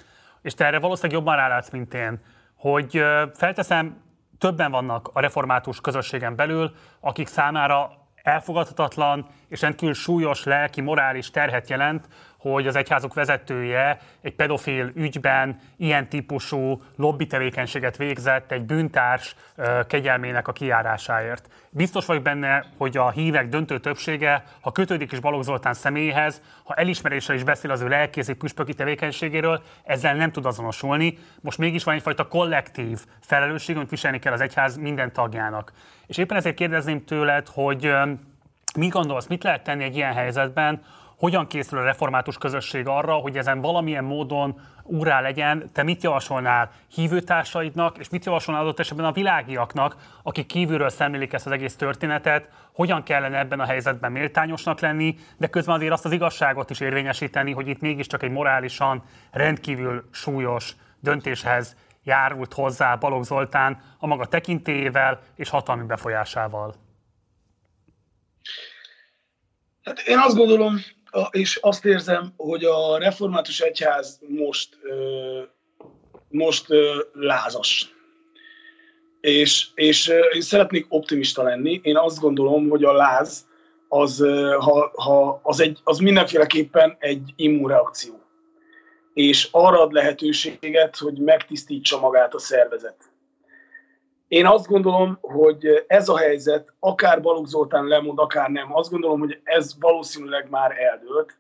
[0.42, 2.20] és te erre valószínűleg jobban rálátsz, mint én,
[2.56, 3.04] hogy
[3.34, 4.04] felteszem,
[4.46, 11.70] többen vannak a református közösségen belül, akik számára elfogadhatatlan és rendkívül súlyos lelki, morális terhet
[11.70, 12.08] jelent,
[12.52, 19.36] hogy az egyházuk vezetője egy pedofil ügyben ilyen típusú lobby tevékenységet végzett egy bűntárs
[19.88, 21.50] kegyelmének a kiárásáért.
[21.70, 26.74] Biztos vagyok benne, hogy a hívek döntő többsége, ha kötődik is Balogh Zoltán személyéhez, ha
[26.74, 31.18] elismeréssel is beszél az ő lelkézi püspöki tevékenységéről, ezzel nem tud azonosulni.
[31.42, 35.72] Most mégis van egyfajta kollektív felelősség, amit viselni kell az egyház minden tagjának.
[36.08, 37.94] És éppen ezért kérdezném tőled, hogy
[38.78, 40.82] mit gondolsz, mit lehet tenni egy ilyen helyzetben,
[41.18, 46.72] hogyan készül a református közösség arra, hogy ezen valamilyen módon úrá legyen, te mit javasolnál
[46.94, 52.50] hívőtársaidnak, és mit javasolnál adott esetben a világiaknak, akik kívülről szemlélik ezt az egész történetet,
[52.74, 57.52] hogyan kellene ebben a helyzetben méltányosnak lenni, de közben azért azt az igazságot is érvényesíteni,
[57.52, 65.20] hogy itt mégiscsak egy morálisan rendkívül súlyos döntéshez járult hozzá Balogh Zoltán a maga tekintélyével
[65.36, 66.76] és hatalmi befolyásával.
[69.84, 70.76] Hát én azt gondolom,
[71.30, 74.78] és azt érzem, hogy a református egyház most,
[76.30, 76.66] most
[77.14, 77.94] lázas.
[79.22, 81.80] És, és én szeretnék optimista lenni.
[81.84, 83.46] Én azt gondolom, hogy a láz
[83.88, 84.26] az,
[84.60, 88.20] ha, ha, az, egy, az mindenféleképpen egy immunreakció.
[89.14, 93.15] És arra ad lehetőséget, hogy megtisztítsa magát a szervezet.
[94.28, 99.20] Én azt gondolom, hogy ez a helyzet, akár Balogh Zoltán lemond, akár nem, azt gondolom,
[99.20, 101.38] hogy ez valószínűleg már eldőlt,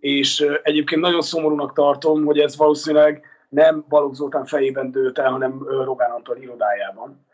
[0.00, 5.62] és egyébként nagyon szomorúnak tartom, hogy ez valószínűleg nem Balogh Zoltán fejében dőlt el, hanem
[5.68, 7.26] Rogán Antal irodájában.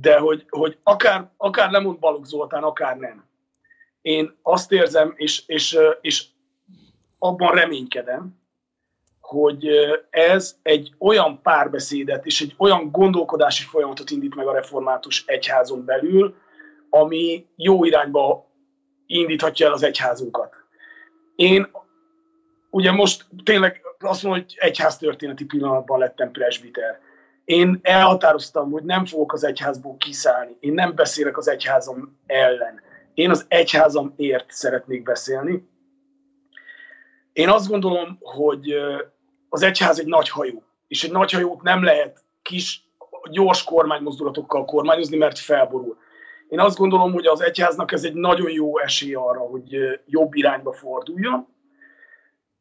[0.00, 3.24] De hogy, hogy akár, akár lemond Balogh Zoltán, akár nem.
[4.02, 6.26] Én azt érzem, és, és, és
[7.18, 8.42] abban reménykedem,
[9.24, 9.68] hogy
[10.10, 16.34] ez egy olyan párbeszédet és egy olyan gondolkodási folyamatot indít meg a református egyházon belül,
[16.90, 18.50] ami jó irányba
[19.06, 20.54] indíthatja el az egyházunkat.
[21.36, 21.70] Én
[22.70, 27.00] ugye most tényleg azt mondom, hogy egyháztörténeti pillanatban lettem presbiter.
[27.44, 30.56] Én elhatároztam, hogy nem fogok az egyházból kiszállni.
[30.60, 32.80] Én nem beszélek az egyházam ellen.
[33.14, 35.68] Én az egyházam ért szeretnék beszélni.
[37.32, 38.74] Én azt gondolom, hogy
[39.54, 42.84] az egyház egy nagy hajó, és egy nagy hajót nem lehet kis,
[43.30, 45.96] gyors kormánymozdulatokkal kormányozni, mert felborul.
[46.48, 49.76] Én azt gondolom, hogy az egyháznak ez egy nagyon jó esély arra, hogy
[50.06, 51.46] jobb irányba forduljon,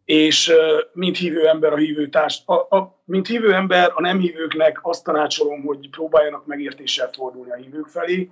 [0.05, 0.53] és
[0.91, 5.03] mint hívő ember a hívő társ, a, a, mint hívő ember a nem hívőknek azt
[5.03, 8.29] tanácsolom, hogy próbáljanak megértéssel fordulni a hívők felé,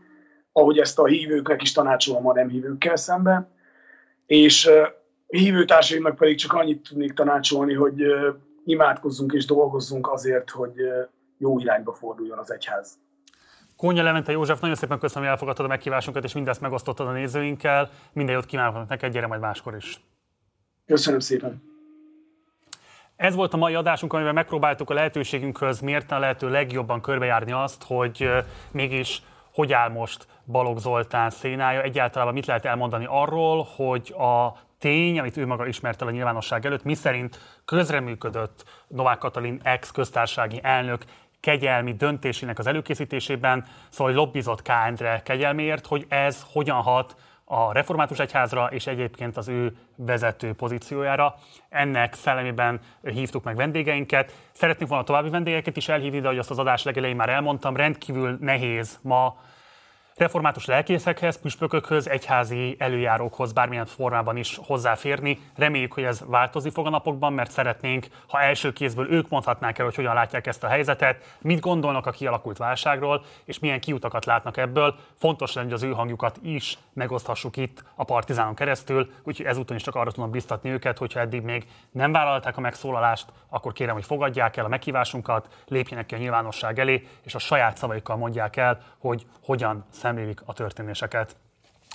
[0.51, 3.51] ahogy ezt a hívőknek is tanácsolom a nem hívőkkel szemben,
[4.25, 4.69] és
[5.27, 8.03] hívőtársaimnak pedig csak annyit tudnék tanácsolni, hogy
[8.65, 10.73] imádkozzunk és dolgozzunk azért, hogy
[11.37, 12.99] jó irányba forduljon az egyház.
[13.77, 17.89] Kónya Levente József, nagyon szépen köszönöm, hogy elfogadtad a meghívásunkat, és mindezt megosztottad a nézőinkkel.
[18.13, 20.01] Minden jót kívánok neked, gyere majd máskor is.
[20.85, 21.69] Köszönöm szépen.
[23.15, 27.83] Ez volt a mai adásunk, amiben megpróbáltuk a lehetőségünkhöz mérten a lehető legjobban körbejárni azt,
[27.83, 28.29] hogy
[28.71, 29.23] mégis
[29.53, 35.37] hogy áll most Balogh Zoltán szénája, egyáltalán mit lehet elmondani arról, hogy a tény, amit
[35.37, 41.03] ő maga ismert el a nyilvánosság előtt, miszerint közreműködött Novák Katalin ex-köztársasági elnök
[41.39, 44.69] kegyelmi döntésének az előkészítésében, szóval lobbizott K.
[44.85, 51.35] Endre kegyelméért, hogy ez hogyan hat a református egyházra és egyébként az ő vezető pozíciójára.
[51.69, 54.33] Ennek szellemében hívtuk meg vendégeinket.
[54.51, 58.37] Szeretnénk volna további vendégeket is elhívni, de ahogy azt az adás legelején már elmondtam, rendkívül
[58.39, 59.35] nehéz ma
[60.15, 65.39] református lelkészekhez, püspökökhöz, egyházi előjárókhoz bármilyen formában is hozzáférni.
[65.55, 69.85] Reméljük, hogy ez változni fog a napokban, mert szeretnénk, ha első kézből ők mondhatnák el,
[69.85, 74.57] hogy hogyan látják ezt a helyzetet, mit gondolnak a kialakult válságról, és milyen kiutakat látnak
[74.57, 74.95] ebből.
[75.17, 79.83] Fontos lenne, hogy az ő hangjukat is megoszthassuk itt a Partizánon keresztül, úgyhogy ezúton is
[79.83, 84.05] csak arra tudom biztatni őket, hogyha eddig még nem vállalták a megszólalást, akkor kérem, hogy
[84.05, 88.79] fogadják el a meghívásunkat, lépjenek ki a nyilvánosság elé, és a saját szavaikkal mondják el,
[88.97, 91.35] hogy hogyan szemlélik a történéseket.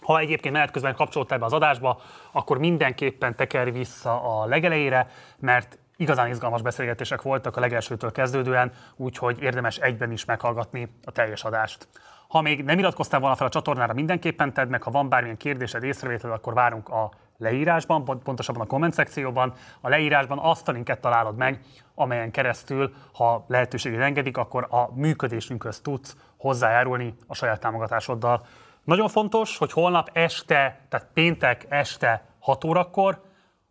[0.04, 2.00] Ha egyébként menet közben kapcsolódtál be az adásba,
[2.32, 5.08] akkor mindenképpen tekerj vissza a legelejére,
[5.38, 11.44] mert igazán izgalmas beszélgetések voltak a legelsőtől kezdődően, úgyhogy érdemes egyben is meghallgatni a teljes
[11.44, 11.88] adást.
[12.28, 15.82] Ha még nem iratkoztál volna fel a csatornára, mindenképpen tedd meg, ha van bármilyen kérdésed,
[15.82, 19.52] észrevételed, akkor várunk a leírásban, pontosabban a komment szekcióban.
[19.80, 21.60] A leírásban azt a linket találod meg,
[21.94, 28.46] amelyen keresztül, ha lehetőséged engedik, akkor a működésünkhöz tudsz hozzájárulni a saját támogatásoddal.
[28.84, 33.22] Nagyon fontos, hogy holnap este, tehát péntek este 6 órakor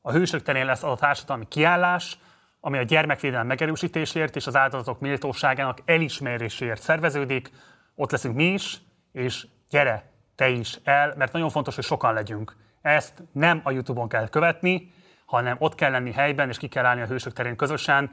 [0.02, 2.18] a Hősök terén lesz az a társadalmi kiállás,
[2.60, 7.52] ami a gyermekvédelem megerősítésért és az áldozatok méltóságának elismeréséért szerveződik.
[7.96, 8.82] Ott leszünk mi is,
[9.12, 12.56] és gyere te is el, mert nagyon fontos, hogy sokan legyünk.
[12.82, 14.94] Ezt nem a YouTube-on kell követni,
[15.26, 18.12] hanem ott kell lenni helyben, és ki kell állni a hősök terén közösen,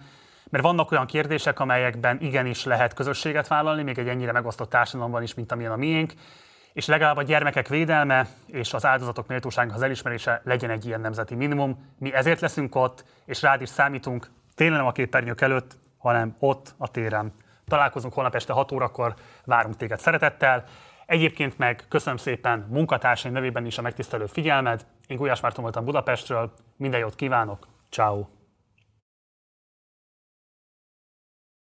[0.53, 5.35] mert vannak olyan kérdések, amelyekben igenis lehet közösséget vállalni, még egy ennyire megosztott társadalomban is,
[5.35, 6.13] mint amilyen a miénk,
[6.73, 11.35] és legalább a gyermekek védelme és az áldozatok méltóságnak az elismerése legyen egy ilyen nemzeti
[11.35, 11.95] minimum.
[11.99, 16.75] Mi ezért leszünk ott, és rád is számítunk, tényleg nem a képernyők előtt, hanem ott
[16.79, 17.33] a téren.
[17.69, 19.15] Találkozunk holnap este 6 órakor,
[19.45, 20.65] várunk téged szeretettel.
[21.07, 24.87] Egyébként meg köszönöm szépen munkatársaim nevében is a megtisztelő figyelmed.
[25.07, 28.42] Én Gulyás Márton voltam Budapestről, minden jót kívánok, ciao.